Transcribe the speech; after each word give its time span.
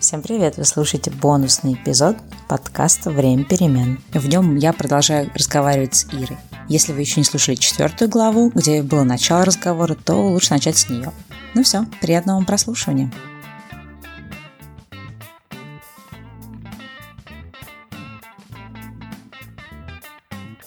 Всем 0.00 0.22
привет! 0.22 0.56
Вы 0.56 0.64
слушаете 0.64 1.10
бонусный 1.10 1.74
эпизод 1.74 2.16
подкаста 2.48 3.10
«Время 3.10 3.44
перемен». 3.44 4.00
В 4.12 4.28
нем 4.28 4.56
я 4.56 4.72
продолжаю 4.72 5.30
разговаривать 5.34 5.94
с 5.94 6.04
Ирой. 6.12 6.38
Если 6.68 6.92
вы 6.92 7.00
еще 7.00 7.20
не 7.20 7.24
слушали 7.24 7.56
четвертую 7.56 8.10
главу, 8.10 8.50
где 8.54 8.82
было 8.82 9.04
начало 9.04 9.44
разговора, 9.44 9.94
то 9.94 10.14
лучше 10.14 10.52
начать 10.52 10.76
с 10.76 10.88
нее. 10.88 11.12
Ну 11.54 11.62
все, 11.62 11.86
приятного 12.00 12.36
вам 12.36 12.46
прослушивания. 12.46 13.12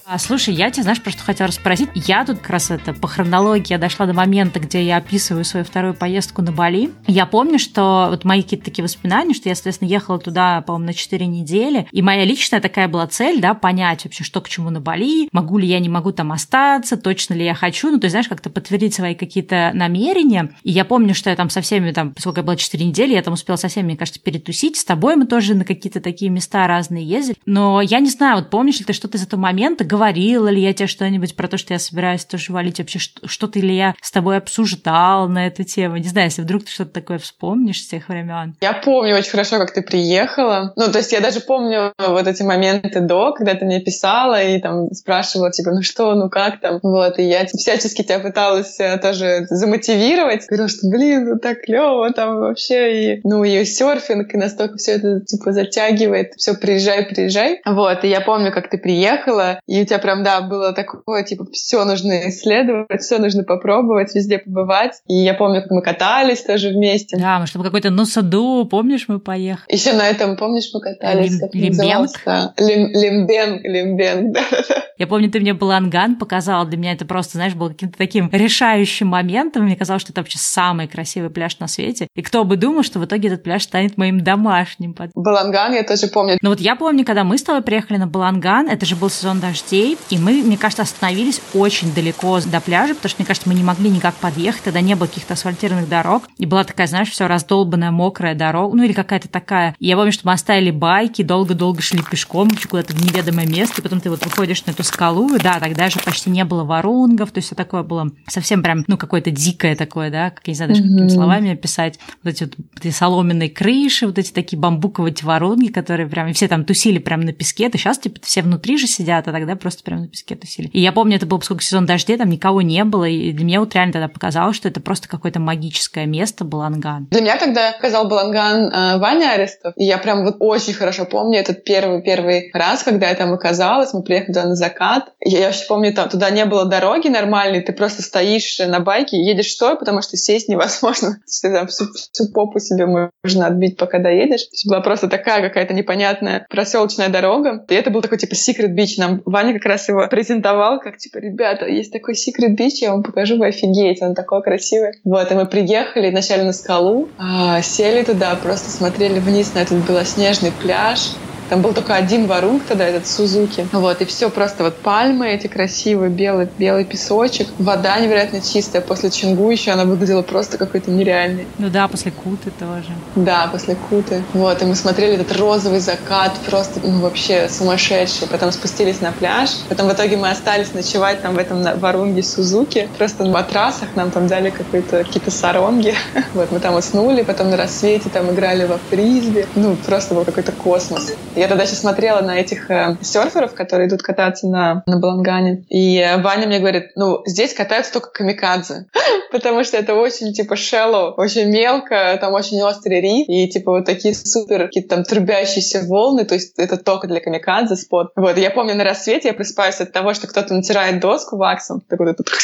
А, 0.10 0.18
слушай, 0.20 0.54
я 0.54 0.72
тебя, 0.72 0.84
знаешь, 0.84 1.02
просто 1.02 1.22
хотела 1.22 1.52
спросить. 1.52 1.90
Я 1.94 2.24
тут 2.24 2.40
как 2.40 2.52
раз 2.52 2.72
это 2.72 2.94
по 2.94 3.10
хронологии 3.10 3.72
я 3.72 3.78
дошла 3.78 4.06
до 4.06 4.14
момента, 4.14 4.58
где 4.58 4.82
я 4.82 4.96
описываю 4.96 5.44
свою 5.44 5.66
вторую 5.66 5.96
поездку 5.96 6.42
на 6.42 6.54
Бали. 6.54 6.92
Я 7.08 7.26
помню, 7.26 7.60
что 7.60 8.08
вот 8.10 8.24
мои 8.24 8.42
какие-то 8.42 8.64
такие 8.64 8.84
воспоминания, 8.84 9.34
что 9.34 9.50
я, 9.50 9.56
соответственно, 9.56 9.90
ехала 9.90 10.18
туда, 10.18 10.62
по-моему, 10.62 10.86
на 10.86 10.94
4 10.94 11.26
недели. 11.26 11.90
И 11.92 12.02
моя 12.02 12.24
личная 12.24 12.62
такая 12.62 12.88
была 12.88 13.06
цель, 13.08 13.42
да, 13.42 13.54
понять 13.54 14.06
вообще, 14.06 14.24
что 14.24 14.40
к 14.40 14.48
чему 14.48 14.70
на 14.70 14.80
Бали, 14.80 15.28
могу 15.34 15.58
ли 15.58 15.68
я, 15.68 15.78
не 15.80 15.90
могу 15.90 16.14
там 16.14 16.32
остаться, 16.32 16.96
точно 16.96 17.34
ли 17.34 17.44
я 17.44 17.54
хочу. 17.54 17.92
Ну, 17.92 18.00
то 18.00 18.06
есть, 18.06 18.14
знаешь, 18.14 18.30
как-то 18.30 18.50
подтвердить 18.50 18.94
свои 18.94 19.14
какие-то 19.14 19.72
намерения. 19.74 20.52
И 20.64 20.72
я 20.72 20.86
помню, 20.86 21.16
что 21.16 21.30
я 21.30 21.36
там 21.36 21.50
со 21.50 21.60
всеми, 21.60 21.92
там, 21.92 22.14
поскольку 22.14 22.40
я 22.40 22.44
была 22.44 22.56
4 22.56 22.86
недели, 22.86 23.14
я 23.14 23.22
там 23.22 23.34
успела 23.34 23.58
со 23.58 23.68
всеми, 23.68 23.88
мне 23.88 23.98
кажется, 23.98 24.22
перетусить. 24.22 24.78
С 24.78 24.86
тобой 24.86 25.18
мы 25.18 25.26
тоже 25.26 25.54
на 25.54 25.66
какие-то 25.66 26.00
такие 26.00 26.32
места 26.32 26.66
разные 26.66 27.04
ездили. 27.04 27.36
Но 27.46 27.82
я 27.82 28.00
не 28.00 28.10
знаю, 28.10 28.38
вот 28.38 28.50
помнишь 28.50 28.80
ли 28.80 28.86
ты 28.86 28.94
что-то 28.94 29.18
из 29.18 29.24
этого 29.24 29.42
момента, 29.42 29.84
говорила 29.98 30.48
ли 30.48 30.62
я 30.62 30.74
тебе 30.74 30.88
что-нибудь 30.88 31.36
про 31.36 31.48
то, 31.48 31.58
что 31.58 31.74
я 31.74 31.80
собираюсь 31.80 32.24
тоже 32.24 32.54
валить, 32.54 32.78
вообще 32.78 33.00
что-то 33.00 33.60
ли 33.60 33.76
я 33.76 33.96
с 34.00 34.12
тобой 34.12 34.38
обсуждал 34.38 35.28
на 35.28 35.48
эту 35.48 35.64
тему. 35.64 35.98
Не 35.98 36.08
знаю, 36.08 36.28
если 36.28 36.44
вдруг 36.44 36.66
ты 36.66 36.72
что-то 36.72 36.92
такое 36.92 37.18
вспомнишь 37.18 37.82
с 37.82 37.88
тех 37.88 38.08
времен. 38.08 38.56
Я 38.62 38.74
помню 38.74 39.16
очень 39.16 39.32
хорошо, 39.32 39.58
как 39.58 39.74
ты 39.74 39.82
приехала. 39.82 40.74
Ну, 40.76 40.92
то 40.92 41.00
есть 41.00 41.12
я 41.12 41.20
даже 41.20 41.40
помню 41.40 41.94
вот 41.98 42.28
эти 42.28 42.44
моменты 42.44 43.02
до, 43.02 43.34
когда 43.34 43.56
ты 43.56 43.66
мне 43.66 43.82
писала 43.82 44.42
и 44.42 44.62
там 44.62 44.92
спрашивала, 44.92 45.52
типа, 45.52 45.72
ну 45.72 45.82
что, 45.82 46.14
ну 46.14 46.30
как 46.30 46.60
там? 46.62 46.80
Вот, 46.84 47.18
и 47.18 47.24
я 47.24 47.46
всячески 47.46 48.04
тебя 48.04 48.20
пыталась 48.20 48.80
э, 48.80 49.00
тоже 49.00 49.48
замотивировать. 49.50 50.46
Говорила, 50.48 50.68
что, 50.68 50.88
блин, 50.90 51.30
ну 51.30 51.40
так 51.40 51.62
клево 51.62 52.12
там 52.14 52.38
вообще. 52.38 53.16
И, 53.16 53.22
ну, 53.24 53.44
и 53.44 53.66
серфинг, 53.66 54.34
и 54.34 54.38
настолько 54.38 54.78
все 54.78 54.92
это, 54.94 55.22
типа, 55.22 55.54
затягивает. 55.54 56.34
Все, 56.38 56.54
приезжай, 56.54 57.04
приезжай. 57.04 57.62
Вот, 57.66 58.04
и 58.04 58.08
я 58.08 58.22
помню, 58.22 58.52
как 58.52 58.70
ты 58.70 58.78
приехала, 58.78 59.60
и 59.66 59.87
тебя 59.88 60.00
прям, 60.00 60.24
да, 60.24 60.42
было 60.42 60.74
такое, 60.74 61.24
типа, 61.24 61.46
все 61.52 61.84
нужно 61.86 62.30
исследовать, 62.30 63.02
все 63.02 63.18
нужно 63.18 63.44
попробовать, 63.44 64.14
везде 64.16 64.40
побывать. 64.40 65.02
И 65.08 65.16
я 65.16 65.34
помню, 65.34 65.62
как 65.62 65.72
мы 65.72 65.82
катались 65.82 66.44
тоже 66.44 66.70
вместе. 66.70 67.18
Да, 67.18 67.40
мы 67.40 67.48
чтобы 67.48 67.66
какой-то 67.66 67.90
Нусаду, 67.90 68.68
помнишь, 68.70 69.06
мы 69.08 69.20
поехали? 69.20 69.74
Еще 69.74 69.94
на 69.94 70.08
этом, 70.08 70.38
помнишь, 70.38 70.70
мы 70.74 70.82
катались? 70.82 71.32
Лим, 71.32 71.40
как 71.40 71.54
лимбенг? 71.56 72.10
Лим, 72.58 72.92
лимбенг, 72.94 73.64
лимбенг, 73.64 74.34
да, 74.34 74.42
да. 74.52 74.76
Я 74.98 75.06
помню, 75.06 75.30
ты 75.30 75.40
мне 75.40 75.54
Баланган 75.54 76.16
показала, 76.16 76.66
для 76.66 76.78
меня 76.78 76.94
это 76.94 77.06
просто, 77.06 77.34
знаешь, 77.34 77.54
был 77.54 77.70
каким-то 77.70 77.98
таким 77.98 78.30
решающим 78.32 79.08
моментом. 79.08 79.64
Мне 79.66 79.76
казалось, 79.76 80.02
что 80.02 80.12
это 80.12 80.22
вообще 80.22 80.40
самый 80.40 80.88
красивый 80.88 81.30
пляж 81.30 81.60
на 81.60 81.68
свете. 81.68 82.08
И 82.16 82.24
кто 82.24 82.44
бы 82.44 82.58
думал, 82.58 82.84
что 82.84 83.00
в 83.00 83.06
итоге 83.06 83.28
этот 83.28 83.44
пляж 83.44 83.64
станет 83.64 83.98
моим 83.98 84.24
домашним. 84.24 84.96
Баланган 85.14 85.74
я 85.74 85.84
тоже 85.84 86.08
помню. 86.08 86.38
Ну 86.42 86.50
вот 86.50 86.60
я 86.60 86.76
помню, 86.76 87.06
когда 87.06 87.24
мы 87.24 87.38
с 87.38 87.44
тобой 87.44 87.62
приехали 87.62 87.98
на 87.98 88.08
Баланган, 88.08 88.68
это 88.68 88.86
же 88.88 88.96
был 88.96 89.10
сезон 89.10 89.40
дождей, 89.40 89.77
и 89.84 90.18
мы, 90.18 90.44
мне 90.44 90.58
кажется, 90.58 90.84
остановились 90.84 91.42
очень 91.54 91.94
далеко 91.94 92.40
до 92.42 92.62
пляжа, 92.62 92.96
потому 92.96 93.10
что, 93.10 93.22
мне 93.22 93.28
кажется, 93.28 93.50
мы 93.50 93.56
не 93.56 93.64
могли 93.64 93.90
никак 93.90 94.16
подъехать, 94.16 94.64
тогда 94.64 94.82
не 94.82 94.96
было 94.96 95.08
каких-то 95.08 95.34
асфальтированных 95.34 95.90
дорог, 95.90 96.24
и 96.38 96.46
была 96.46 96.64
такая, 96.64 96.88
знаешь, 96.88 97.10
все 97.10 97.28
раздолбанная, 97.28 97.92
мокрая 97.92 98.36
дорога, 98.36 98.76
ну 98.76 98.84
или 98.84 98.94
какая-то 98.94 99.28
такая. 99.28 99.76
И 99.80 99.88
я 99.88 99.96
помню, 99.96 100.12
что 100.12 100.28
мы 100.28 100.34
оставили 100.34 100.72
байки, 100.72 101.22
долго-долго 101.22 101.82
шли 101.82 102.02
пешком 102.02 102.50
куда-то 102.70 102.94
в 102.94 103.04
неведомое 103.04 103.48
место, 103.48 103.82
и 103.82 103.84
потом 103.84 104.02
ты 104.02 104.10
вот 104.10 104.24
выходишь 104.26 104.66
на 104.66 104.72
эту 104.72 104.84
скалу, 104.84 105.36
и 105.36 105.40
да, 105.40 105.60
тогда 105.60 105.90
же 105.90 106.00
почти 106.00 106.30
не 106.30 106.44
было 106.44 106.64
ворунгов, 106.64 107.32
то 107.32 107.38
есть 107.38 107.48
все 107.48 107.56
такое 107.56 107.84
было 107.84 108.12
совсем 108.28 108.64
прям, 108.64 108.84
ну, 108.88 108.98
какое-то 108.98 109.32
дикое 109.32 109.76
такое, 109.76 110.10
да, 110.10 110.32
как 110.32 110.48
я 110.48 110.52
не 110.52 110.56
знаю 110.56 110.72
даже 110.72 110.84
какими 110.84 111.08
словами 111.08 111.52
описать, 111.52 112.00
вот 112.24 112.34
эти 112.34 112.44
вот 112.44 112.86
эти 112.86 112.94
соломенные 112.94 113.50
крыши, 113.50 114.06
вот 114.06 114.18
эти 114.18 114.32
такие 114.32 114.60
бамбуковые 114.60 115.12
эти 115.12 115.24
воронги, 115.24 115.68
которые 115.68 116.08
прям, 116.08 116.28
и 116.28 116.34
все 116.34 116.48
там 116.48 116.66
тусили 116.66 117.00
прям 117.00 117.22
на 117.22 117.34
песке, 117.34 117.70
то 117.70 117.78
сейчас, 117.78 118.00
типа, 118.00 118.20
все 118.24 118.42
внутри 118.42 118.78
же 118.78 118.88
сидят, 118.88 119.28
а 119.28 119.32
тогда 119.32 119.56
просто 119.68 119.84
прям 119.84 120.00
на 120.00 120.08
песке 120.08 120.36
тусили. 120.36 120.70
И 120.70 120.80
я 120.80 120.94
помню, 120.94 121.18
это 121.18 121.26
был, 121.26 121.40
поскольку 121.40 121.62
сезон 121.62 121.86
дождей, 121.86 122.18
там 122.18 122.30
никого 122.30 122.62
не 122.62 122.86
было, 122.86 123.04
и 123.04 123.34
для 123.34 123.44
меня 123.44 123.60
вот 123.60 123.76
реально 123.76 123.94
тогда 123.94 124.08
показалось, 124.08 124.56
что 124.56 124.70
это 124.70 124.80
просто 124.80 125.10
какое-то 125.10 125.42
магическое 125.42 126.06
место 126.06 126.46
Баланган. 126.46 127.08
Для 127.12 127.20
меня 127.20 127.38
тогда 127.38 127.74
сказал 127.74 128.08
Баланган 128.08 128.72
э, 128.72 128.98
Ваня 128.98 129.32
Арестов, 129.34 129.74
и 129.76 129.84
я 129.84 129.98
прям 129.98 130.24
вот 130.24 130.38
очень 130.40 130.74
хорошо 130.74 131.04
помню 131.04 131.40
этот 131.40 131.66
первый-первый 131.66 132.50
раз, 132.54 132.84
когда 132.84 133.10
я 133.10 133.16
там 133.16 133.34
оказалась, 133.34 133.94
мы 133.94 134.04
приехали 134.04 134.28
туда 134.34 134.46
на 134.46 134.56
закат, 134.56 135.12
я, 135.20 135.40
я 135.40 135.46
вообще 135.48 135.66
помню, 135.68 135.94
там, 135.94 136.08
туда 136.08 136.30
не 136.30 136.46
было 136.46 136.66
дороги 136.66 137.10
нормальной, 137.10 137.62
ты 137.62 137.74
просто 137.74 138.02
стоишь 138.02 138.60
на 138.60 138.80
байке, 138.80 139.18
едешь 139.22 139.52
стоя, 139.52 139.76
потому 139.76 140.02
что 140.02 140.16
сесть 140.16 140.48
невозможно. 140.48 141.18
Ты 141.42 141.52
там 141.52 141.68
всю, 141.68 141.86
всю 141.94 142.32
попу 142.32 142.60
себе 142.60 142.86
можно 142.86 143.48
отбить, 143.48 143.78
пока 143.78 144.00
доедешь. 144.00 144.48
Была 144.66 144.82
просто 144.82 145.08
такая 145.08 145.42
какая-то 145.42 145.74
непонятная 145.74 146.46
проселочная 146.50 147.10
дорога. 147.10 147.66
И 147.70 147.74
это 147.74 147.90
был 147.90 148.02
такой 148.02 148.18
типа 148.18 148.36
секрет 148.36 148.74
бич. 148.74 148.98
Нам 148.98 149.22
Ваня 149.26 149.54
как 149.58 149.66
раз 149.66 149.90
его 149.90 150.08
презентовал, 150.08 150.80
как 150.80 150.98
типа, 150.98 151.18
ребята, 151.18 151.66
есть 151.66 151.92
такой 151.92 152.16
секрет 152.16 152.56
бич, 152.56 152.82
я 152.82 152.92
вам 152.92 153.04
покажу, 153.04 153.38
вы 153.38 153.48
офигеете, 153.48 154.06
он 154.06 154.16
такой 154.16 154.42
красивый. 154.42 154.92
Вот, 155.04 155.32
и 155.32 155.36
мы 155.36 155.46
приехали 155.46 156.10
вначале 156.10 156.44
на 156.44 156.54
скалу, 156.54 157.10
а, 157.18 157.62
сели 157.62 158.04
туда, 158.04 158.36
просто 158.36 158.70
смотрели 158.70 159.20
вниз 159.20 159.54
на 159.54 159.60
этот 159.60 159.88
белоснежный 159.88 160.52
пляж, 160.52 161.12
там 161.50 161.62
был 161.62 161.74
только 161.74 161.96
один 161.96 162.28
варунг 162.28 162.64
тогда, 162.68 162.86
этот 162.86 163.08
Сузуки. 163.08 163.68
Вот, 163.72 164.02
и 164.02 164.06
все 164.06 164.30
просто 164.30 164.64
вот 164.64 164.78
пальмы 164.78 165.30
эти 165.30 165.48
красивые, 165.48 166.10
белый, 166.10 166.48
белый 166.58 166.86
песочек. 166.86 167.48
Вода 167.58 168.00
невероятно 168.00 168.42
чистая. 168.42 168.82
После 168.82 169.10
Чингу 169.10 169.50
еще 169.50 169.72
она 169.72 169.86
выглядела 169.86 170.22
просто 170.22 170.58
какой-то 170.58 170.92
нереальной. 170.92 171.48
Ну 171.58 171.70
да, 171.70 171.88
после 171.88 172.12
Куты 172.12 172.52
тоже. 172.52 172.90
Да, 173.16 173.48
после 173.52 173.76
Куты. 173.76 174.24
Вот, 174.34 174.62
и 174.62 174.66
мы 174.66 174.76
смотрели 174.76 175.14
этот 175.14 175.36
розовый 175.38 175.80
закат, 175.80 176.34
просто, 176.50 176.80
ну, 176.84 177.00
вообще 177.00 177.50
сумасшедший. 177.50 178.28
Потом 178.28 178.52
спустились 178.52 179.02
на 179.02 179.12
пляж. 179.12 179.52
Потом 179.70 179.88
в 179.88 179.94
итоге 179.94 180.18
мы 180.18 180.30
остались 180.30 180.74
ночевать 180.74 181.22
там 181.22 181.36
в 181.36 181.38
этом 181.38 181.64
варунге 181.80 182.24
Сузуки. 182.24 182.90
Просто 182.98 183.24
на 183.24 183.32
матрасах 183.32 183.90
нам 183.96 184.12
там 184.12 184.28
дали 184.28 184.50
какие-то 184.50 185.32
саронги. 185.32 185.94
Вот, 186.34 186.52
мы 186.52 186.60
там 186.60 186.76
уснули, 186.76 187.24
потом 187.24 187.50
на 187.50 187.58
рассвете 187.58 188.10
там 188.10 188.30
играли 188.32 188.66
во 188.66 188.78
фрисби. 188.90 189.48
Ну, 189.56 189.76
просто 189.76 190.14
был 190.14 190.24
какой-то 190.26 190.52
космос. 190.52 191.14
Я 191.38 191.48
тогда 191.48 191.64
еще 191.64 191.76
смотрела 191.76 192.22
на 192.22 192.40
этих 192.40 192.72
э, 192.72 192.98
серферов, 193.02 193.54
которые 193.54 193.88
идут 193.88 194.02
кататься 194.02 194.48
на, 194.48 194.82
на 194.88 194.98
Балангане. 194.98 195.66
И 195.70 196.00
э, 196.00 196.18
Ваня 196.18 196.48
мне 196.48 196.58
говорит, 196.58 196.94
ну, 196.96 197.22
здесь 197.28 197.54
катаются 197.54 197.94
только 197.94 198.10
камикадзе. 198.10 198.88
Потому 199.32 199.64
что 199.64 199.78
это 199.78 199.94
очень, 199.94 200.34
типа, 200.34 200.56
shallow, 200.56 201.14
очень 201.16 201.46
мелко, 201.52 202.18
там 202.20 202.34
очень 202.34 202.60
острый 202.64 203.02
риф. 203.02 203.30
И, 203.30 203.48
типа, 203.50 203.72
вот 203.72 203.86
такие 203.86 204.16
супер 204.16 204.66
какие-то 204.66 204.96
там 204.96 205.04
трубящиеся 205.04 205.84
волны. 205.84 206.26
То 206.26 206.34
есть 206.34 206.58
это 206.58 206.76
только 206.76 207.06
для 207.06 207.20
камикадзе 207.20 207.76
спот. 207.76 208.14
Вот, 208.16 208.36
я 208.38 208.50
помню, 208.50 208.74
на 208.74 208.84
рассвете 208.84 209.28
я 209.28 209.36
просыпаюсь 209.36 209.80
от 209.80 209.92
того, 209.92 210.16
что 210.16 210.26
кто-то 210.26 210.56
натирает 210.56 211.00
доску 211.00 211.38
ваксом. 211.38 211.84
Так 211.88 212.00
вот 212.00 212.10
этот 212.10 212.28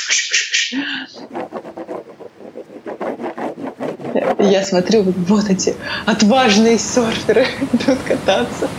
я 4.39 4.63
смотрю, 4.63 5.03
вот 5.03 5.49
эти 5.49 5.75
отважные 6.05 6.77
серферы 6.77 7.47
идут 7.73 7.99
кататься. 8.07 8.69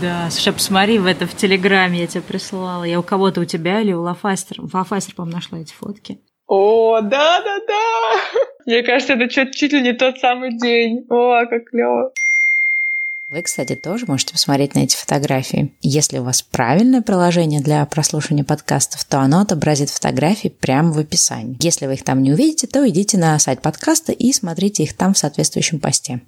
Да, 0.00 0.28
слушай, 0.30 0.52
посмотри 0.52 0.98
в 0.98 1.06
это 1.06 1.26
в 1.26 1.36
Телеграме 1.36 2.00
я 2.00 2.06
тебе 2.06 2.22
присылала. 2.22 2.84
Я 2.84 2.98
у 2.98 3.02
кого-то 3.02 3.40
у 3.40 3.44
тебя 3.44 3.80
или 3.80 3.92
у 3.92 4.02
Лафастер. 4.02 4.56
Лафастер, 4.72 5.14
по-моему, 5.14 5.36
нашла 5.36 5.58
эти 5.60 5.72
фотки. 5.72 6.18
О, 6.46 7.00
да-да-да! 7.00 8.40
Мне 8.66 8.82
кажется, 8.82 9.14
это 9.14 9.28
чуть, 9.28 9.54
чуть 9.54 9.72
ли 9.72 9.80
не 9.80 9.92
тот 9.92 10.18
самый 10.18 10.58
день. 10.58 11.06
О, 11.08 11.46
как 11.46 11.70
клево. 11.70 12.10
Вы, 13.30 13.42
кстати, 13.42 13.74
тоже 13.74 14.04
можете 14.06 14.32
посмотреть 14.32 14.74
на 14.74 14.80
эти 14.80 14.96
фотографии. 14.96 15.72
Если 15.80 16.18
у 16.18 16.24
вас 16.24 16.42
правильное 16.42 17.00
приложение 17.00 17.60
для 17.60 17.84
прослушивания 17.86 18.44
подкастов, 18.44 19.04
то 19.04 19.20
оно 19.20 19.40
отобразит 19.40 19.90
фотографии 19.90 20.48
прямо 20.48 20.92
в 20.92 20.98
описании. 20.98 21.56
Если 21.60 21.86
вы 21.86 21.94
их 21.94 22.04
там 22.04 22.22
не 22.22 22.32
увидите, 22.32 22.66
то 22.66 22.86
идите 22.88 23.16
на 23.16 23.38
сайт 23.38 23.62
подкаста 23.62 24.12
и 24.12 24.32
смотрите 24.32 24.82
их 24.82 24.94
там 24.94 25.14
в 25.14 25.18
соответствующем 25.18 25.80
посте. 25.80 26.20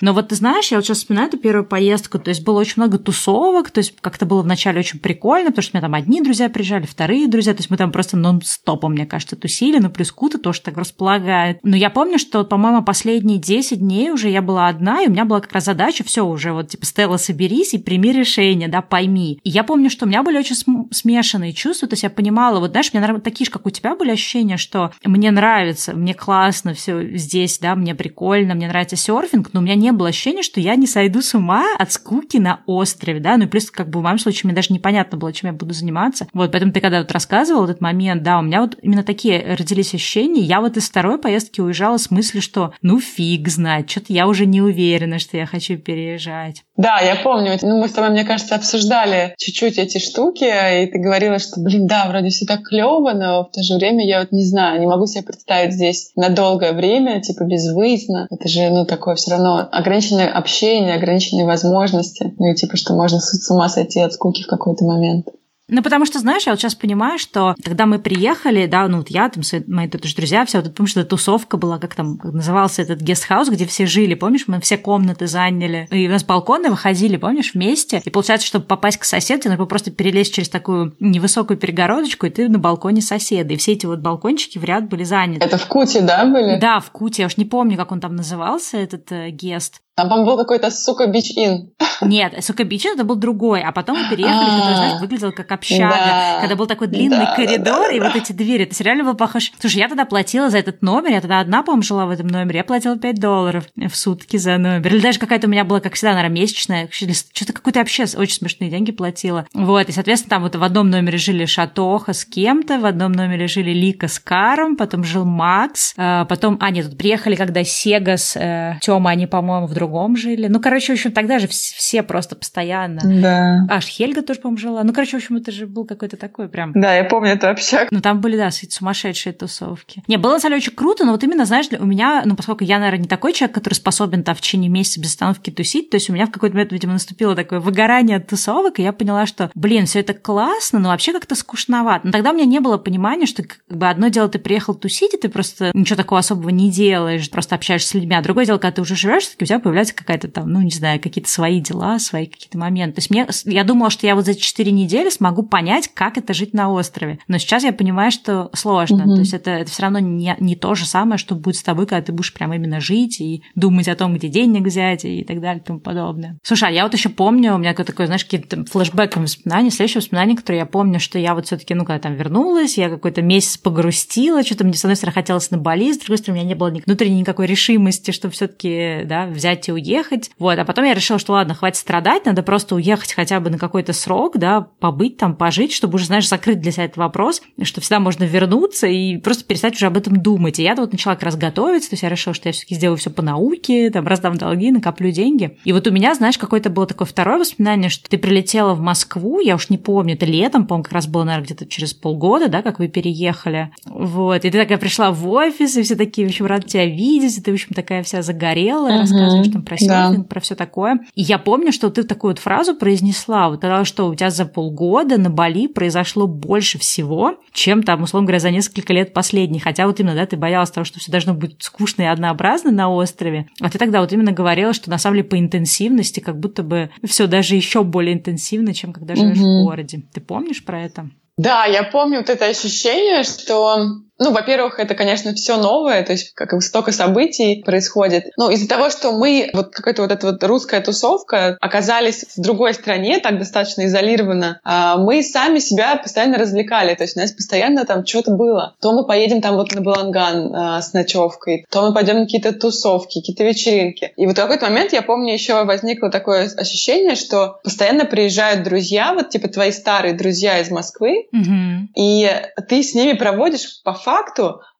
Но 0.00 0.12
вот 0.12 0.28
ты 0.28 0.34
знаешь, 0.34 0.70
я 0.70 0.78
вот 0.78 0.84
сейчас 0.84 0.98
вспоминаю 0.98 1.28
эту 1.28 1.38
первую 1.38 1.64
поездку, 1.64 2.18
то 2.18 2.30
есть 2.30 2.44
было 2.44 2.60
очень 2.60 2.74
много 2.76 2.98
тусовок, 2.98 3.70
то 3.70 3.78
есть 3.78 3.94
как-то 4.00 4.26
было 4.26 4.42
вначале 4.42 4.80
очень 4.80 4.98
прикольно, 4.98 5.50
потому 5.50 5.62
что 5.62 5.76
у 5.76 5.78
меня 5.78 5.86
там 5.86 5.94
одни 5.94 6.20
друзья 6.20 6.48
приезжали, 6.48 6.86
вторые 6.86 7.28
друзья, 7.28 7.52
то 7.52 7.60
есть 7.60 7.70
мы 7.70 7.76
там 7.76 7.92
просто 7.92 8.16
нон-стопом, 8.16 8.92
мне 8.92 9.06
кажется, 9.06 9.36
тусили, 9.36 9.78
но 9.78 9.90
плюс 9.90 10.12
Кута 10.12 10.38
тоже 10.38 10.60
так 10.62 10.76
располагает. 10.76 11.58
Но 11.62 11.76
я 11.76 11.90
помню, 11.90 12.18
что, 12.18 12.44
по-моему, 12.44 12.82
последние 12.82 13.38
10 13.38 13.80
дней 13.80 14.10
уже 14.10 14.28
я 14.28 14.42
была 14.42 14.68
одна, 14.68 15.02
и 15.02 15.08
у 15.08 15.10
меня 15.10 15.24
была 15.24 15.40
как 15.40 15.52
раз 15.52 15.64
задача, 15.64 16.04
все 16.04 16.24
уже 16.24 16.52
вот 16.52 16.68
типа 16.68 16.86
Стелла, 16.86 17.16
соберись 17.16 17.74
и 17.74 17.78
прими 17.78 18.12
решение, 18.12 18.68
да, 18.68 18.82
пойми. 18.82 19.40
И 19.44 19.50
я 19.50 19.64
помню, 19.64 19.90
что 19.90 20.06
у 20.06 20.08
меня 20.08 20.22
были 20.22 20.38
очень 20.38 20.56
смешанные 20.90 21.52
чувства, 21.52 21.88
то 21.88 21.94
есть 21.94 22.02
я 22.02 22.10
понимала, 22.10 22.60
вот 22.60 22.70
знаешь, 22.70 22.92
меня 22.92 23.02
наверное, 23.02 23.22
такие 23.22 23.44
же, 23.46 23.50
как 23.50 23.66
у 23.66 23.70
тебя 23.70 23.94
были 23.96 24.10
ощущения, 24.10 24.56
что 24.56 24.92
мне 25.04 25.30
нравится, 25.30 25.92
мне 25.92 26.14
классно 26.14 26.74
все 26.74 27.16
здесь, 27.16 27.58
да, 27.58 27.74
мне 27.74 27.94
прикольно, 27.94 28.54
мне 28.54 28.68
нравится 28.68 28.96
серфинг, 28.96 29.50
но 29.52 29.60
у 29.60 29.62
меня 29.62 29.74
не 29.74 29.89
было 29.92 30.08
ощущения, 30.08 30.42
что 30.42 30.60
я 30.60 30.76
не 30.76 30.86
сойду 30.86 31.22
с 31.22 31.34
ума 31.34 31.64
от 31.78 31.92
скуки 31.92 32.36
на 32.38 32.60
острове, 32.66 33.20
да, 33.20 33.36
ну 33.36 33.44
и 33.44 33.46
плюс 33.46 33.70
как 33.70 33.88
бы 33.90 34.00
в 34.00 34.02
моем 34.02 34.18
случае 34.18 34.48
мне 34.48 34.54
даже 34.54 34.72
непонятно 34.72 35.18
было, 35.18 35.32
чем 35.32 35.50
я 35.50 35.56
буду 35.56 35.74
заниматься. 35.74 36.26
Вот, 36.32 36.50
поэтому 36.52 36.72
ты 36.72 36.80
когда 36.80 36.98
вот 36.98 37.12
рассказывал 37.12 37.64
этот 37.64 37.80
момент, 37.80 38.22
да, 38.22 38.38
у 38.38 38.42
меня 38.42 38.60
вот 38.62 38.76
именно 38.82 39.02
такие 39.02 39.54
родились 39.56 39.94
ощущения. 39.94 40.42
Я 40.42 40.60
вот 40.60 40.76
из 40.76 40.88
второй 40.88 41.18
поездки 41.18 41.60
уезжала 41.60 41.96
с 41.96 42.10
мыслью, 42.10 42.42
что 42.42 42.72
ну 42.82 43.00
фиг 43.00 43.48
знать, 43.48 43.90
что-то 43.90 44.12
я 44.12 44.26
уже 44.26 44.46
не 44.46 44.60
уверена, 44.60 45.18
что 45.18 45.36
я 45.36 45.46
хочу 45.46 45.76
переезжать. 45.76 46.64
Да, 46.76 46.98
я 47.00 47.14
помню. 47.16 47.58
Ну, 47.60 47.78
мы 47.78 47.88
с 47.88 47.92
тобой, 47.92 48.08
мне 48.08 48.24
кажется, 48.24 48.54
обсуждали 48.54 49.34
чуть-чуть 49.36 49.76
эти 49.76 49.98
штуки, 49.98 50.44
и 50.44 50.86
ты 50.86 50.98
говорила, 50.98 51.38
что, 51.38 51.60
блин, 51.60 51.86
да, 51.86 52.06
вроде 52.08 52.30
все 52.30 52.46
так 52.46 52.62
клево, 52.62 53.12
но 53.12 53.44
в 53.44 53.50
то 53.50 53.62
же 53.62 53.74
время 53.74 54.06
я 54.06 54.20
вот 54.20 54.32
не 54.32 54.44
знаю, 54.44 54.80
не 54.80 54.86
могу 54.86 55.06
себе 55.06 55.22
представить 55.22 55.74
здесь 55.74 56.10
на 56.16 56.30
долгое 56.30 56.72
время, 56.72 57.20
типа 57.20 57.44
безвыездно. 57.44 58.26
Это 58.30 58.48
же, 58.48 58.70
ну, 58.70 58.86
такое 58.86 59.14
все 59.16 59.32
равно 59.32 59.68
ограниченное 59.80 60.28
общение, 60.28 60.94
ограниченные 60.94 61.46
возможности. 61.46 62.34
Ну, 62.38 62.50
и 62.50 62.54
типа, 62.54 62.76
что 62.76 62.94
можно 62.94 63.20
с 63.20 63.50
ума 63.50 63.68
сойти 63.68 64.00
от 64.00 64.12
скуки 64.12 64.42
в 64.42 64.46
какой-то 64.46 64.84
момент. 64.84 65.26
Ну, 65.70 65.82
потому 65.82 66.04
что, 66.04 66.18
знаешь, 66.18 66.44
я 66.46 66.52
вот 66.52 66.60
сейчас 66.60 66.74
понимаю, 66.74 67.18
что 67.18 67.54
когда 67.64 67.86
мы 67.86 67.98
приехали, 67.98 68.66
да, 68.66 68.86
ну, 68.88 68.98
вот 68.98 69.10
я, 69.10 69.28
там, 69.28 69.42
мои 69.66 69.88
тут 69.88 70.04
же 70.04 70.14
друзья, 70.14 70.44
все, 70.44 70.60
вот, 70.60 70.74
помнишь, 70.74 70.96
эта 70.96 71.04
тусовка 71.04 71.56
была, 71.56 71.78
как 71.78 71.94
там 71.94 72.18
как 72.18 72.32
назывался 72.32 72.82
этот 72.82 73.00
гестхаус, 73.00 73.48
где 73.48 73.66
все 73.66 73.86
жили, 73.86 74.14
помнишь, 74.14 74.44
мы 74.46 74.60
все 74.60 74.76
комнаты 74.76 75.26
заняли, 75.26 75.88
и 75.90 76.08
у 76.08 76.10
нас 76.10 76.24
балконы 76.24 76.70
выходили, 76.70 77.16
помнишь, 77.16 77.54
вместе, 77.54 78.02
и 78.04 78.10
получается, 78.10 78.46
чтобы 78.46 78.66
попасть 78.66 78.98
к 78.98 79.04
соседу, 79.04 79.48
нужно 79.48 79.66
просто 79.66 79.90
перелезть 79.90 80.34
через 80.34 80.48
такую 80.48 80.94
невысокую 81.00 81.56
перегородочку, 81.56 82.26
и 82.26 82.30
ты 82.30 82.48
на 82.48 82.58
балконе 82.58 83.00
соседа, 83.00 83.54
и 83.54 83.56
все 83.56 83.72
эти 83.72 83.86
вот 83.86 84.00
балкончики 84.00 84.58
в 84.58 84.64
ряд 84.64 84.88
были 84.88 85.04
заняты. 85.04 85.44
Это 85.44 85.58
в 85.58 85.66
Куте, 85.66 86.00
да, 86.00 86.24
были? 86.24 86.58
Да, 86.58 86.80
в 86.80 86.90
Куте, 86.90 87.22
я 87.22 87.26
уж 87.26 87.36
не 87.36 87.44
помню, 87.44 87.76
как 87.76 87.92
он 87.92 88.00
там 88.00 88.16
назывался, 88.16 88.76
этот 88.76 89.10
э, 89.12 89.30
гест. 89.30 89.80
Там, 90.00 90.08
по-моему, 90.08 90.30
был 90.30 90.38
какой-то 90.38 90.70
сука 90.70 91.08
бич 91.08 91.32
ин. 91.36 91.72
Нет, 92.00 92.42
сука 92.42 92.64
бич 92.64 92.86
это 92.86 93.04
был 93.04 93.16
другой, 93.16 93.60
а 93.60 93.70
потом 93.70 93.98
мы 94.02 94.08
переехали, 94.08 94.46
который, 94.46 94.76
знаешь, 94.76 95.00
выглядел 95.02 95.30
как 95.32 95.52
общага, 95.52 96.38
когда 96.40 96.56
был 96.56 96.66
такой 96.66 96.86
длинный 96.86 97.26
коридор 97.36 97.90
и 97.90 98.00
вот 98.00 98.16
эти 98.16 98.32
двери. 98.32 98.64
Это 98.64 98.82
реально 98.82 99.04
был 99.04 99.14
похож. 99.14 99.52
Слушай, 99.60 99.76
я 99.76 99.88
тогда 99.88 100.06
платила 100.06 100.48
за 100.48 100.56
этот 100.56 100.80
номер, 100.80 101.10
я 101.10 101.20
тогда 101.20 101.40
одна, 101.40 101.62
по-моему, 101.62 101.82
жила 101.82 102.06
в 102.06 102.10
этом 102.10 102.28
номере, 102.28 102.58
я 102.60 102.64
платила 102.64 102.96
5 102.96 103.20
долларов 103.20 103.64
в 103.76 103.94
сутки 103.94 104.38
за 104.38 104.56
номер. 104.56 104.86
Или 104.86 105.00
даже 105.00 105.18
какая-то 105.18 105.46
у 105.48 105.50
меня 105.50 105.64
была, 105.64 105.80
как 105.80 105.92
всегда, 105.92 106.14
наверное, 106.14 106.40
месячная, 106.40 106.88
что-то 106.90 107.52
какой-то 107.52 107.80
вообще 107.80 108.04
очень 108.16 108.36
смешные 108.36 108.70
деньги 108.70 108.92
платила. 108.92 109.46
Вот, 109.52 109.86
и, 109.90 109.92
соответственно, 109.92 110.30
там 110.30 110.42
вот 110.44 110.56
в 110.56 110.62
одном 110.62 110.88
номере 110.88 111.18
жили 111.18 111.44
Шатоха 111.44 112.14
с 112.14 112.24
кем-то, 112.24 112.78
в 112.78 112.86
одном 112.86 113.12
номере 113.12 113.48
жили 113.48 113.72
Лика 113.72 114.08
с 114.08 114.18
Каром, 114.18 114.76
потом 114.76 115.04
жил 115.04 115.26
Макс, 115.26 115.92
а, 115.98 116.24
потом, 116.24 116.56
а, 116.60 116.70
нет, 116.70 116.88
тут 116.88 116.96
приехали, 116.96 117.34
когда 117.34 117.62
Сега 117.64 118.16
с 118.16 118.36
э, 118.36 118.78
Тёма, 118.80 119.10
они, 119.10 119.26
по-моему, 119.26 119.66
в 119.66 119.74
другом 119.74 119.89
жили 120.16 120.30
жили. 120.30 120.48
Ну, 120.48 120.60
короче, 120.60 120.92
в 120.92 120.96
общем, 120.96 121.12
тогда 121.12 121.38
же 121.38 121.48
все 121.48 122.02
просто 122.02 122.36
постоянно. 122.36 123.00
Да. 123.04 123.66
Аж 123.68 123.86
Хельга 123.86 124.22
тоже, 124.22 124.40
по-моему, 124.40 124.58
жила. 124.58 124.84
Ну, 124.84 124.92
короче, 124.92 125.12
в 125.12 125.22
общем, 125.22 125.36
это 125.36 125.52
же 125.52 125.66
был 125.66 125.84
какой-то 125.84 126.16
такой 126.16 126.48
прям... 126.48 126.72
Да, 126.74 126.94
я 126.94 127.04
помню 127.04 127.32
эту 127.32 127.48
общак. 127.48 127.88
Ну, 127.90 128.00
там 128.00 128.20
были, 128.20 128.36
да, 128.36 128.50
сумасшедшие 128.50 129.32
тусовки. 129.32 130.02
Не, 130.08 130.16
было, 130.16 130.32
на 130.32 130.40
самом 130.40 130.52
деле, 130.52 130.62
очень 130.62 130.74
круто, 130.74 131.04
но 131.04 131.12
вот 131.12 131.24
именно, 131.24 131.44
знаешь, 131.44 131.66
у 131.78 131.86
меня, 131.86 132.22
ну, 132.24 132.36
поскольку 132.36 132.64
я, 132.64 132.78
наверное, 132.78 133.02
не 133.02 133.08
такой 133.08 133.32
человек, 133.32 133.54
который 133.54 133.74
способен 133.74 134.22
там 134.22 134.34
в 134.34 134.40
течение 134.40 134.70
месяца 134.70 135.00
без 135.00 135.10
остановки 135.10 135.50
тусить, 135.50 135.90
то 135.90 135.96
есть 135.96 136.10
у 136.10 136.12
меня 136.12 136.26
в 136.26 136.30
какой-то 136.30 136.54
момент, 136.54 136.72
видимо, 136.72 136.92
наступило 136.92 137.34
такое 137.34 137.60
выгорание 137.60 138.18
от 138.18 138.28
тусовок, 138.28 138.78
и 138.78 138.82
я 138.82 138.92
поняла, 138.92 139.26
что, 139.26 139.50
блин, 139.54 139.86
все 139.86 140.00
это 140.00 140.14
классно, 140.14 140.78
но 140.78 140.90
вообще 140.90 141.12
как-то 141.12 141.34
скучновато. 141.34 142.06
Но 142.06 142.12
тогда 142.12 142.30
у 142.30 142.34
меня 142.34 142.44
не 142.44 142.60
было 142.60 142.78
понимания, 142.78 143.26
что 143.26 143.42
как 143.42 143.60
бы 143.68 143.88
одно 143.88 144.08
дело 144.08 144.28
ты 144.28 144.38
приехал 144.38 144.74
тусить, 144.74 145.14
и 145.14 145.16
ты 145.16 145.28
просто 145.28 145.70
ничего 145.74 145.96
такого 145.96 146.20
особого 146.20 146.50
не 146.50 146.70
делаешь, 146.70 147.30
просто 147.30 147.54
общаешься 147.54 147.88
с 147.88 147.94
людьми, 147.94 148.14
а 148.14 148.22
другое 148.22 148.46
дело, 148.46 148.58
когда 148.58 148.72
ты 148.72 148.82
уже 148.82 148.94
живешь, 148.94 149.30
у 149.38 149.44
тебя 149.44 149.58
появляется 149.58 149.79
какая-то 149.88 150.28
там, 150.28 150.50
ну, 150.50 150.60
не 150.60 150.70
знаю, 150.70 151.00
какие-то 151.00 151.30
свои 151.30 151.60
дела, 151.60 151.98
свои 151.98 152.26
какие-то 152.26 152.58
моменты. 152.58 152.96
То 152.96 152.98
есть 153.00 153.10
мне, 153.10 153.26
я 153.52 153.64
думала, 153.64 153.90
что 153.90 154.06
я 154.06 154.14
вот 154.14 154.24
за 154.24 154.34
4 154.34 154.70
недели 154.70 155.10
смогу 155.10 155.42
понять, 155.42 155.88
как 155.92 156.18
это 156.18 156.34
жить 156.34 156.54
на 156.54 156.70
острове. 156.70 157.18
Но 157.28 157.38
сейчас 157.38 157.64
я 157.64 157.72
понимаю, 157.72 158.10
что 158.10 158.50
сложно. 158.54 159.04
Угу. 159.04 159.14
То 159.14 159.20
есть 159.20 159.34
это, 159.34 159.50
это 159.50 159.70
все 159.70 159.82
равно 159.82 159.98
не, 159.98 160.36
не 160.40 160.56
то 160.56 160.74
же 160.74 160.86
самое, 160.86 161.18
что 161.18 161.34
будет 161.34 161.56
с 161.56 161.62
тобой, 161.62 161.86
когда 161.86 162.02
ты 162.02 162.12
будешь 162.12 162.32
прям 162.32 162.52
именно 162.52 162.80
жить 162.80 163.20
и 163.20 163.42
думать 163.54 163.88
о 163.88 163.96
том, 163.96 164.14
где 164.14 164.28
денег 164.28 164.66
взять 164.66 165.04
и 165.04 165.24
так 165.24 165.40
далее 165.40 165.62
и 165.62 165.66
тому 165.66 165.80
подобное. 165.80 166.38
Слушай, 166.42 166.70
а 166.70 166.72
я 166.72 166.84
вот 166.84 166.94
еще 166.94 167.08
помню, 167.08 167.54
у 167.54 167.58
меня 167.58 167.74
такое, 167.74 168.06
знаешь, 168.06 168.24
какие-то 168.24 168.64
флешбеки 168.64 169.18
воспоминания. 169.18 169.70
Следующее 169.70 170.00
воспоминание, 170.00 170.36
которое 170.36 170.58
я 170.58 170.66
помню, 170.66 171.00
что 171.00 171.18
я 171.18 171.34
вот 171.34 171.46
все-таки, 171.46 171.74
ну, 171.74 171.84
когда 171.84 172.00
там 172.00 172.14
вернулась, 172.14 172.78
я 172.78 172.88
какой-то 172.88 173.22
месяц 173.22 173.56
погрустила, 173.56 174.42
что-то 174.42 174.64
мне, 174.64 174.74
с 174.74 174.84
одной 174.84 174.96
стороны, 174.96 175.14
хотелось 175.14 175.50
на 175.50 175.58
Бали, 175.58 175.92
с 175.92 175.98
другой 175.98 176.18
стороны, 176.18 176.40
у 176.40 176.42
меня 176.42 176.54
не 176.54 176.58
было 176.58 176.68
ни 176.68 176.82
внутренней 176.84 177.20
никакой 177.20 177.46
решимости, 177.46 178.10
чтобы 178.10 178.34
все-таки, 178.34 179.02
да, 179.04 179.26
взять 179.26 179.59
и 179.68 179.72
уехать. 179.72 180.30
Вот, 180.38 180.58
а 180.58 180.64
потом 180.64 180.84
я 180.84 180.94
решила, 180.94 181.18
что 181.18 181.32
ладно, 181.32 181.54
хватит 181.54 181.78
страдать, 181.78 182.26
надо 182.26 182.42
просто 182.42 182.74
уехать 182.74 183.12
хотя 183.12 183.40
бы 183.40 183.50
на 183.50 183.58
какой-то 183.58 183.92
срок, 183.92 184.38
да, 184.38 184.66
побыть 184.78 185.16
там, 185.16 185.34
пожить, 185.34 185.72
чтобы 185.72 185.96
уже, 185.96 186.06
знаешь, 186.06 186.28
закрыть 186.28 186.60
для 186.60 186.72
себя 186.72 186.84
этот 186.84 186.96
вопрос, 186.96 187.42
что 187.62 187.80
всегда 187.80 188.00
можно 188.00 188.24
вернуться 188.24 188.86
и 188.86 189.18
просто 189.18 189.44
перестать 189.44 189.74
уже 189.74 189.86
об 189.86 189.96
этом 189.96 190.20
думать. 190.22 190.58
И 190.58 190.62
я 190.62 190.74
вот 190.74 190.92
начала 190.92 191.14
как 191.14 191.24
раз 191.24 191.36
готовиться, 191.36 191.90
то 191.90 191.94
есть 191.94 192.02
я 192.02 192.08
решила, 192.08 192.34
что 192.34 192.48
я 192.48 192.52
все 192.52 192.62
таки 192.62 192.74
сделаю 192.74 192.96
все 192.96 193.10
по 193.10 193.22
науке, 193.22 193.90
там, 193.90 194.06
раздам 194.06 194.36
долги, 194.36 194.70
накоплю 194.70 195.10
деньги. 195.10 195.58
И 195.64 195.72
вот 195.72 195.86
у 195.86 195.90
меня, 195.90 196.14
знаешь, 196.14 196.38
какое-то 196.38 196.70
было 196.70 196.86
такое 196.86 197.06
второе 197.06 197.38
воспоминание, 197.38 197.90
что 197.90 198.08
ты 198.08 198.18
прилетела 198.18 198.74
в 198.74 198.80
Москву, 198.80 199.40
я 199.40 199.54
уж 199.54 199.68
не 199.68 199.78
помню, 199.78 200.14
это 200.14 200.26
летом, 200.26 200.66
по-моему, 200.66 200.84
как 200.84 200.92
раз 200.92 201.06
было, 201.06 201.24
наверное, 201.24 201.46
где-то 201.46 201.66
через 201.66 201.94
полгода, 201.94 202.48
да, 202.48 202.62
как 202.62 202.78
вы 202.78 202.88
переехали. 202.88 203.70
Вот, 203.84 204.44
и 204.44 204.50
ты 204.50 204.58
такая 204.58 204.78
пришла 204.78 205.10
в 205.10 205.28
офис, 205.28 205.76
и 205.76 205.82
все 205.82 205.96
такие, 205.96 206.26
в 206.26 206.30
общем, 206.30 206.46
рады 206.46 206.66
тебя 206.66 206.86
видеть, 206.86 207.38
и 207.38 207.40
ты, 207.40 207.50
в 207.50 207.54
общем, 207.54 207.74
такая 207.74 208.02
вся 208.02 208.22
загорелая, 208.22 208.94
uh-huh. 208.94 209.00
рассказываешь 209.00 209.49
там 209.50 209.62
про 209.62 209.76
серфинг, 209.76 210.18
да. 210.18 210.28
про 210.28 210.40
все 210.40 210.54
такое 210.54 210.70
такое. 210.70 211.00
И 211.14 211.22
я 211.22 211.38
помню, 211.38 211.72
что 211.72 211.90
ты 211.90 212.04
такую 212.04 212.32
вот 212.32 212.38
фразу 212.38 212.74
произнесла, 212.74 213.48
вот 213.48 213.60
тогда 213.60 213.84
что 213.84 214.08
у 214.08 214.14
тебя 214.14 214.30
за 214.30 214.46
полгода 214.46 215.18
на 215.18 215.30
Бали 215.30 215.66
произошло 215.66 216.26
больше 216.26 216.78
всего, 216.78 217.36
чем 217.52 217.82
там, 217.82 218.02
условно 218.02 218.26
говоря, 218.26 218.40
за 218.40 218.50
несколько 218.50 218.92
лет 218.92 219.12
последних. 219.12 219.64
Хотя 219.64 219.86
вот 219.86 220.00
именно, 220.00 220.14
да, 220.14 220.26
ты 220.26 220.36
боялась 220.36 220.70
того, 220.70 220.84
что 220.84 221.00
все 221.00 221.10
должно 221.10 221.34
быть 221.34 221.56
скучно 221.60 222.02
и 222.02 222.06
однообразно 222.06 222.70
на 222.70 222.88
острове. 222.90 223.46
А 223.60 223.68
ты 223.68 223.78
тогда 223.78 224.00
вот 224.00 224.12
именно 224.12 224.32
говорила, 224.32 224.72
что 224.72 224.90
на 224.90 224.98
самом 224.98 225.16
деле 225.16 225.28
по 225.28 225.38
интенсивности 225.38 226.20
как 226.20 226.38
будто 226.38 226.62
бы 226.62 226.90
все 227.04 227.26
даже 227.26 227.56
еще 227.56 227.82
более 227.82 228.14
интенсивно, 228.14 228.72
чем 228.72 228.92
когда 228.92 229.14
живешь 229.16 229.38
угу. 229.38 229.62
в 229.62 229.64
городе. 229.64 230.02
Ты 230.12 230.20
помнишь 230.20 230.64
про 230.64 230.82
это? 230.82 231.10
Да, 231.36 231.64
я 231.64 231.84
помню 231.84 232.18
вот 232.18 232.28
это 232.28 232.46
ощущение, 232.46 233.24
что 233.24 233.78
ну, 234.20 234.32
во-первых, 234.32 234.78
это, 234.78 234.94
конечно, 234.94 235.32
все 235.32 235.56
новое, 235.56 236.04
то 236.04 236.12
есть 236.12 236.34
как 236.34 236.52
столько 236.62 236.92
событий 236.92 237.62
происходит. 237.64 238.26
Ну, 238.36 238.50
из-за 238.50 238.68
того, 238.68 238.90
что 238.90 239.12
мы, 239.12 239.48
вот 239.54 239.74
какая-то 239.74 240.02
вот 240.02 240.12
эта 240.12 240.26
вот 240.26 240.44
русская 240.44 240.82
тусовка, 240.82 241.56
оказались 241.58 242.26
в 242.36 242.40
другой 242.40 242.74
стране, 242.74 243.18
так 243.18 243.38
достаточно 243.38 243.86
изолированно, 243.86 244.60
а 244.62 244.98
мы 244.98 245.22
сами 245.22 245.58
себя 245.58 245.96
постоянно 245.96 246.36
развлекали, 246.36 246.94
то 246.94 247.04
есть 247.04 247.16
у 247.16 247.20
нас 247.20 247.32
постоянно 247.32 247.86
там 247.86 248.04
что-то 248.04 248.32
было. 248.32 248.74
То 248.80 248.92
мы 248.92 249.06
поедем 249.06 249.40
там 249.40 249.54
вот 249.54 249.74
на 249.74 249.80
Баланган 249.80 250.54
а, 250.54 250.82
с 250.82 250.92
ночевкой, 250.92 251.64
то 251.70 251.80
мы 251.80 251.94
пойдем 251.94 252.18
на 252.18 252.24
какие-то 252.26 252.52
тусовки, 252.52 253.20
какие-то 253.20 253.44
вечеринки. 253.44 254.12
И 254.16 254.26
вот 254.26 254.36
в 254.36 254.40
какой-то 254.40 254.66
момент, 254.66 254.92
я 254.92 255.00
помню, 255.00 255.32
еще 255.32 255.64
возникло 255.64 256.10
такое 256.10 256.50
ощущение, 256.58 257.14
что 257.14 257.58
постоянно 257.64 258.04
приезжают 258.04 258.64
друзья, 258.64 259.14
вот 259.14 259.30
типа 259.30 259.48
твои 259.48 259.72
старые 259.72 260.12
друзья 260.12 260.60
из 260.60 260.70
Москвы, 260.70 261.26
mm-hmm. 261.34 261.94
и 261.96 262.30
ты 262.68 262.82
с 262.82 262.94
ними 262.94 263.14
проводишь 263.14 263.80
по 263.82 263.94
факту 263.94 264.09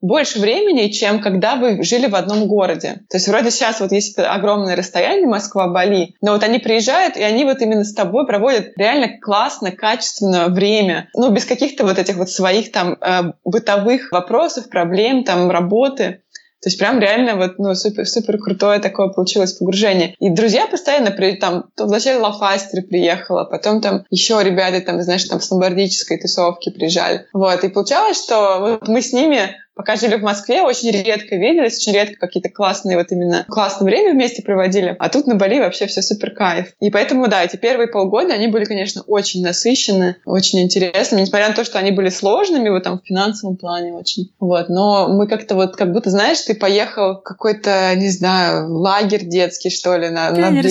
больше 0.00 0.40
времени, 0.40 0.88
чем 0.88 1.20
когда 1.20 1.56
вы 1.56 1.82
жили 1.82 2.06
в 2.06 2.14
одном 2.14 2.46
городе. 2.46 3.02
То 3.10 3.16
есть 3.16 3.28
вроде 3.28 3.50
сейчас 3.50 3.80
вот 3.80 3.92
есть 3.92 4.18
огромное 4.18 4.76
расстояние 4.76 5.26
Москва-Бали, 5.26 6.14
но 6.22 6.32
вот 6.32 6.42
они 6.42 6.58
приезжают, 6.58 7.16
и 7.16 7.22
они 7.22 7.44
вот 7.44 7.60
именно 7.60 7.84
с 7.84 7.92
тобой 7.92 8.26
проводят 8.26 8.72
реально 8.76 9.18
классно, 9.20 9.72
качественно 9.72 10.48
время. 10.48 11.08
Ну, 11.14 11.30
без 11.30 11.44
каких-то 11.44 11.84
вот 11.84 11.98
этих 11.98 12.16
вот 12.16 12.30
своих 12.30 12.72
там 12.72 12.94
э, 12.94 13.32
бытовых 13.44 14.10
вопросов, 14.12 14.68
проблем, 14.70 15.24
там, 15.24 15.50
работы. 15.50 16.22
То 16.62 16.68
есть 16.68 16.78
прям 16.78 17.00
реально 17.00 17.36
вот, 17.36 17.58
ну, 17.58 17.74
супер, 17.74 18.06
супер 18.06 18.38
крутое 18.38 18.80
такое 18.80 19.08
получилось 19.08 19.54
погружение. 19.54 20.14
И 20.18 20.28
друзья 20.28 20.66
постоянно, 20.66 21.10
при, 21.10 21.36
там, 21.36 21.64
то 21.74 21.86
вначале 21.86 22.18
Лафастер 22.18 22.82
приехала, 22.82 23.44
потом 23.44 23.80
там 23.80 24.04
еще 24.10 24.40
ребята, 24.42 24.80
там, 24.84 25.00
знаешь, 25.00 25.24
там 25.24 25.40
с 25.40 25.46
снобордической 25.46 26.18
тусовки 26.18 26.70
приезжали. 26.70 27.26
Вот, 27.32 27.64
и 27.64 27.68
получалось, 27.68 28.22
что 28.22 28.58
вот 28.60 28.88
мы 28.88 29.00
с 29.00 29.12
ними 29.12 29.56
пока 29.80 29.96
жили 29.96 30.16
в 30.16 30.22
Москве, 30.22 30.60
очень 30.60 30.90
редко 30.90 31.36
виделись, 31.36 31.78
очень 31.78 31.94
редко 31.94 32.16
какие-то 32.18 32.50
классные 32.50 32.98
вот 32.98 33.06
именно 33.12 33.46
классное 33.48 33.86
время 33.86 34.12
вместе 34.12 34.42
проводили. 34.42 34.94
А 34.98 35.08
тут 35.08 35.26
на 35.26 35.36
Бали 35.36 35.58
вообще 35.58 35.86
все 35.86 36.02
супер 36.02 36.32
кайф. 36.32 36.74
И 36.80 36.90
поэтому, 36.90 37.28
да, 37.28 37.42
эти 37.42 37.56
первые 37.56 37.88
полгода, 37.88 38.34
они 38.34 38.48
были, 38.48 38.66
конечно, 38.66 39.00
очень 39.06 39.42
насыщены, 39.42 40.16
очень 40.26 40.60
интересными, 40.60 41.22
несмотря 41.22 41.48
на 41.48 41.54
то, 41.54 41.64
что 41.64 41.78
они 41.78 41.92
были 41.92 42.10
сложными 42.10 42.68
вот 42.68 42.82
там 42.82 43.00
в 43.00 43.06
финансовом 43.06 43.56
плане 43.56 43.94
очень. 43.94 44.30
Вот, 44.38 44.68
но 44.68 45.08
мы 45.08 45.26
как-то 45.26 45.54
вот, 45.54 45.76
как 45.76 45.92
будто, 45.92 46.10
знаешь, 46.10 46.40
ты 46.42 46.54
поехал 46.54 47.14
в 47.14 47.22
какой-то, 47.22 47.94
не 47.96 48.10
знаю, 48.10 48.70
лагерь 48.74 49.24
детский, 49.24 49.70
что 49.70 49.96
ли, 49.96 50.10
на, 50.10 50.30
на 50.30 50.48
лагерь, 50.48 50.62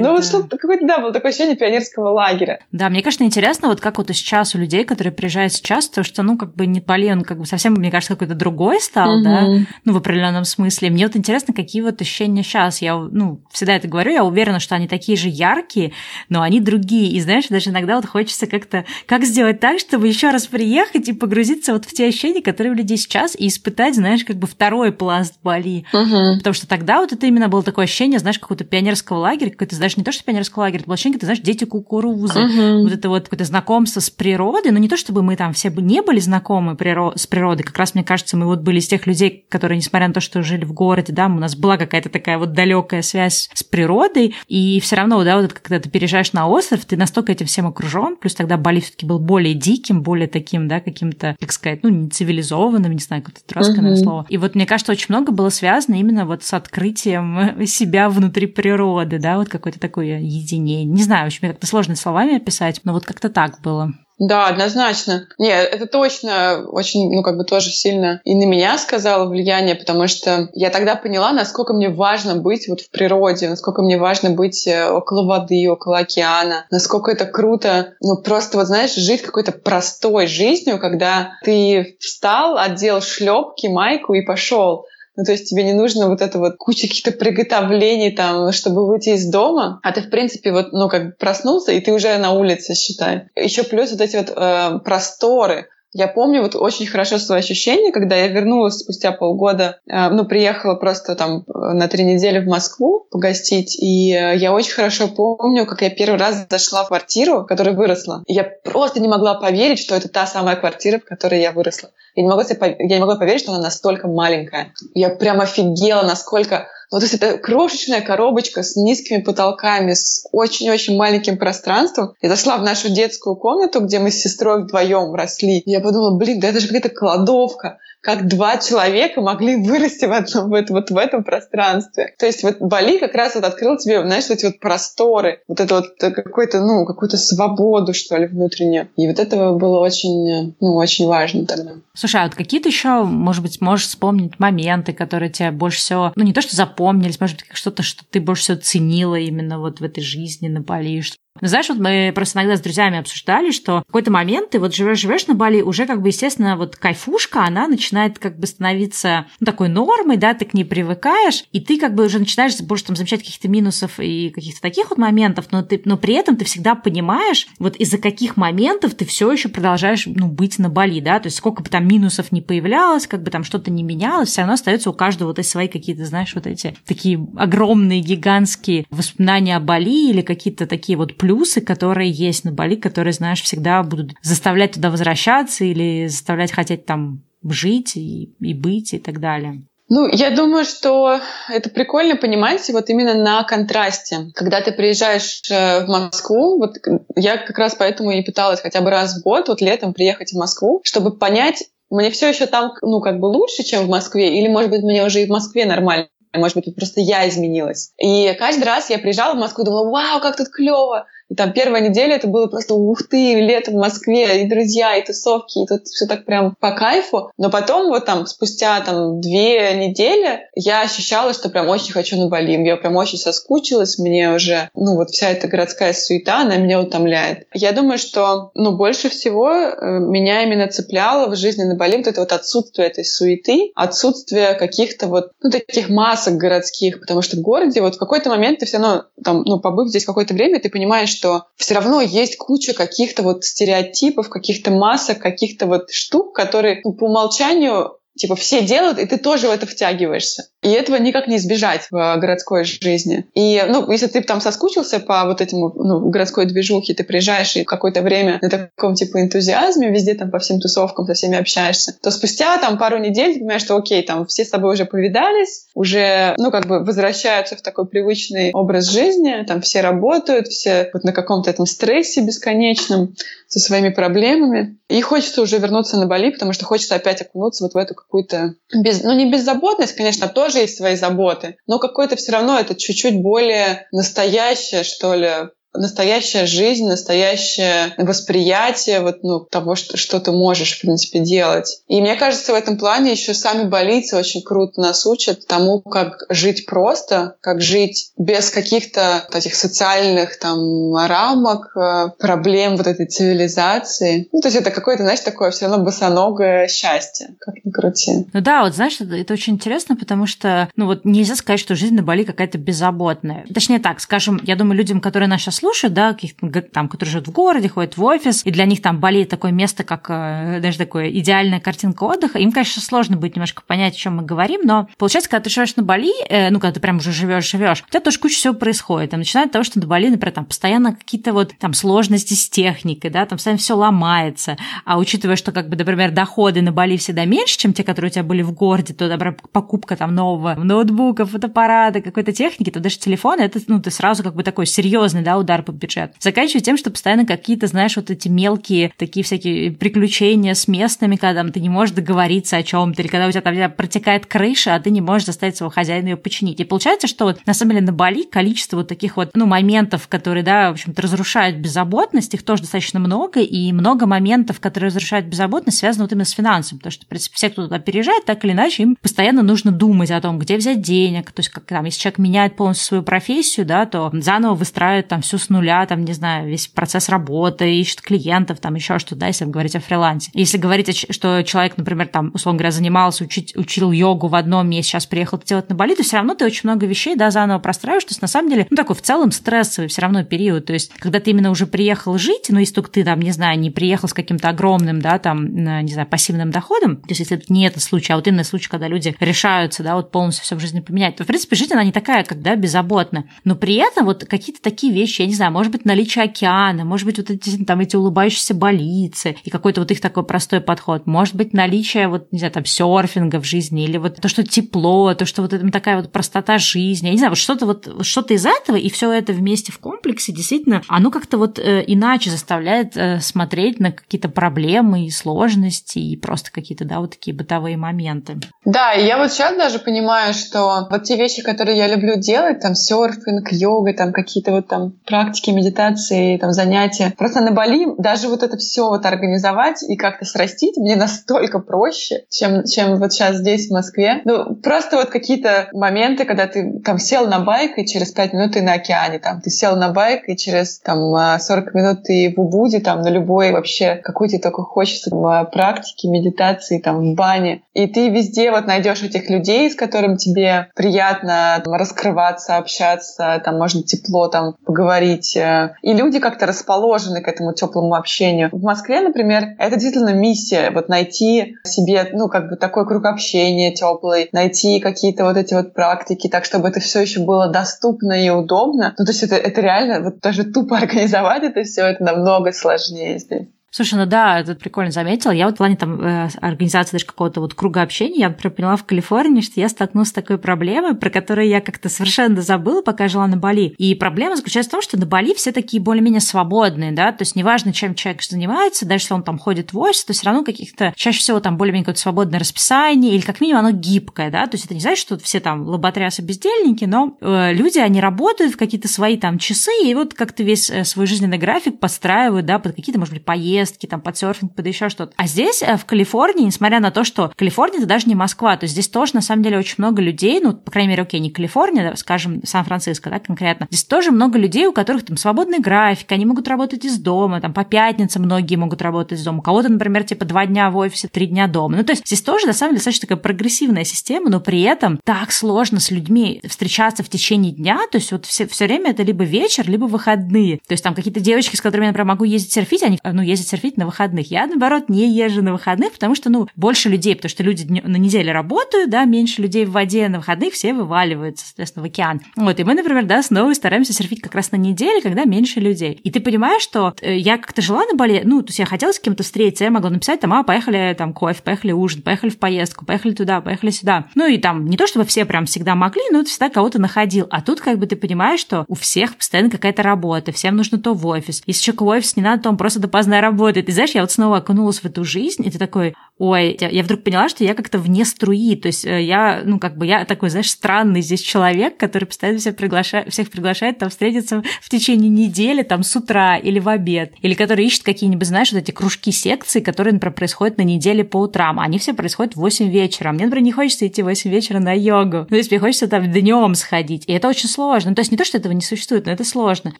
Ну, 0.00 0.04
да. 0.04 0.12
вот 0.12 0.24
что-то, 0.26 0.58
какое-то, 0.58 0.86
да, 0.86 0.98
было 0.98 1.14
такое 1.14 1.30
ощущение 1.30 1.56
пионерского 1.56 2.10
лагеря. 2.10 2.60
Да, 2.72 2.90
мне, 2.90 3.02
кажется, 3.02 3.24
интересно, 3.24 3.68
вот 3.68 3.80
как 3.80 3.96
вот 3.96 4.08
сейчас 4.10 4.54
у 4.54 4.58
людей, 4.58 4.84
которые 4.84 5.14
приезжают 5.14 5.54
сейчас, 5.54 5.88
то, 5.88 6.02
что, 6.02 6.22
ну, 6.22 6.36
как 6.36 6.54
бы 6.54 6.66
не 6.66 6.80
Бали, 6.80 7.10
он 7.10 7.22
как 7.22 7.38
бы 7.38 7.46
совсем, 7.46 7.72
мне 7.72 7.90
кажется, 7.90 8.14
какой-то 8.14 8.33
другой 8.34 8.80
стал, 8.80 9.16
угу. 9.16 9.24
да, 9.24 9.46
ну, 9.84 9.92
в 9.92 9.96
определенном 9.96 10.44
смысле. 10.44 10.90
Мне 10.90 11.06
вот 11.06 11.16
интересно, 11.16 11.54
какие 11.54 11.82
вот 11.82 12.00
ощущения 12.00 12.42
сейчас. 12.42 12.82
Я, 12.82 12.96
ну, 12.96 13.40
всегда 13.52 13.76
это 13.76 13.88
говорю, 13.88 14.12
я 14.12 14.24
уверена, 14.24 14.60
что 14.60 14.74
они 14.74 14.88
такие 14.88 15.16
же 15.16 15.28
яркие, 15.28 15.92
но 16.28 16.42
они 16.42 16.60
другие. 16.60 17.12
И 17.12 17.20
знаешь, 17.20 17.48
даже 17.48 17.70
иногда 17.70 17.96
вот 17.96 18.06
хочется 18.06 18.46
как-то, 18.46 18.84
как 19.06 19.24
сделать 19.24 19.60
так, 19.60 19.78
чтобы 19.78 20.08
еще 20.08 20.30
раз 20.30 20.46
приехать 20.46 21.08
и 21.08 21.12
погрузиться 21.12 21.72
вот 21.72 21.84
в 21.84 21.92
те 21.92 22.06
ощущения, 22.06 22.42
которые 22.42 22.72
у 22.72 22.76
людей 22.76 22.96
сейчас, 22.96 23.36
и 23.38 23.48
испытать, 23.48 23.94
знаешь, 23.94 24.24
как 24.24 24.36
бы 24.36 24.46
второй 24.46 24.92
пласт 24.92 25.34
Бали. 25.42 25.84
Угу. 25.92 26.38
Потому 26.38 26.54
что 26.54 26.66
тогда 26.66 27.00
вот 27.00 27.12
это 27.12 27.26
именно 27.26 27.48
было 27.48 27.62
такое 27.62 27.84
ощущение, 27.84 28.18
знаешь, 28.18 28.38
какого-то 28.38 28.64
пионерского 28.64 29.18
лагеря, 29.18 29.50
какой-то, 29.50 29.76
знаешь, 29.76 29.96
не 29.96 30.04
то, 30.04 30.12
что 30.12 30.24
пионерского 30.24 30.62
лагеря, 30.62 30.80
это 30.80 30.86
было 30.86 30.94
ощущение, 30.94 31.18
ты 31.18 31.26
знаешь, 31.26 31.40
дети 31.40 31.64
кукурузы. 31.64 32.40
Угу. 32.40 32.82
Вот 32.84 32.92
это 32.92 33.08
вот 33.08 33.24
какое-то 33.24 33.44
знакомство 33.44 34.00
с 34.00 34.10
природой, 34.10 34.72
но 34.72 34.78
не 34.78 34.88
то, 34.88 34.96
чтобы 34.96 35.22
мы 35.22 35.36
там 35.36 35.52
все 35.52 35.70
не 35.70 36.02
были 36.02 36.20
знакомы 36.20 36.76
с 37.16 37.26
природой, 37.26 37.64
как 37.64 37.76
раз, 37.78 37.94
мне 37.94 38.04
кажется, 38.04 38.23
мы 38.32 38.46
вот 38.46 38.60
были 38.60 38.78
из 38.78 38.86
тех 38.86 39.06
людей, 39.06 39.44
которые, 39.48 39.78
несмотря 39.78 40.08
на 40.08 40.14
то, 40.14 40.20
что 40.20 40.42
жили 40.42 40.64
в 40.64 40.72
городе, 40.72 41.12
да, 41.12 41.26
у 41.26 41.38
нас 41.38 41.56
была 41.56 41.76
какая-то 41.76 42.08
такая 42.08 42.38
вот 42.38 42.52
далекая 42.52 43.02
связь 43.02 43.50
с 43.52 43.62
природой, 43.62 44.34
и 44.48 44.80
все 44.80 44.96
равно, 44.96 45.22
да, 45.24 45.40
вот 45.40 45.52
когда 45.52 45.80
ты 45.80 45.90
переезжаешь 45.90 46.32
на 46.32 46.48
остров, 46.48 46.84
ты 46.84 46.96
настолько 46.96 47.32
этим 47.32 47.46
всем 47.46 47.66
окружен, 47.66 48.16
плюс 48.16 48.34
тогда 48.34 48.56
Бали 48.56 48.80
все-таки 48.80 49.06
был 49.06 49.18
более 49.18 49.54
диким, 49.54 50.02
более 50.02 50.28
таким, 50.28 50.68
да, 50.68 50.80
каким-то, 50.80 51.36
как 51.40 51.52
сказать, 51.52 51.82
ну, 51.82 51.88
не 51.88 52.08
цивилизованным, 52.08 52.92
не 52.92 52.98
знаю, 52.98 53.22
как 53.22 53.38
это 53.38 53.54
расканное 53.54 53.94
uh-huh. 53.94 54.02
слово. 54.02 54.26
И 54.28 54.36
вот 54.36 54.54
мне 54.54 54.66
кажется, 54.66 54.92
очень 54.92 55.06
много 55.08 55.32
было 55.32 55.48
связано 55.48 55.96
именно 55.96 56.26
вот 56.26 56.42
с 56.42 56.52
открытием 56.54 57.66
себя 57.66 58.08
внутри 58.08 58.46
природы, 58.46 59.18
да, 59.18 59.38
вот 59.38 59.48
какое-то 59.48 59.80
такое 59.80 60.18
единение. 60.20 60.84
Не 60.84 61.02
знаю, 61.02 61.24
в 61.24 61.26
общем, 61.26 61.48
как-то 61.48 61.66
сложно 61.66 61.96
словами 61.96 62.36
описать, 62.36 62.80
но 62.84 62.92
вот 62.92 63.04
как-то 63.04 63.28
так 63.28 63.60
было. 63.62 63.92
Да, 64.18 64.46
однозначно. 64.46 65.26
Нет, 65.38 65.68
это 65.72 65.86
точно 65.86 66.64
очень, 66.68 67.12
ну, 67.12 67.22
как 67.22 67.36
бы 67.36 67.44
тоже 67.44 67.70
сильно 67.70 68.20
и 68.24 68.34
на 68.34 68.44
меня 68.44 68.78
сказало 68.78 69.28
влияние, 69.28 69.74
потому 69.74 70.06
что 70.06 70.48
я 70.52 70.70
тогда 70.70 70.94
поняла, 70.94 71.32
насколько 71.32 71.72
мне 71.72 71.88
важно 71.88 72.36
быть 72.36 72.68
вот 72.68 72.80
в 72.80 72.90
природе, 72.90 73.48
насколько 73.48 73.82
мне 73.82 73.98
важно 73.98 74.30
быть 74.30 74.66
э, 74.68 74.88
около 74.88 75.26
воды, 75.26 75.68
около 75.68 75.98
океана, 75.98 76.66
насколько 76.70 77.10
это 77.10 77.26
круто, 77.26 77.94
ну, 78.00 78.16
просто 78.16 78.56
вот, 78.58 78.66
знаешь, 78.66 78.94
жить 78.94 79.22
какой-то 79.22 79.50
простой 79.50 80.28
жизнью, 80.28 80.78
когда 80.78 81.32
ты 81.42 81.96
встал, 81.98 82.56
одел 82.56 83.00
шлепки, 83.00 83.66
майку 83.66 84.14
и 84.14 84.22
пошел. 84.22 84.86
Ну, 85.16 85.24
то 85.24 85.32
есть 85.32 85.48
тебе 85.48 85.62
не 85.62 85.74
нужно 85.74 86.08
вот 86.08 86.20
это 86.20 86.38
вот 86.38 86.56
куча 86.56 86.88
каких-то 86.88 87.12
приготовлений 87.12 88.10
там, 88.10 88.50
чтобы 88.52 88.86
выйти 88.86 89.10
из 89.10 89.26
дома, 89.30 89.80
а 89.82 89.92
ты, 89.92 90.02
в 90.02 90.10
принципе, 90.10 90.52
вот, 90.52 90.72
ну, 90.72 90.88
как 90.88 91.06
бы 91.06 91.12
проснулся, 91.12 91.72
и 91.72 91.80
ты 91.80 91.92
уже 91.92 92.16
на 92.18 92.32
улице, 92.32 92.74
считай. 92.74 93.28
Еще 93.36 93.62
плюс 93.62 93.92
вот 93.92 94.00
эти 94.00 94.16
вот 94.16 94.32
э, 94.34 94.78
просторы, 94.84 95.68
я 95.94 96.08
помню 96.08 96.42
вот 96.42 96.56
очень 96.56 96.86
хорошо 96.86 97.18
свои 97.18 97.38
ощущения, 97.38 97.92
когда 97.92 98.16
я 98.16 98.26
вернулась 98.26 98.80
спустя 98.80 99.12
полгода, 99.12 99.78
э, 99.86 100.08
ну, 100.10 100.24
приехала 100.24 100.74
просто 100.74 101.14
там 101.14 101.44
э, 101.46 101.52
на 101.72 101.86
три 101.86 102.02
недели 102.02 102.40
в 102.40 102.48
Москву 102.48 103.06
погостить, 103.12 103.80
и 103.80 104.12
э, 104.12 104.36
я 104.36 104.52
очень 104.52 104.72
хорошо 104.72 105.06
помню, 105.06 105.66
как 105.66 105.82
я 105.82 105.90
первый 105.90 106.18
раз 106.18 106.46
зашла 106.50 106.82
в 106.82 106.88
квартиру, 106.88 107.44
которая 107.46 107.76
выросла. 107.76 108.24
И 108.26 108.34
я 108.34 108.42
просто 108.42 108.98
не 108.98 109.06
могла 109.06 109.34
поверить, 109.34 109.78
что 109.78 109.94
это 109.94 110.08
та 110.08 110.26
самая 110.26 110.56
квартира, 110.56 110.98
в 110.98 111.04
которой 111.04 111.40
я 111.40 111.52
выросла. 111.52 111.90
Я 112.16 112.24
не 112.24 112.28
могла, 112.28 112.44
себе, 112.44 112.76
я 112.76 112.96
не 112.96 113.00
могла 113.00 113.16
поверить, 113.16 113.42
что 113.42 113.52
она 113.52 113.62
настолько 113.62 114.08
маленькая. 114.08 114.72
Я 114.94 115.10
прям 115.10 115.40
офигела, 115.40 116.02
насколько 116.02 116.66
вот 116.90 117.00
то 117.00 117.04
есть 117.04 117.14
это 117.14 117.38
крошечная 117.38 118.00
коробочка 118.00 118.62
с 118.62 118.76
низкими 118.76 119.20
потолками, 119.20 119.94
с 119.94 120.26
очень-очень 120.32 120.96
маленьким 120.96 121.38
пространством. 121.38 122.14
Я 122.22 122.28
зашла 122.28 122.56
в 122.56 122.62
нашу 122.62 122.88
детскую 122.90 123.36
комнату, 123.36 123.80
где 123.80 123.98
мы 123.98 124.10
с 124.10 124.20
сестрой 124.20 124.62
вдвоем 124.62 125.14
росли. 125.14 125.62
Я 125.66 125.80
подумала, 125.80 126.16
блин, 126.16 126.40
да 126.40 126.48
это 126.48 126.60
же 126.60 126.66
какая-то 126.66 126.90
кладовка 126.90 127.78
как 128.04 128.28
два 128.28 128.58
человека 128.58 129.22
могли 129.22 129.56
вырасти 129.56 130.04
в, 130.04 130.12
одном, 130.12 130.50
вот, 130.50 130.68
вот 130.68 130.90
в 130.90 130.96
этом 130.96 131.24
пространстве. 131.24 132.14
То 132.18 132.26
есть 132.26 132.42
вот 132.42 132.58
Бали 132.60 132.98
как 132.98 133.14
раз 133.14 133.34
вот 133.34 133.44
открыл 133.44 133.78
тебе, 133.78 134.06
знаешь, 134.06 134.28
вот 134.28 134.38
эти 134.38 134.44
вот 134.44 134.60
просторы, 134.60 135.40
вот 135.48 135.58
это 135.58 135.76
вот 135.76 135.86
какой-то, 135.98 136.60
ну, 136.60 136.84
какую-то 136.84 137.16
свободу, 137.16 137.94
что 137.94 138.18
ли, 138.18 138.26
внутреннюю. 138.26 138.88
И 138.96 139.08
вот 139.08 139.18
этого 139.18 139.56
было 139.58 139.80
очень, 139.80 140.54
ну, 140.60 140.76
очень 140.76 141.06
важно 141.06 141.46
тогда. 141.46 141.72
Слушай, 141.94 142.20
а 142.20 142.24
вот 142.24 142.34
какие-то 142.34 142.68
еще, 142.68 143.04
может 143.04 143.42
быть, 143.42 143.60
можешь 143.62 143.86
вспомнить 143.86 144.38
моменты, 144.38 144.92
которые 144.92 145.30
тебе 145.30 145.50
больше 145.50 145.78
всего, 145.78 146.12
ну, 146.14 146.24
не 146.24 146.34
то, 146.34 146.42
что 146.42 146.54
запомнились, 146.54 147.18
может 147.20 147.36
быть, 147.36 147.46
что-то, 147.52 147.82
что 147.82 148.04
ты 148.10 148.20
больше 148.20 148.42
всего 148.42 148.58
ценила 148.58 149.16
именно 149.16 149.58
вот 149.58 149.80
в 149.80 149.82
этой 149.82 150.02
жизни 150.02 150.48
на 150.48 150.60
Бали, 150.60 150.94
ну, 150.94 151.02
знаешь, 151.40 151.68
вот 151.68 151.78
мы 151.78 152.12
просто 152.14 152.38
иногда 152.38 152.56
с 152.56 152.60
друзьями 152.60 152.98
обсуждали, 152.98 153.50
что 153.50 153.80
в 153.80 153.86
какой-то 153.86 154.12
момент 154.12 154.50
ты 154.50 154.60
вот 154.60 154.74
живешь-живешь 154.74 155.26
на 155.26 155.34
Бали, 155.34 155.62
уже 155.62 155.86
как 155.86 156.00
бы, 156.00 156.08
естественно, 156.08 156.56
вот 156.56 156.76
кайфушка, 156.76 157.44
она 157.44 157.66
начинает 157.66 158.20
как 158.20 158.38
бы 158.38 158.46
становиться 158.46 159.26
ну, 159.40 159.46
такой 159.46 159.68
нормой, 159.68 160.16
да, 160.16 160.34
ты 160.34 160.44
к 160.44 160.54
ней 160.54 160.64
привыкаешь, 160.64 161.44
и 161.50 161.60
ты 161.60 161.78
как 161.78 161.94
бы 161.94 162.04
уже 162.04 162.20
начинаешь 162.20 162.56
больше 162.60 162.84
там 162.84 162.96
замечать 162.96 163.20
каких-то 163.20 163.48
минусов 163.48 163.98
и 163.98 164.30
каких-то 164.30 164.60
таких 164.62 164.90
вот 164.90 164.98
моментов, 164.98 165.46
но, 165.50 165.62
ты, 165.62 165.82
но 165.84 165.96
при 165.96 166.14
этом 166.14 166.36
ты 166.36 166.44
всегда 166.44 166.76
понимаешь, 166.76 167.48
вот 167.58 167.74
из-за 167.76 167.98
каких 167.98 168.36
моментов 168.36 168.94
ты 168.94 169.04
все 169.04 169.32
еще 169.32 169.48
продолжаешь, 169.48 170.06
ну, 170.06 170.28
быть 170.28 170.60
на 170.60 170.68
Бали, 170.68 171.00
да, 171.00 171.18
то 171.18 171.26
есть 171.26 171.38
сколько 171.38 171.64
бы 171.64 171.68
там 171.68 171.86
минусов 171.88 172.30
не 172.30 172.42
появлялось, 172.42 173.08
как 173.08 173.24
бы 173.24 173.32
там 173.32 173.42
что-то 173.42 173.72
не 173.72 173.82
менялось, 173.82 174.28
все 174.28 174.42
равно 174.42 174.54
остается 174.54 174.88
у 174.88 174.92
каждого 174.92 175.28
вот 175.28 175.40
эти 175.40 175.48
свои 175.48 175.66
какие-то, 175.66 176.04
знаешь, 176.04 176.34
вот 176.36 176.46
эти 176.46 176.76
такие 176.86 177.26
огромные, 177.36 178.00
гигантские 178.00 178.86
воспоминания 178.90 179.56
о 179.56 179.60
Бали 179.60 180.10
или 180.10 180.20
какие-то 180.20 180.66
такие 180.66 180.96
вот 180.96 181.16
плюсы, 181.24 181.62
которые 181.62 182.10
есть 182.10 182.44
на 182.44 182.52
Бали, 182.52 182.76
которые, 182.76 183.14
знаешь, 183.14 183.40
всегда 183.40 183.82
будут 183.82 184.12
заставлять 184.20 184.72
туда 184.72 184.90
возвращаться 184.90 185.64
или 185.64 186.06
заставлять 186.06 186.52
хотеть 186.52 186.84
там 186.84 187.22
жить 187.42 187.96
и, 187.96 188.34
и 188.40 188.52
быть 188.52 188.92
и 188.92 188.98
так 188.98 189.20
далее. 189.20 189.62
Ну, 189.88 190.06
я 190.06 190.30
думаю, 190.30 190.66
что 190.66 191.20
это 191.48 191.70
прикольно 191.70 192.16
понимать 192.16 192.68
вот 192.68 192.90
именно 192.90 193.14
на 193.14 193.42
контрасте. 193.44 194.32
Когда 194.34 194.60
ты 194.60 194.72
приезжаешь 194.72 195.40
э, 195.50 195.86
в 195.86 195.88
Москву, 195.88 196.58
вот 196.58 196.76
я 197.16 197.38
как 197.38 197.56
раз 197.56 197.74
поэтому 197.74 198.10
и 198.10 198.22
пыталась 198.22 198.60
хотя 198.60 198.82
бы 198.82 198.90
раз 198.90 199.18
в 199.18 199.22
год, 199.22 199.48
вот 199.48 199.62
летом 199.62 199.94
приехать 199.94 200.32
в 200.32 200.36
Москву, 200.36 200.82
чтобы 200.84 201.16
понять, 201.16 201.64
мне 201.88 202.10
все 202.10 202.28
еще 202.28 202.44
там, 202.44 202.74
ну, 202.82 203.00
как 203.00 203.18
бы 203.18 203.26
лучше, 203.26 203.62
чем 203.62 203.86
в 203.86 203.88
Москве, 203.88 204.38
или, 204.38 204.48
может 204.48 204.70
быть, 204.70 204.82
мне 204.82 205.02
уже 205.02 205.22
и 205.22 205.26
в 205.26 205.30
Москве 205.30 205.64
нормально. 205.64 206.08
Может 206.34 206.56
быть, 206.56 206.74
просто 206.74 207.00
я 207.00 207.26
изменилась. 207.28 207.92
И 207.96 208.34
каждый 208.38 208.64
раз 208.64 208.90
я 208.90 208.98
приезжала 208.98 209.34
в 209.34 209.38
Москву, 209.38 209.64
думала, 209.64 209.90
вау, 209.90 210.20
как 210.20 210.36
тут 210.36 210.48
клево. 210.48 211.06
И 211.28 211.34
там 211.34 211.52
первая 211.52 211.82
неделя 211.82 212.16
это 212.16 212.28
было 212.28 212.46
просто 212.46 212.74
ух 212.74 213.02
ты, 213.08 213.34
лето 213.34 213.70
в 213.70 213.74
Москве, 213.74 214.42
и 214.42 214.48
друзья, 214.48 214.96
и 214.96 215.04
тусовки, 215.04 215.58
и 215.62 215.66
тут 215.66 215.86
все 215.86 216.06
так 216.06 216.24
прям 216.24 216.56
по 216.60 216.72
кайфу. 216.72 217.30
Но 217.38 217.50
потом 217.50 217.88
вот 217.88 218.04
там 218.04 218.26
спустя 218.26 218.80
там 218.80 219.20
две 219.20 219.74
недели 219.74 220.40
я 220.54 220.82
ощущала, 220.82 221.32
что 221.32 221.48
прям 221.48 221.68
очень 221.68 221.92
хочу 221.92 222.16
на 222.16 222.28
Бали. 222.28 222.54
Я 222.64 222.76
прям 222.76 222.96
очень 222.96 223.18
соскучилась, 223.18 223.98
мне 223.98 224.32
уже, 224.32 224.68
ну 224.74 224.96
вот 224.96 225.10
вся 225.10 225.30
эта 225.30 225.48
городская 225.48 225.92
суета, 225.92 226.40
она 226.40 226.56
меня 226.56 226.80
утомляет. 226.80 227.46
Я 227.52 227.72
думаю, 227.72 227.98
что, 227.98 228.50
ну, 228.54 228.76
больше 228.76 229.08
всего 229.08 229.50
э, 229.50 229.98
меня 229.98 230.42
именно 230.42 230.68
цепляло 230.68 231.28
в 231.28 231.36
жизни 231.36 231.64
на 231.64 231.74
Бали 231.74 231.96
вот 231.96 232.06
это 232.06 232.20
вот 232.20 232.32
отсутствие 232.32 232.88
этой 232.88 233.04
суеты, 233.04 233.72
отсутствие 233.74 234.54
каких-то 234.54 235.06
вот, 235.06 235.32
ну, 235.42 235.50
таких 235.50 235.88
масок 235.88 236.34
городских, 236.34 237.00
потому 237.00 237.22
что 237.22 237.36
в 237.36 237.40
городе 237.40 237.80
вот 237.80 237.96
в 237.96 237.98
какой-то 237.98 238.30
момент 238.30 238.60
ты 238.60 238.66
все 238.66 238.78
равно, 238.78 239.04
там, 239.22 239.42
ну, 239.44 239.60
побыв 239.60 239.88
здесь 239.88 240.04
какое-то 240.04 240.34
время, 240.34 240.60
ты 240.60 240.68
понимаешь, 240.68 241.13
что 241.14 241.46
все 241.56 241.74
равно 241.74 242.00
есть 242.00 242.36
куча 242.36 242.74
каких-то 242.74 243.22
вот 243.22 243.44
стереотипов, 243.44 244.28
каких-то 244.28 244.70
масок, 244.70 245.18
каких-то 245.18 245.66
вот 245.66 245.90
штук, 245.90 246.34
которые 246.34 246.80
ну, 246.84 246.92
по 246.92 247.04
умолчанию 247.04 247.98
типа 248.16 248.36
все 248.36 248.62
делают, 248.62 248.98
и 248.98 249.06
ты 249.06 249.16
тоже 249.16 249.48
в 249.48 249.50
это 249.50 249.66
втягиваешься. 249.66 250.44
И 250.62 250.70
этого 250.70 250.96
никак 250.96 251.26
не 251.26 251.36
избежать 251.36 251.88
в 251.90 252.16
городской 252.16 252.64
жизни. 252.64 253.26
И, 253.34 253.62
ну, 253.68 253.90
если 253.90 254.06
ты 254.06 254.22
там 254.22 254.40
соскучился 254.40 255.00
по 255.00 255.24
вот 255.24 255.40
этому, 255.40 255.72
ну, 255.74 256.08
городской 256.08 256.46
движухе, 256.46 256.94
ты 256.94 257.04
приезжаешь 257.04 257.56
и 257.56 257.64
какое-то 257.64 258.02
время 258.02 258.38
на 258.40 258.48
таком, 258.48 258.94
типа, 258.94 259.20
энтузиазме, 259.20 259.90
везде 259.90 260.14
там 260.14 260.30
по 260.30 260.38
всем 260.38 260.60
тусовкам 260.60 261.06
со 261.06 261.14
всеми 261.14 261.36
общаешься, 261.36 261.96
то 262.02 262.10
спустя 262.10 262.56
там 262.58 262.78
пару 262.78 262.98
недель 262.98 263.34
ты 263.34 263.40
понимаешь, 263.40 263.62
что 263.62 263.76
окей, 263.76 264.02
там 264.02 264.26
все 264.26 264.44
с 264.44 264.50
тобой 264.50 264.74
уже 264.74 264.84
повидались, 264.86 265.66
уже, 265.74 266.34
ну, 266.38 266.50
как 266.50 266.66
бы 266.66 266.84
возвращаются 266.84 267.56
в 267.56 267.62
такой 267.62 267.86
привычный 267.86 268.52
образ 268.52 268.86
жизни, 268.86 269.44
там 269.46 269.60
все 269.60 269.80
работают, 269.80 270.48
все 270.48 270.88
вот 270.92 271.04
на 271.04 271.12
каком-то 271.12 271.50
этом 271.50 271.66
стрессе 271.66 272.22
бесконечном 272.22 273.14
со 273.48 273.60
своими 273.60 273.90
проблемами. 273.90 274.78
И 274.88 275.00
хочется 275.00 275.42
уже 275.42 275.58
вернуться 275.58 275.96
на 275.96 276.06
Бали, 276.06 276.30
потому 276.30 276.52
что 276.52 276.64
хочется 276.64 276.94
опять 276.94 277.22
окунуться 277.22 277.64
вот 277.64 277.74
в 277.74 277.76
эту 277.76 277.94
какую-то, 278.04 278.54
без, 278.72 279.02
ну 279.02 279.12
не 279.12 279.30
беззаботность, 279.30 279.96
конечно, 279.96 280.28
тоже 280.28 280.58
есть 280.58 280.76
свои 280.76 280.96
заботы, 280.96 281.56
но 281.66 281.78
какой-то 281.78 282.16
все 282.16 282.32
равно 282.32 282.58
это 282.58 282.74
чуть-чуть 282.74 283.22
более 283.22 283.86
настоящее, 283.92 284.84
что 284.84 285.14
ли, 285.14 285.30
настоящая 285.74 286.46
жизнь, 286.46 286.86
настоящее 286.86 287.94
восприятие 287.98 289.00
вот, 289.00 289.22
ну, 289.22 289.40
того, 289.40 289.74
что, 289.74 289.96
что 289.96 290.20
ты 290.20 290.32
можешь, 290.32 290.78
в 290.78 290.80
принципе, 290.80 291.18
делать. 291.18 291.82
И 291.88 292.00
мне 292.00 292.16
кажется, 292.16 292.52
в 292.52 292.54
этом 292.54 292.78
плане 292.78 293.12
еще 293.12 293.34
сами 293.34 293.64
больницы 293.64 294.16
очень 294.16 294.42
круто 294.42 294.80
нас 294.80 295.04
учат 295.06 295.46
тому, 295.46 295.80
как 295.80 296.24
жить 296.30 296.66
просто, 296.66 297.36
как 297.40 297.60
жить 297.60 298.12
без 298.16 298.50
каких-то 298.50 299.26
этих 299.32 299.54
социальных 299.54 300.38
там 300.38 300.94
рамок, 300.96 301.76
э, 301.76 302.10
проблем 302.18 302.76
вот 302.76 302.86
этой 302.86 303.06
цивилизации. 303.06 304.28
Ну, 304.32 304.40
то 304.40 304.48
есть 304.48 304.56
это 304.56 304.70
какое-то, 304.70 305.02
знаешь, 305.02 305.20
такое 305.20 305.50
все 305.50 305.66
равно 305.66 305.84
босоногое 305.84 306.68
счастье, 306.68 307.34
как 307.40 307.56
ни 307.64 307.70
крути. 307.70 308.26
Ну 308.32 308.40
да, 308.40 308.62
вот 308.62 308.74
знаешь, 308.74 309.00
это, 309.00 309.14
это 309.14 309.32
очень 309.32 309.54
интересно, 309.54 309.96
потому 309.96 310.26
что, 310.26 310.68
ну 310.76 310.86
вот 310.86 311.04
нельзя 311.04 311.34
сказать, 311.36 311.60
что 311.60 311.74
жизнь 311.74 311.94
на 311.94 312.02
Бали 312.02 312.22
какая-то 312.22 312.58
беззаботная. 312.58 313.44
Точнее 313.52 313.80
так, 313.80 314.00
скажем, 314.00 314.40
я 314.44 314.56
думаю, 314.56 314.78
людям, 314.78 315.00
которые 315.00 315.28
нас 315.28 315.40
сейчас 315.40 315.63
слушают, 315.64 315.94
да, 315.94 316.12
каких-то 316.12 316.60
там, 316.60 316.90
которые 316.90 317.12
живут 317.12 317.28
в 317.28 317.32
городе, 317.32 317.70
ходят 317.70 317.96
в 317.96 318.04
офис, 318.04 318.44
и 318.44 318.50
для 318.50 318.66
них 318.66 318.82
там 318.82 319.00
болеет 319.00 319.30
такое 319.30 319.50
место, 319.50 319.82
как 319.82 320.10
э, 320.10 320.60
даже 320.60 320.76
такое 320.76 321.08
идеальная 321.08 321.58
картинка 321.58 322.04
отдыха, 322.04 322.38
им, 322.38 322.52
конечно, 322.52 322.82
сложно 322.82 323.16
будет 323.16 323.34
немножко 323.34 323.62
понять, 323.66 323.94
о 323.94 323.96
чем 323.96 324.16
мы 324.16 324.24
говорим, 324.24 324.60
но 324.64 324.88
получается, 324.98 325.30
когда 325.30 325.44
ты 325.44 325.48
живешь 325.48 325.74
на 325.76 325.82
Бали, 325.82 326.12
э, 326.28 326.50
ну, 326.50 326.60
когда 326.60 326.74
ты 326.74 326.80
прям 326.80 326.98
уже 326.98 327.12
живешь, 327.12 327.50
живешь, 327.50 327.82
у 327.82 327.90
тебя 327.90 328.00
тоже 328.00 328.18
куча 328.18 328.36
всего 328.36 328.52
происходит. 328.52 329.10
Там, 329.10 329.20
начиная 329.20 329.46
от 329.46 329.52
того, 329.52 329.64
что 329.64 329.80
на 329.80 329.86
Бали, 329.86 330.08
например, 330.08 330.34
там 330.34 330.44
постоянно 330.44 330.94
какие-то 330.94 331.32
вот 331.32 331.52
там 331.58 331.72
сложности 331.72 332.34
с 332.34 332.50
техникой, 332.50 333.08
да, 333.08 333.24
там 333.24 333.38
постоянно 333.38 333.58
все 333.58 333.74
ломается. 333.74 334.58
А 334.84 334.98
учитывая, 334.98 335.36
что, 335.36 335.50
как 335.52 335.70
бы, 335.70 335.76
например, 335.76 336.10
доходы 336.10 336.60
на 336.60 336.72
Бали 336.72 336.98
всегда 336.98 337.24
меньше, 337.24 337.56
чем 337.56 337.72
те, 337.72 337.84
которые 337.84 338.10
у 338.10 338.12
тебя 338.12 338.24
были 338.24 338.42
в 338.42 338.52
городе, 338.52 338.92
то, 338.92 339.08
например, 339.08 339.38
покупка 339.50 339.96
там 339.96 340.14
нового 340.14 340.56
ноутбука, 340.56 341.24
фотоаппарата, 341.24 342.02
какой-то 342.02 342.32
техники, 342.32 342.68
то 342.68 342.80
даже 342.80 342.98
телефон, 342.98 343.40
это, 343.40 343.60
ну, 343.66 343.80
ты 343.80 343.90
сразу 343.90 344.22
как 344.22 344.34
бы 344.34 344.42
такой 344.42 344.66
серьезный, 344.66 345.22
да, 345.22 345.38
удар 345.38 345.53
удар 345.54 345.62
под 345.62 345.76
бюджет. 345.76 346.14
Заканчивая 346.18 346.62
тем, 346.62 346.76
что 346.76 346.90
постоянно 346.90 347.26
какие-то, 347.26 347.66
знаешь, 347.66 347.96
вот 347.96 348.10
эти 348.10 348.28
мелкие 348.28 348.92
такие 348.96 349.24
всякие 349.24 349.72
приключения 349.72 350.54
с 350.54 350.68
местными, 350.68 351.16
когда 351.16 351.42
там, 351.42 351.52
ты 351.52 351.60
не 351.60 351.68
можешь 351.68 351.94
договориться 351.94 352.56
о 352.56 352.62
чем-то, 352.62 353.00
или 353.00 353.08
когда 353.08 353.26
у 353.26 353.30
тебя 353.30 353.42
там 353.42 353.72
протекает 353.72 354.26
крыша, 354.26 354.74
а 354.74 354.80
ты 354.80 354.90
не 354.90 355.00
можешь 355.00 355.26
заставить 355.26 355.56
своего 355.56 355.70
хозяина 355.70 356.08
ее 356.08 356.16
починить. 356.16 356.60
И 356.60 356.64
получается, 356.64 357.06
что 357.06 357.24
вот 357.24 357.40
на 357.46 357.54
самом 357.54 357.72
деле 357.72 357.86
на 357.86 357.92
Бали 357.92 358.24
количество 358.24 358.78
вот 358.78 358.88
таких 358.88 359.16
вот, 359.16 359.30
ну, 359.34 359.46
моментов, 359.46 360.08
которые, 360.08 360.42
да, 360.42 360.70
в 360.70 360.72
общем-то, 360.72 361.00
разрушают 361.00 361.56
беззаботность, 361.56 362.34
их 362.34 362.42
тоже 362.42 362.62
достаточно 362.62 363.00
много, 363.00 363.40
и 363.40 363.72
много 363.72 364.06
моментов, 364.06 364.60
которые 364.60 364.88
разрушают 364.88 365.26
беззаботность, 365.26 365.78
связаны 365.78 366.04
вот 366.04 366.12
именно 366.12 366.24
с 366.24 366.30
финансами, 366.30 366.78
потому 366.78 366.92
что, 366.92 367.04
в 367.04 367.08
принципе, 367.08 367.36
все, 367.36 367.50
кто 367.50 367.64
туда 367.64 367.78
переезжает, 367.78 368.24
так 368.24 368.44
или 368.44 368.52
иначе, 368.52 368.82
им 368.82 368.96
постоянно 369.00 369.42
нужно 369.42 369.70
думать 369.70 370.10
о 370.10 370.20
том, 370.20 370.38
где 370.38 370.56
взять 370.56 370.82
денег, 370.82 371.30
то 371.32 371.40
есть, 371.40 371.50
как 371.50 371.64
там, 371.64 371.84
если 371.84 372.00
человек 372.00 372.18
меняет 372.18 372.56
полностью 372.56 372.86
свою 372.86 373.02
профессию, 373.02 373.66
да, 373.66 373.86
то 373.86 374.10
заново 374.12 374.54
выстраивает 374.54 375.08
там 375.08 375.22
всю 375.22 375.38
с 375.44 375.48
нуля, 375.48 375.84
там, 375.86 376.04
не 376.04 376.12
знаю, 376.12 376.48
весь 376.48 376.68
процесс 376.68 377.08
работы, 377.08 377.72
ищет 377.78 378.00
клиентов, 378.00 378.60
там 378.60 378.74
еще 378.74 378.98
что-то, 378.98 379.16
да, 379.16 379.26
если 379.28 379.44
говорить 379.44 379.76
о 379.76 379.80
фрилансе. 379.80 380.30
Если 380.34 380.58
говорить, 380.58 381.06
что 381.10 381.42
человек, 381.42 381.76
например, 381.76 382.08
там, 382.08 382.30
условно 382.34 382.58
говоря, 382.58 382.70
занимался, 382.70 383.24
учить, 383.24 383.56
учил 383.56 383.92
йогу 383.92 384.28
в 384.28 384.34
одном 384.34 384.68
месте, 384.68 384.92
сейчас 384.92 385.06
приехал 385.06 385.38
делать 385.44 385.68
на 385.68 385.74
Бали, 385.74 385.94
то 385.94 386.02
все 386.02 386.16
равно 386.16 386.34
ты 386.34 386.44
очень 386.44 386.68
много 386.68 386.86
вещей, 386.86 387.16
да, 387.16 387.30
заново 387.30 387.58
простраиваешь, 387.58 388.04
то 388.04 388.10
есть 388.10 388.22
на 388.22 388.28
самом 388.28 388.50
деле, 388.50 388.66
ну, 388.70 388.76
такой 388.76 388.96
в 388.96 389.02
целом 389.02 389.30
стрессовый 389.30 389.88
все 389.88 390.02
равно 390.02 390.24
период, 390.24 390.66
то 390.66 390.72
есть 390.72 390.90
когда 390.98 391.20
ты 391.20 391.30
именно 391.30 391.50
уже 391.50 391.66
приехал 391.66 392.18
жить, 392.18 392.46
ну, 392.48 392.58
если 392.58 392.74
только 392.74 392.90
ты 392.90 393.04
там, 393.04 393.20
не 393.20 393.30
знаю, 393.30 393.58
не 393.58 393.70
приехал 393.70 394.08
с 394.08 394.14
каким-то 394.14 394.48
огромным, 394.48 395.00
да, 395.00 395.18
там, 395.18 395.54
не 395.54 395.92
знаю, 395.92 396.08
пассивным 396.08 396.50
доходом, 396.50 396.96
то 396.96 397.10
есть 397.10 397.20
если 397.20 397.36
это 397.36 397.52
не 397.52 397.66
этот 397.66 397.82
случай, 397.82 398.12
а 398.12 398.16
вот 398.16 398.26
именно 398.26 398.44
случай, 398.44 398.68
когда 398.68 398.88
люди 398.88 399.14
решаются, 399.20 399.82
да, 399.82 399.96
вот 399.96 400.10
полностью 400.10 400.44
все 400.44 400.56
в 400.56 400.60
жизни 400.60 400.80
поменять, 400.80 401.16
то, 401.16 401.24
в 401.24 401.26
принципе, 401.26 401.56
жизнь, 401.56 401.72
она 401.72 401.84
не 401.84 401.92
такая, 401.92 402.24
как, 402.24 402.40
да, 402.42 402.56
беззаботная, 402.56 403.28
но 403.44 403.54
при 403.56 403.74
этом 403.76 404.06
вот 404.06 404.24
какие-то 404.24 404.62
такие 404.62 404.92
вещи, 404.92 405.22
я 405.22 405.26
не 405.26 405.33
знаю, 405.34 405.52
может 405.52 405.72
быть, 405.72 405.84
наличие 405.84 406.24
океана, 406.24 406.84
может 406.84 407.06
быть, 407.06 407.18
вот 407.18 407.30
эти, 407.30 407.62
там, 407.64 407.80
эти 407.80 407.96
улыбающиеся 407.96 408.54
болицы 408.54 409.36
и 409.44 409.50
какой-то 409.50 409.80
вот 409.80 409.90
их 409.90 410.00
такой 410.00 410.24
простой 410.24 410.60
подход, 410.60 411.06
может 411.06 411.34
быть, 411.34 411.52
наличие 411.52 412.08
вот, 412.08 412.32
не 412.32 412.38
знаю, 412.38 412.52
там, 412.52 412.64
серфинга 412.64 413.40
в 413.40 413.44
жизни 413.44 413.84
или 413.84 413.96
вот 413.96 414.16
то, 414.16 414.28
что 414.28 414.42
тепло, 414.42 415.14
то, 415.14 415.26
что 415.26 415.42
вот 415.42 415.52
это 415.52 415.70
такая 415.70 415.96
вот 415.96 416.12
простота 416.12 416.58
жизни, 416.58 417.06
я 417.06 417.12
не 417.12 417.18
знаю, 417.18 417.32
вот 417.32 417.38
что-то 417.38 417.66
вот, 417.66 417.88
что-то 418.02 418.34
из 418.34 418.46
этого, 418.46 418.76
и 418.76 418.88
все 418.90 419.12
это 419.12 419.32
вместе 419.32 419.72
в 419.72 419.78
комплексе, 419.78 420.32
действительно, 420.32 420.82
оно 420.88 421.10
как-то 421.10 421.38
вот 421.38 421.58
э, 421.58 421.84
иначе 421.86 422.30
заставляет 422.30 422.96
э, 422.96 423.20
смотреть 423.20 423.80
на 423.80 423.92
какие-то 423.92 424.28
проблемы 424.28 425.06
и 425.06 425.10
сложности 425.10 425.98
и 425.98 426.16
просто 426.16 426.50
какие-то, 426.50 426.84
да, 426.84 427.00
вот 427.00 427.12
такие 427.12 427.36
бытовые 427.36 427.76
моменты. 427.76 428.38
Да, 428.64 428.92
и 428.92 429.06
я 429.06 429.18
вот 429.18 429.32
сейчас 429.32 429.56
даже 429.56 429.78
понимаю, 429.78 430.34
что 430.34 430.86
вот 430.90 431.04
те 431.04 431.16
вещи, 431.16 431.42
которые 431.42 431.78
я 431.78 431.88
люблю 431.88 432.18
делать, 432.18 432.60
там, 432.60 432.74
серфинг, 432.74 433.52
йога, 433.52 433.92
там, 433.94 434.12
какие-то 434.12 434.52
вот 434.52 434.68
там 434.68 434.92
практики, 435.24 435.50
медитации, 435.50 436.36
там, 436.36 436.52
занятия. 436.52 437.12
Просто 437.16 437.40
на 437.40 437.52
Бали 437.52 437.86
даже 437.98 438.28
вот 438.28 438.42
это 438.42 438.56
все 438.56 438.88
вот 438.88 439.06
организовать 439.06 439.82
и 439.82 439.96
как-то 439.96 440.24
срастить 440.24 440.76
мне 440.76 440.96
настолько 440.96 441.58
проще, 441.58 442.24
чем, 442.28 442.64
чем 442.64 442.96
вот 442.96 443.12
сейчас 443.12 443.36
здесь, 443.36 443.68
в 443.68 443.72
Москве. 443.72 444.20
Ну, 444.24 444.54
просто 444.56 444.96
вот 444.96 445.08
какие-то 445.08 445.68
моменты, 445.72 446.24
когда 446.24 446.46
ты 446.46 446.80
там 446.84 446.98
сел 446.98 447.26
на 447.26 447.40
байк, 447.40 447.78
и 447.78 447.86
через 447.86 448.12
пять 448.12 448.32
минут 448.32 448.52
ты 448.52 448.62
на 448.62 448.74
океане, 448.74 449.18
там, 449.18 449.40
ты 449.40 449.50
сел 449.50 449.76
на 449.76 449.90
байк, 449.90 450.28
и 450.28 450.36
через 450.36 450.78
там 450.80 451.38
40 451.38 451.74
минут 451.74 452.02
ты 452.04 452.32
в 452.36 452.40
Убуде, 452.40 452.80
там, 452.80 453.00
на 453.00 453.08
любой 453.08 453.52
вообще, 453.52 453.96
какой 453.96 454.28
тебе 454.28 454.40
только 454.40 454.62
хочется 454.62 455.10
там, 455.10 455.46
практики, 455.50 456.06
медитации, 456.06 456.78
там, 456.78 457.12
в 457.12 457.14
бане. 457.14 457.62
И 457.72 457.86
ты 457.86 458.10
везде 458.10 458.50
вот 458.50 458.66
найдешь 458.66 459.02
этих 459.02 459.30
людей, 459.30 459.70
с 459.70 459.74
которыми 459.74 460.16
тебе 460.16 460.68
приятно 460.74 461.60
там, 461.64 461.74
раскрываться, 461.74 462.56
общаться, 462.56 463.40
там, 463.44 463.58
можно 463.58 463.82
тепло 463.82 464.28
там 464.28 464.54
поговорить, 464.64 465.03
э, 465.36 465.74
и 465.82 465.92
люди 465.92 466.18
как-то 466.18 466.46
расположены 466.46 467.20
к 467.20 467.28
этому 467.28 467.52
теплому 467.52 467.94
общению. 467.94 468.48
В 468.52 468.62
Москве, 468.62 469.00
например, 469.00 469.54
это 469.58 469.76
действительно 469.76 470.14
миссия, 470.14 470.70
вот 470.70 470.88
найти 470.88 471.56
себе, 471.64 472.08
ну, 472.12 472.28
как 472.28 472.48
бы 472.48 472.56
такой 472.56 472.86
круг 472.86 473.04
общения 473.06 473.72
теплый, 473.72 474.28
найти 474.32 474.80
какие-то 474.80 475.24
вот 475.24 475.36
эти 475.36 475.54
вот 475.54 475.74
практики, 475.74 476.28
так, 476.28 476.44
чтобы 476.44 476.68
это 476.68 476.80
все 476.80 477.00
еще 477.00 477.20
было 477.20 477.48
доступно 477.48 478.12
и 478.12 478.30
удобно. 478.30 478.94
Ну, 478.98 479.04
то 479.04 479.12
есть 479.12 479.22
это, 479.22 479.36
это 479.36 479.60
реально, 479.60 480.00
вот 480.00 480.20
даже 480.20 480.44
тупо 480.44 480.76
организовать 480.78 481.42
это 481.42 481.62
все, 481.62 481.82
это 481.86 482.02
намного 482.02 482.52
сложнее 482.52 483.18
здесь. 483.18 483.48
Слушай, 483.76 483.94
ну 483.96 484.06
да, 484.06 484.38
это 484.38 484.54
прикольно 484.54 484.92
заметила. 484.92 485.32
Я 485.32 485.46
вот 485.46 485.54
в 485.54 485.58
плане 485.58 485.74
там 485.74 486.00
э, 486.00 486.28
организации 486.40 486.92
даже 486.92 487.06
какого-то 487.06 487.40
вот 487.40 487.54
круга 487.54 487.82
общения, 487.82 488.20
я 488.20 488.30
поняла 488.30 488.76
в 488.76 488.84
Калифорнии, 488.84 489.40
что 489.40 489.58
я 489.58 489.68
столкнулась 489.68 490.10
с 490.10 490.12
такой 490.12 490.38
проблемой, 490.38 490.94
про 490.94 491.10
которую 491.10 491.48
я 491.48 491.60
как-то 491.60 491.88
совершенно 491.88 492.40
забыла, 492.40 492.82
пока 492.82 493.08
жила 493.08 493.26
на 493.26 493.36
Бали. 493.36 493.74
И 493.78 493.96
проблема 493.96 494.36
заключается 494.36 494.68
в 494.68 494.70
том, 494.70 494.80
что 494.82 494.96
на 494.96 495.06
Бали 495.06 495.34
все 495.34 495.50
такие 495.50 495.82
более-менее 495.82 496.20
свободные, 496.20 496.92
да, 496.92 497.10
то 497.10 497.22
есть 497.22 497.34
неважно, 497.34 497.72
чем 497.72 497.96
человек 497.96 498.22
занимается, 498.22 498.86
даже 498.86 499.02
если 499.06 499.14
он 499.14 499.24
там 499.24 499.38
ходит 499.38 499.72
в 499.72 499.78
офис, 499.80 500.04
то 500.04 500.12
все 500.12 500.26
равно 500.26 500.44
каких-то, 500.44 500.92
чаще 500.94 501.18
всего 501.18 501.40
там 501.40 501.56
более-менее 501.56 501.86
какое-то 501.86 502.00
свободное 502.00 502.38
расписание, 502.38 503.16
или 503.16 503.22
как 503.22 503.40
минимум 503.40 503.66
оно 503.66 503.70
гибкое, 503.72 504.30
да, 504.30 504.46
то 504.46 504.54
есть 504.54 504.66
это 504.66 504.74
не 504.74 504.80
значит, 504.80 505.00
что 505.00 505.18
все 505.18 505.40
там 505.40 505.66
лоботрясы 505.66 506.22
бездельники, 506.22 506.84
но 506.84 507.16
э, 507.20 507.52
люди, 507.52 507.80
они 507.80 508.00
работают 508.00 508.54
в 508.54 508.56
какие-то 508.56 508.86
свои 508.86 509.16
там 509.16 509.40
часы, 509.40 509.72
и 509.82 509.92
вот 509.96 510.14
как-то 510.14 510.44
весь 510.44 510.70
э, 510.70 510.84
свой 510.84 511.08
жизненный 511.08 511.38
график 511.38 511.80
подстраивают, 511.80 512.46
да, 512.46 512.60
под 512.60 512.76
какие-то, 512.76 513.00
может 513.00 513.14
быть, 513.14 513.24
поездки, 513.24 513.63
поездки, 513.64 513.86
там, 513.86 514.00
под 514.00 514.16
серфинг, 514.16 514.54
под 514.54 514.66
еще 514.66 514.88
что-то. 514.88 515.12
А 515.16 515.26
здесь, 515.26 515.62
э, 515.62 515.76
в 515.76 515.84
Калифорнии, 515.84 516.44
несмотря 516.44 516.80
на 516.80 516.90
то, 516.90 517.04
что 517.04 517.32
Калифорния 517.36 517.78
это 517.78 517.86
даже 517.86 518.06
не 518.06 518.14
Москва, 518.14 518.56
то 518.56 518.66
здесь 518.66 518.88
тоже, 518.88 519.14
на 519.14 519.20
самом 519.20 519.42
деле, 519.42 519.58
очень 519.58 519.76
много 519.78 520.02
людей, 520.02 520.40
ну, 520.40 520.52
по 520.52 520.70
крайней 520.70 520.90
мере, 520.90 521.02
окей, 521.02 521.20
не 521.20 521.30
Калифорния, 521.30 521.90
да, 521.90 521.96
скажем, 521.96 522.44
Сан-Франциско, 522.44 523.10
да, 523.10 523.18
конкретно. 523.18 523.66
Здесь 523.70 523.84
тоже 523.84 524.10
много 524.10 524.38
людей, 524.38 524.66
у 524.66 524.72
которых 524.72 525.04
там 525.04 525.16
свободный 525.16 525.58
график, 525.60 526.12
они 526.12 526.26
могут 526.26 526.48
работать 526.48 526.84
из 526.84 526.98
дома, 526.98 527.40
там, 527.40 527.52
по 527.52 527.64
пятницам 527.64 528.22
многие 528.22 528.56
могут 528.56 528.82
работать 528.82 529.18
из 529.18 529.24
дома. 529.24 529.38
У 529.38 529.42
кого-то, 529.42 529.70
например, 529.70 530.04
типа 530.04 530.24
два 530.24 530.46
дня 530.46 530.70
в 530.70 530.76
офисе, 530.76 531.08
три 531.08 531.26
дня 531.26 531.46
дома. 531.46 531.76
Ну, 531.76 531.84
то 531.84 531.92
есть 531.92 532.06
здесь 532.06 532.22
тоже, 532.22 532.46
на 532.46 532.52
самом 532.52 532.72
деле, 532.72 532.78
достаточно 532.78 533.08
такая 533.08 533.18
прогрессивная 533.18 533.84
система, 533.84 534.28
но 534.28 534.40
при 534.40 534.62
этом 534.62 535.00
так 535.04 535.32
сложно 535.32 535.80
с 535.80 535.90
людьми 535.90 536.42
встречаться 536.46 537.02
в 537.02 537.08
течение 537.08 537.52
дня, 537.52 537.78
то 537.90 537.98
есть 537.98 538.12
вот 538.12 538.26
все, 538.26 538.46
все 538.46 538.66
время 538.66 538.90
это 538.90 539.02
либо 539.02 539.24
вечер, 539.24 539.68
либо 539.68 539.84
выходные. 539.86 540.58
То 540.66 540.72
есть 540.72 540.84
там 540.84 540.94
какие-то 540.94 541.20
девочки, 541.20 541.56
с 541.56 541.60
которыми 541.60 541.86
я, 541.86 541.90
например, 541.90 542.06
могу 542.06 542.24
ездить 542.24 542.52
серфить, 542.52 542.82
они, 542.82 542.98
ну, 543.02 543.22
ездят 543.22 543.48
серфить 543.54 543.76
на 543.76 543.86
выходных. 543.86 544.30
Я, 544.30 544.46
наоборот, 544.46 544.88
не 544.88 545.08
езжу 545.08 545.42
на 545.42 545.52
выходных, 545.52 545.92
потому 545.92 546.14
что, 546.14 546.28
ну, 546.28 546.48
больше 546.56 546.88
людей, 546.88 547.14
потому 547.14 547.30
что 547.30 547.42
люди 547.42 547.64
на 547.64 547.96
неделе 547.96 548.32
работают, 548.32 548.90
да, 548.90 549.04
меньше 549.04 549.42
людей 549.42 549.64
в 549.64 549.70
воде, 549.70 550.08
на 550.08 550.18
выходных 550.18 550.54
все 550.54 550.74
вываливаются, 550.74 551.46
соответственно, 551.46 551.84
в 551.84 551.86
океан. 551.86 552.20
Вот, 552.36 552.58
и 552.58 552.64
мы, 552.64 552.74
например, 552.74 553.04
да, 553.04 553.22
снова 553.22 553.52
стараемся 553.54 553.92
серфить 553.92 554.20
как 554.20 554.34
раз 554.34 554.50
на 554.50 554.56
неделе, 554.56 555.00
когда 555.00 555.24
меньше 555.24 555.60
людей. 555.60 555.92
И 555.92 556.10
ты 556.10 556.20
понимаешь, 556.20 556.62
что 556.62 556.94
э, 557.00 557.16
я 557.16 557.38
как-то 557.38 557.62
жила 557.62 557.84
на 557.86 557.96
Бали, 557.96 558.22
ну, 558.24 558.42
то 558.42 558.48
есть 558.48 558.58
я 558.58 558.66
хотела 558.66 558.92
с 558.92 558.98
кем-то 558.98 559.22
встретиться, 559.22 559.64
я 559.64 559.70
могла 559.70 559.90
написать 559.90 560.20
там, 560.20 560.32
а, 560.32 560.42
поехали 560.42 560.94
там 560.98 561.12
кофе, 561.12 561.40
поехали 561.42 561.72
ужин, 561.72 562.02
поехали 562.02 562.30
в 562.30 562.38
поездку, 562.38 562.84
поехали 562.84 563.14
туда, 563.14 563.40
поехали 563.40 563.70
сюда. 563.70 564.06
Ну, 564.16 564.26
и 564.26 564.38
там 564.38 564.66
не 564.66 564.76
то, 564.76 564.86
чтобы 564.86 565.04
все 565.04 565.24
прям 565.24 565.46
всегда 565.46 565.74
могли, 565.76 566.02
но 566.10 566.22
ты 566.22 566.30
всегда 566.30 566.50
кого-то 566.50 566.80
находил. 566.80 567.26
А 567.30 567.40
тут 567.40 567.60
как 567.60 567.78
бы 567.78 567.86
ты 567.86 567.94
понимаешь, 567.94 568.40
что 568.40 568.64
у 568.66 568.74
всех 568.74 569.16
постоянно 569.16 569.50
какая-то 569.50 569.82
работа, 569.82 570.32
всем 570.32 570.56
нужно 570.56 570.78
то 570.78 570.94
в 570.94 571.06
офис. 571.06 571.42
Если 571.46 571.62
человек 571.62 571.82
в 571.82 571.86
офис 571.86 572.16
не 572.16 572.22
надо, 572.22 572.42
то 572.42 572.48
он 572.48 572.56
просто 572.56 572.80
допоздна 572.80 573.20
работает. 573.20 573.43
И 573.48 573.72
знаешь, 573.72 573.92
я 573.92 574.00
вот 574.00 574.10
снова 574.10 574.38
окунулась 574.38 574.80
в 574.80 574.84
эту 574.84 575.04
жизнь, 575.04 575.46
и 575.46 575.50
ты 575.50 575.58
такой, 575.58 575.94
ой, 576.18 576.56
я 576.60 576.82
вдруг 576.82 577.02
поняла, 577.02 577.28
что 577.28 577.42
я 577.42 577.54
как-то 577.54 577.78
вне 577.78 578.04
струи, 578.04 578.54
то 578.54 578.68
есть 578.68 578.84
э, 578.84 579.02
я, 579.02 579.42
ну, 579.44 579.58
как 579.58 579.76
бы 579.76 579.86
я 579.86 580.04
такой, 580.04 580.30
знаешь, 580.30 580.50
странный 580.50 581.00
здесь 581.00 581.20
человек, 581.20 581.76
который 581.76 582.04
постоянно 582.04 582.38
всех 582.38 582.56
приглашает, 582.56 583.12
всех 583.12 583.30
приглашает 583.30 583.78
там 583.78 583.90
встретиться 583.90 584.42
в 584.60 584.70
течение 584.70 585.10
недели, 585.10 585.62
там, 585.62 585.82
с 585.82 585.94
утра 585.96 586.36
или 586.36 586.60
в 586.60 586.68
обед, 586.68 587.14
или 587.20 587.34
который 587.34 587.66
ищет 587.66 587.82
какие-нибудь, 587.82 588.26
знаешь, 588.26 588.52
вот 588.52 588.58
эти 588.58 588.70
кружки 588.70 589.10
секции, 589.10 589.60
которые, 589.60 589.94
например, 589.94 590.14
происходят 590.14 590.56
на 590.58 590.62
неделе 590.62 591.02
по 591.02 591.16
утрам, 591.16 591.58
они 591.58 591.78
все 591.78 591.94
происходят 591.94 592.34
в 592.34 592.40
8 592.40 592.70
вечера. 592.70 593.10
Мне, 593.10 593.24
например, 593.24 593.44
не 593.44 593.52
хочется 593.52 593.86
идти 593.86 594.02
в 594.02 594.06
8 594.06 594.30
вечера 594.30 594.60
на 594.60 594.72
йогу, 594.72 595.18
ну, 595.18 595.26
то 595.26 595.36
есть 595.36 595.50
мне 595.50 595.58
хочется 595.58 595.88
там 595.88 596.10
днем 596.10 596.54
сходить, 596.54 597.04
и 597.08 597.12
это 597.12 597.28
очень 597.28 597.48
сложно, 597.48 597.90
ну, 597.90 597.94
то 597.96 598.00
есть 598.00 598.12
не 598.12 598.16
то, 598.16 598.24
что 598.24 598.38
этого 598.38 598.52
не 598.52 598.62
существует, 598.62 599.06
но 599.06 599.12
это 599.12 599.24
сложно. 599.24 599.74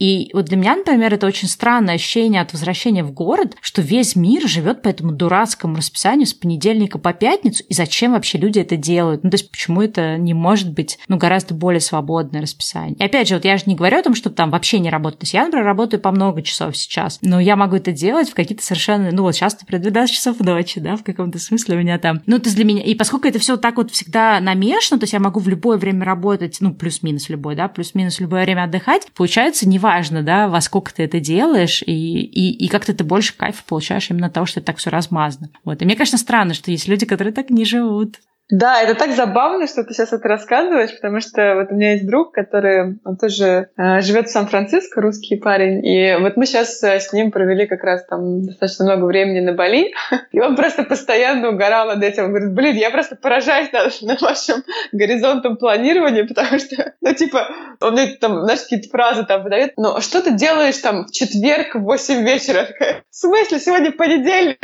И 0.00 0.30
вот 0.32 0.46
для 0.46 0.56
меня, 0.56 0.74
например, 0.74 1.14
это 1.14 1.26
очень 1.26 1.46
странное 1.46 1.94
ощущение 1.94 2.40
от 2.40 2.52
возвращения 2.52 3.04
в 3.04 3.12
город, 3.12 3.56
что 3.60 3.82
весь 3.82 4.16
мир 4.16 4.48
живет 4.48 4.82
по 4.82 4.88
этому 4.88 5.12
дурацкому 5.12 5.76
расписанию 5.76 6.23
с 6.26 6.34
понедельника 6.34 6.98
по 6.98 7.12
пятницу, 7.12 7.64
и 7.68 7.74
зачем 7.74 8.12
вообще 8.12 8.38
люди 8.38 8.58
это 8.58 8.76
делают? 8.76 9.24
Ну, 9.24 9.30
то 9.30 9.34
есть 9.34 9.50
почему 9.50 9.82
это 9.82 10.16
не 10.16 10.34
может 10.34 10.72
быть, 10.72 10.98
ну, 11.08 11.16
гораздо 11.16 11.54
более 11.54 11.80
свободное 11.80 12.42
расписание? 12.42 12.96
И 12.96 13.04
опять 13.04 13.28
же, 13.28 13.34
вот 13.34 13.44
я 13.44 13.56
же 13.56 13.64
не 13.66 13.74
говорю 13.74 13.98
о 13.98 14.02
том, 14.02 14.14
что 14.14 14.30
там 14.30 14.50
вообще 14.50 14.78
не 14.78 14.90
работать. 14.90 15.20
То 15.20 15.24
есть 15.24 15.34
я, 15.34 15.44
например, 15.44 15.66
работаю 15.66 16.00
по 16.00 16.10
много 16.10 16.42
часов 16.42 16.76
сейчас, 16.76 17.18
но 17.22 17.40
я 17.40 17.56
могу 17.56 17.76
это 17.76 17.92
делать 17.92 18.30
в 18.30 18.34
какие-то 18.34 18.64
совершенно, 18.64 19.10
ну, 19.12 19.22
вот 19.22 19.34
сейчас, 19.34 19.58
например, 19.60 19.82
12 19.82 20.14
часов 20.14 20.40
ночи, 20.40 20.80
да, 20.80 20.96
в 20.96 21.04
каком-то 21.04 21.38
смысле 21.38 21.76
у 21.76 21.78
меня 21.78 21.98
там. 21.98 22.22
Ну, 22.26 22.38
то 22.38 22.44
есть 22.44 22.56
для 22.56 22.64
меня, 22.64 22.82
и 22.82 22.94
поскольку 22.94 23.28
это 23.28 23.38
все 23.38 23.56
так 23.56 23.76
вот 23.76 23.90
всегда 23.90 24.40
намешано, 24.40 24.98
то 24.98 25.04
есть 25.04 25.12
я 25.12 25.20
могу 25.20 25.40
в 25.40 25.48
любое 25.48 25.78
время 25.78 26.04
работать, 26.04 26.58
ну, 26.60 26.74
плюс-минус 26.74 27.28
любой, 27.28 27.56
да, 27.56 27.68
плюс-минус 27.68 28.20
любое 28.20 28.44
время 28.44 28.64
отдыхать, 28.64 29.08
получается, 29.14 29.68
неважно, 29.68 30.22
да, 30.22 30.48
во 30.48 30.60
сколько 30.60 30.94
ты 30.94 31.04
это 31.04 31.20
делаешь, 31.20 31.82
и, 31.86 31.92
и, 31.92 32.64
и 32.64 32.68
как-то 32.68 32.94
ты 32.94 33.04
больше 33.04 33.36
кайфа 33.36 33.62
получаешь 33.66 34.10
именно 34.10 34.26
от 34.26 34.32
того, 34.32 34.46
что 34.46 34.60
это 34.60 34.66
так 34.66 34.78
все 34.78 34.90
размазано. 34.90 35.50
Вот. 35.64 35.80
И 35.80 35.84
мне, 35.84 35.96
конечно, 36.14 36.18
странно, 36.18 36.54
что 36.54 36.70
есть 36.70 36.88
люди, 36.88 37.06
которые 37.06 37.32
так 37.32 37.50
не 37.50 37.64
живут. 37.64 38.20
Да, 38.50 38.82
это 38.82 38.94
так 38.94 39.12
забавно, 39.12 39.66
что 39.66 39.84
ты 39.84 39.94
сейчас 39.94 40.12
это 40.12 40.28
рассказываешь, 40.28 40.94
потому 40.94 41.20
что 41.20 41.54
вот 41.54 41.72
у 41.72 41.74
меня 41.74 41.92
есть 41.92 42.06
друг, 42.06 42.32
который 42.34 42.98
он 43.02 43.16
тоже 43.16 43.70
э, 43.78 44.00
живет 44.02 44.28
в 44.28 44.32
Сан-Франциско, 44.32 45.00
русский 45.00 45.36
парень, 45.36 45.84
и 45.84 46.14
вот 46.20 46.36
мы 46.36 46.44
сейчас 46.44 46.82
э, 46.82 47.00
с 47.00 47.10
ним 47.14 47.30
провели 47.30 47.66
как 47.66 47.82
раз 47.82 48.04
там 48.04 48.44
достаточно 48.44 48.84
много 48.84 49.06
времени 49.06 49.40
на 49.40 49.54
Бали, 49.54 49.94
и 50.32 50.40
он 50.40 50.56
просто 50.56 50.84
постоянно 50.84 51.48
угорал 51.48 51.86
над 51.86 52.04
этим. 52.04 52.24
Он 52.24 52.30
говорит, 52.30 52.52
блин, 52.52 52.76
я 52.76 52.90
просто 52.90 53.16
поражаюсь 53.16 53.72
над, 53.72 54.02
над 54.02 54.20
вашим 54.20 54.62
горизонтом 54.92 55.56
планирования, 55.56 56.24
потому 56.28 56.58
что, 56.58 56.92
ну, 57.00 57.14
типа, 57.14 57.48
он 57.80 57.94
мне 57.94 58.08
там, 58.20 58.44
знаешь, 58.44 58.60
какие-то 58.60 58.90
фразы 58.90 59.24
там 59.24 59.42
выдает, 59.42 59.72
ну, 59.78 59.96
а 59.96 60.02
что 60.02 60.20
ты 60.20 60.32
делаешь 60.32 60.76
там 60.76 61.06
в 61.06 61.12
четверг 61.12 61.76
в 61.76 61.80
8 61.80 62.22
вечера? 62.22 62.68
В 63.10 63.16
смысле, 63.16 63.58
сегодня 63.58 63.90
понедельник? 63.90 64.58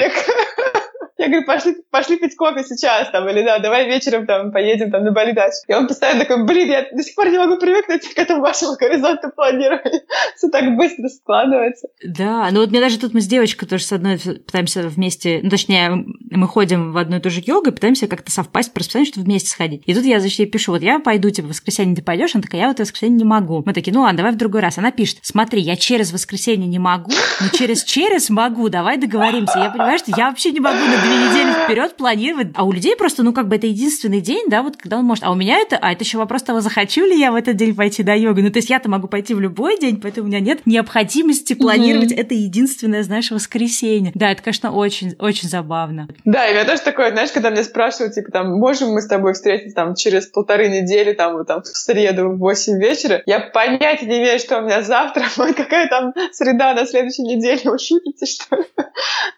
Я 1.20 1.26
говорю, 1.26 1.44
пошли, 1.44 1.76
пошли 1.90 2.16
пить 2.16 2.34
кофе 2.34 2.64
сейчас, 2.64 3.10
там, 3.10 3.28
или 3.28 3.42
да, 3.42 3.58
давай 3.58 3.86
вечером 3.86 4.26
там 4.26 4.52
поедем 4.52 4.90
там 4.90 5.04
на 5.04 5.12
Бали 5.12 5.32
дачу. 5.32 5.56
И 5.68 5.74
он 5.74 5.86
постоянно 5.86 6.24
такой, 6.24 6.46
блин, 6.46 6.70
я 6.70 6.86
до 6.90 7.02
сих 7.02 7.14
пор 7.14 7.28
не 7.28 7.36
могу 7.36 7.58
привыкнуть 7.58 8.08
к 8.14 8.18
этому 8.18 8.40
вашему 8.40 8.74
горизонту 8.76 9.28
планирования. 9.28 10.00
Все 10.36 10.48
так 10.48 10.74
быстро 10.76 11.08
складывается. 11.08 11.88
Да, 12.02 12.48
ну 12.50 12.60
вот 12.60 12.70
мне 12.70 12.80
даже 12.80 12.98
тут 12.98 13.12
мы 13.12 13.20
с 13.20 13.26
девочкой 13.26 13.68
тоже 13.68 13.84
с 13.84 13.92
одной 13.92 14.18
пытаемся 14.18 14.88
вместе, 14.88 15.40
ну 15.42 15.50
точнее, 15.50 16.06
мы 16.36 16.46
ходим 16.46 16.92
в 16.92 16.96
одну 16.96 17.16
и 17.16 17.20
ту 17.20 17.30
же 17.30 17.42
йогу 17.44 17.68
и 17.68 17.72
пытаемся 17.72 18.06
как-то 18.06 18.30
совпасть 18.30 18.72
по 18.72 18.80
расписанию, 18.80 19.06
чтобы 19.06 19.26
вместе 19.26 19.50
сходить. 19.50 19.82
И 19.86 19.94
тут 19.94 20.04
я, 20.04 20.20
значит, 20.20 20.38
ей 20.38 20.46
пишу, 20.46 20.72
вот 20.72 20.82
я 20.82 20.98
пойду, 20.98 21.30
типа, 21.30 21.48
в 21.48 21.50
воскресенье 21.50 21.96
ты 21.96 22.02
пойдешь? 22.02 22.34
Она 22.34 22.42
такая, 22.42 22.60
я 22.62 22.68
вот 22.68 22.76
в 22.76 22.80
воскресенье 22.80 23.18
не 23.18 23.24
могу. 23.24 23.62
Мы 23.64 23.72
такие, 23.72 23.92
ну 23.92 24.02
ладно, 24.02 24.18
давай 24.18 24.32
в 24.32 24.36
другой 24.36 24.60
раз. 24.60 24.78
Она 24.78 24.90
пишет, 24.90 25.18
смотри, 25.22 25.60
я 25.60 25.76
через 25.76 26.12
воскресенье 26.12 26.68
не 26.68 26.78
могу, 26.78 27.10
но 27.40 27.48
через-через 27.48 28.30
могу, 28.30 28.68
давай 28.68 28.96
договоримся. 28.96 29.58
Я 29.58 29.70
понимаю, 29.70 29.98
что 29.98 30.12
я 30.16 30.28
вообще 30.28 30.52
не 30.52 30.60
могу 30.60 30.78
на 30.78 30.98
две 31.02 31.16
недели 31.16 31.64
вперед 31.64 31.96
планировать. 31.96 32.48
А 32.54 32.64
у 32.64 32.72
людей 32.72 32.96
просто, 32.96 33.22
ну, 33.22 33.32
как 33.32 33.48
бы 33.48 33.56
это 33.56 33.66
единственный 33.66 34.20
день, 34.20 34.46
да, 34.48 34.62
вот 34.62 34.76
когда 34.76 34.98
он 34.98 35.04
может. 35.04 35.24
А 35.24 35.30
у 35.30 35.34
меня 35.34 35.58
это, 35.58 35.76
а 35.76 35.92
это 35.92 36.04
еще 36.04 36.18
вопрос 36.18 36.42
того, 36.42 36.60
захочу 36.60 37.04
ли 37.04 37.18
я 37.18 37.32
в 37.32 37.34
этот 37.34 37.56
день 37.56 37.74
пойти 37.74 38.02
до 38.02 38.14
йоги. 38.14 38.40
Ну, 38.40 38.50
то 38.50 38.58
есть 38.58 38.70
я-то 38.70 38.88
могу 38.88 39.08
пойти 39.08 39.34
в 39.34 39.40
любой 39.40 39.78
день, 39.78 40.00
поэтому 40.00 40.26
у 40.26 40.30
меня 40.30 40.40
нет 40.40 40.66
необходимости 40.66 41.54
планировать 41.54 42.12
mm-hmm. 42.12 42.20
это 42.20 42.34
единственное, 42.34 43.02
знаешь, 43.02 43.30
воскресенье. 43.30 44.12
Да, 44.14 44.30
это, 44.30 44.42
конечно, 44.42 44.70
очень, 44.70 45.14
очень 45.18 45.48
забавно. 45.48 46.08
Да, 46.24 46.46
и 46.46 46.52
у 46.52 46.54
меня 46.54 46.64
тоже 46.64 46.82
такое, 46.82 47.10
знаешь, 47.10 47.32
когда 47.32 47.50
меня 47.50 47.64
спрашивают, 47.64 48.14
типа, 48.14 48.30
там, 48.30 48.52
можем 48.58 48.90
мы 48.92 49.00
с 49.00 49.06
тобой 49.06 49.32
встретиться 49.34 49.74
там 49.74 49.94
через 49.94 50.26
полторы 50.26 50.68
недели, 50.68 51.12
там, 51.12 51.34
вот 51.34 51.46
там, 51.46 51.62
в 51.62 51.66
среду 51.66 52.30
в 52.30 52.38
8 52.38 52.80
вечера, 52.80 53.22
я 53.26 53.40
понятия 53.40 54.06
не 54.06 54.18
имею, 54.18 54.38
что 54.38 54.58
у 54.58 54.62
меня 54.62 54.82
завтра, 54.82 55.24
какая 55.56 55.88
там 55.88 56.12
среда 56.32 56.74
на 56.74 56.86
следующей 56.86 57.22
неделе, 57.22 57.60
вы 57.64 57.78
шутите, 57.78 58.26
что 58.26 58.56
ли? 58.56 58.64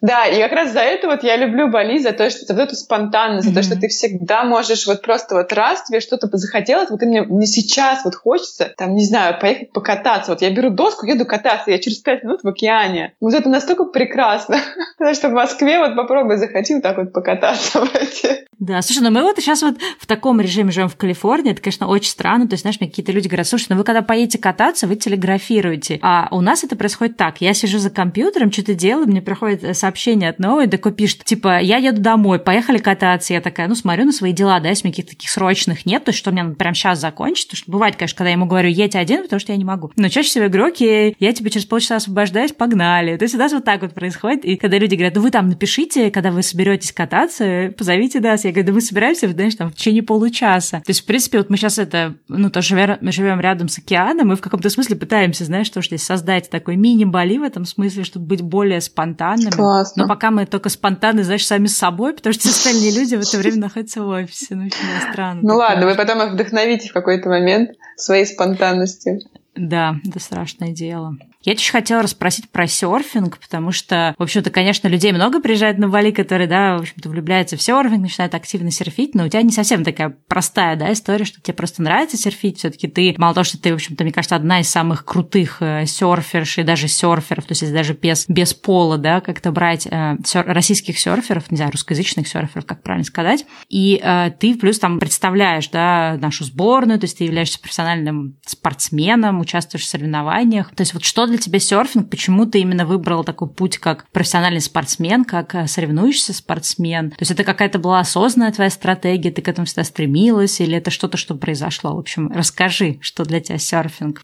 Да, 0.00 0.26
и 0.26 0.40
как 0.42 0.52
раз 0.52 0.72
за 0.72 0.80
это 0.80 1.06
вот 1.06 1.22
я 1.22 1.36
люблю 1.36 1.68
Бали, 1.68 1.98
за 1.98 2.12
то, 2.12 2.28
что 2.30 2.44
за 2.44 2.54
вот 2.54 2.62
эту 2.62 2.74
спонтанность, 2.74 3.48
за 3.48 3.54
то, 3.54 3.62
что 3.62 3.78
ты 3.78 3.88
всегда 3.88 4.44
можешь 4.44 4.86
вот 4.86 5.02
просто 5.02 5.36
вот 5.36 5.52
раз 5.52 5.84
тебе 5.84 6.00
что-то 6.00 6.26
захотелось, 6.36 6.90
вот 6.90 7.02
именно 7.02 7.24
мне 7.24 7.46
сейчас 7.46 8.04
вот 8.04 8.14
хочется, 8.14 8.72
там, 8.76 8.94
не 8.94 9.04
знаю, 9.04 9.38
поехать 9.40 9.72
покататься. 9.72 10.32
Вот 10.32 10.42
я 10.42 10.50
беру 10.50 10.70
доску, 10.70 11.06
еду 11.06 11.24
кататься, 11.24 11.70
я 11.70 11.78
через 11.78 11.98
пять 11.98 12.24
минут 12.24 12.42
в 12.42 12.48
океане. 12.48 13.14
Вот 13.20 13.34
это 13.34 13.48
настолько 13.48 13.84
прекрасно. 13.84 14.58
Потому 14.98 15.14
что 15.14 15.28
в 15.28 15.32
Москве 15.32 15.78
вот 15.78 15.96
попробуй 15.96 16.36
вот 16.74 16.82
так 16.82 16.98
вот 16.98 17.12
покататься 17.12 17.84
в 17.84 17.94
эти 17.94 18.42
да, 18.62 18.80
слушай, 18.80 19.02
ну 19.02 19.10
мы 19.10 19.22
вот 19.22 19.36
сейчас 19.38 19.60
вот 19.62 19.74
в 19.98 20.06
таком 20.06 20.40
режиме 20.40 20.70
живем 20.70 20.88
в 20.88 20.94
Калифорнии, 20.94 21.50
это, 21.50 21.60
конечно, 21.60 21.88
очень 21.88 22.10
странно. 22.10 22.46
То 22.46 22.54
есть, 22.54 22.62
знаешь, 22.62 22.78
мне 22.78 22.88
какие-то 22.88 23.10
люди 23.10 23.26
говорят, 23.26 23.48
слушай, 23.48 23.66
ну 23.70 23.76
вы 23.76 23.82
когда 23.82 24.02
поедете 24.02 24.38
кататься, 24.38 24.86
вы 24.86 24.94
телеграфируете. 24.94 25.98
А 26.00 26.28
у 26.30 26.40
нас 26.40 26.62
это 26.62 26.76
происходит 26.76 27.16
так. 27.16 27.40
Я 27.40 27.54
сижу 27.54 27.78
за 27.80 27.90
компьютером, 27.90 28.52
что-то 28.52 28.74
делаю, 28.74 29.08
мне 29.08 29.20
приходит 29.20 29.76
сообщение 29.76 30.30
от 30.30 30.38
новой, 30.38 30.68
такой 30.68 30.92
пишет, 30.92 31.24
типа, 31.24 31.58
я 31.60 31.78
еду 31.78 32.00
домой, 32.00 32.38
поехали 32.38 32.78
кататься. 32.78 33.32
Я 33.32 33.40
такая, 33.40 33.66
ну, 33.66 33.74
смотрю 33.74 34.04
на 34.04 34.12
свои 34.12 34.32
дела, 34.32 34.60
да, 34.60 34.68
если 34.68 34.86
мне 34.86 34.92
каких-то 34.92 35.16
таких 35.16 35.30
срочных 35.30 35.84
нет, 35.84 36.04
то 36.04 36.10
есть, 36.10 36.20
что 36.20 36.30
мне 36.30 36.44
надо 36.44 36.54
прямо 36.54 36.76
сейчас 36.76 37.00
закончить. 37.00 37.48
Потому 37.48 37.58
что 37.58 37.72
бывает, 37.72 37.96
конечно, 37.96 38.16
когда 38.16 38.28
я 38.28 38.34
ему 38.34 38.46
говорю, 38.46 38.68
едь 38.68 38.94
один, 38.94 39.24
потому 39.24 39.40
что 39.40 39.50
я 39.50 39.58
не 39.58 39.64
могу. 39.64 39.90
Но 39.96 40.08
чаще 40.08 40.28
всего 40.28 40.44
я 40.44 40.48
говорю, 40.48 40.68
окей, 40.68 41.16
я 41.18 41.32
тебе 41.32 41.50
через 41.50 41.66
полчаса 41.66 41.96
освобождаюсь, 41.96 42.52
погнали. 42.52 43.16
То 43.16 43.24
есть, 43.24 43.34
у 43.34 43.38
нас 43.38 43.52
вот 43.52 43.64
так 43.64 43.82
вот 43.82 43.92
происходит. 43.92 44.44
И 44.44 44.54
когда 44.54 44.78
люди 44.78 44.94
говорят, 44.94 45.16
ну 45.16 45.22
вы 45.22 45.32
там 45.32 45.48
напишите, 45.48 46.12
когда 46.12 46.30
вы 46.30 46.44
соберетесь 46.62 46.92
кататься, 46.92 47.74
позовите 47.76 48.20
нас. 48.20 48.44
Я 48.44 48.52
говорю, 48.52 48.68
да 48.68 48.72
мы 48.74 48.80
собираемся 48.80 49.28
знаешь, 49.28 49.54
там, 49.56 49.70
в 49.70 49.74
течение 49.74 50.02
получаса. 50.02 50.78
То 50.78 50.90
есть, 50.90 51.00
в 51.00 51.06
принципе, 51.06 51.38
вот 51.38 51.50
мы 51.50 51.56
сейчас 51.56 51.78
это, 51.78 52.14
ну, 52.28 52.50
тоже 52.50 52.98
мы 53.00 53.12
живем 53.12 53.40
рядом 53.40 53.68
с 53.68 53.78
океаном, 53.78 54.32
и 54.32 54.36
в 54.36 54.40
каком-то 54.40 54.70
смысле 54.70 54.96
пытаемся, 54.96 55.44
знаешь, 55.44 55.66
что 55.66 55.82
здесь 55.82 56.02
создать 56.02 56.50
такой 56.50 56.76
мини-Бали 56.76 57.38
в 57.38 57.42
этом 57.42 57.64
смысле, 57.64 58.04
чтобы 58.04 58.26
быть 58.26 58.42
более 58.42 58.80
спонтанными. 58.80 59.50
Классно. 59.50 60.04
Но 60.04 60.08
пока 60.08 60.30
мы 60.30 60.46
только 60.46 60.68
спонтанны, 60.68 61.24
знаешь, 61.24 61.46
сами 61.46 61.66
с 61.66 61.76
собой, 61.76 62.14
потому 62.14 62.32
что 62.32 62.48
остальные 62.48 62.92
люди 62.92 63.16
в 63.16 63.20
это 63.20 63.38
время 63.38 63.58
находятся 63.58 64.02
в 64.02 64.08
офисе. 64.08 64.54
Ну, 64.54 64.66
очень 64.66 65.12
странно. 65.12 65.40
Ну 65.42 65.56
ладно, 65.56 65.86
вы 65.86 65.94
потом 65.94 66.22
их 66.22 66.32
вдохновите 66.32 66.88
в 66.88 66.92
какой-то 66.92 67.28
момент 67.28 67.70
своей 67.96 68.26
спонтанностью. 68.26 69.20
Да, 69.56 69.96
это 70.06 70.20
страшное 70.20 70.70
дело. 70.70 71.16
Я 71.42 71.52
еще 71.52 71.72
хотела 71.72 72.02
расспросить 72.02 72.48
про 72.50 72.66
серфинг, 72.66 73.38
потому 73.38 73.72
что, 73.72 74.14
в 74.16 74.22
общем-то, 74.22 74.50
конечно, 74.50 74.86
людей 74.86 75.12
много 75.12 75.40
приезжает 75.40 75.78
на 75.78 75.88
Бали, 75.88 76.12
которые, 76.12 76.46
да, 76.46 76.76
в 76.76 76.82
общем-то, 76.82 77.08
влюбляются 77.08 77.56
в 77.56 77.62
серфинг, 77.62 78.02
начинают 78.02 78.34
активно 78.34 78.70
серфить, 78.70 79.14
но 79.14 79.24
у 79.24 79.28
тебя 79.28 79.42
не 79.42 79.50
совсем 79.50 79.82
такая 79.82 80.16
простая, 80.28 80.76
да, 80.76 80.92
история, 80.92 81.24
что 81.24 81.40
тебе 81.40 81.54
просто 81.54 81.82
нравится 81.82 82.16
серфить, 82.16 82.58
все 82.58 82.70
таки 82.70 82.86
ты, 82.86 83.14
мало 83.18 83.34
того, 83.34 83.44
что 83.44 83.60
ты, 83.60 83.72
в 83.72 83.74
общем-то, 83.74 84.04
мне 84.04 84.12
кажется, 84.12 84.36
одна 84.36 84.60
из 84.60 84.68
самых 84.68 85.04
крутых 85.04 85.58
э, 85.60 85.84
серферш 85.86 86.58
и 86.58 86.62
даже 86.62 86.86
серферов, 86.86 87.44
то 87.44 87.52
есть 87.52 87.72
даже 87.72 87.94
без, 87.94 88.26
без 88.28 88.54
пола, 88.54 88.96
да, 88.96 89.20
как-то 89.20 89.50
брать 89.50 89.88
э, 89.90 90.16
сер, 90.24 90.44
российских 90.46 90.98
серферов, 90.98 91.50
не 91.50 91.56
знаю, 91.56 91.72
русскоязычных 91.72 92.28
серферов, 92.28 92.66
как 92.66 92.82
правильно 92.82 93.04
сказать, 93.04 93.46
и 93.68 94.00
э, 94.02 94.30
ты 94.38 94.54
плюс 94.56 94.78
там 94.78 95.00
представляешь, 95.00 95.68
да, 95.68 96.16
нашу 96.20 96.44
сборную, 96.44 97.00
то 97.00 97.04
есть 97.04 97.18
ты 97.18 97.24
являешься 97.24 97.58
профессиональным 97.58 98.36
спортсменом, 98.46 99.40
участвуешь 99.40 99.84
в 99.84 99.88
соревнованиях, 99.88 100.72
то 100.74 100.82
есть 100.82 100.94
вот 100.94 101.04
что 101.04 101.31
для 101.32 101.40
тебя 101.40 101.58
серфинг? 101.58 102.08
Почему 102.10 102.46
ты 102.46 102.60
именно 102.60 102.86
выбрал 102.86 103.24
такой 103.24 103.48
путь 103.48 103.78
как 103.78 104.08
профессиональный 104.10 104.60
спортсмен, 104.60 105.24
как 105.24 105.54
э, 105.54 105.66
соревнующийся 105.66 106.32
спортсмен? 106.32 107.10
То 107.10 107.16
есть 107.20 107.32
это 107.32 107.44
какая-то 107.44 107.78
была 107.78 108.00
осознанная 108.00 108.52
твоя 108.52 108.70
стратегия, 108.70 109.30
ты 109.30 109.42
к 109.42 109.48
этому 109.48 109.66
всегда 109.66 109.84
стремилась, 109.84 110.60
или 110.60 110.76
это 110.76 110.90
что-то, 110.90 111.16
что 111.16 111.34
произошло? 111.34 111.96
В 111.96 111.98
общем, 111.98 112.30
расскажи, 112.32 112.98
что 113.00 113.24
для 113.24 113.40
тебя 113.40 113.58
серфинг. 113.58 114.22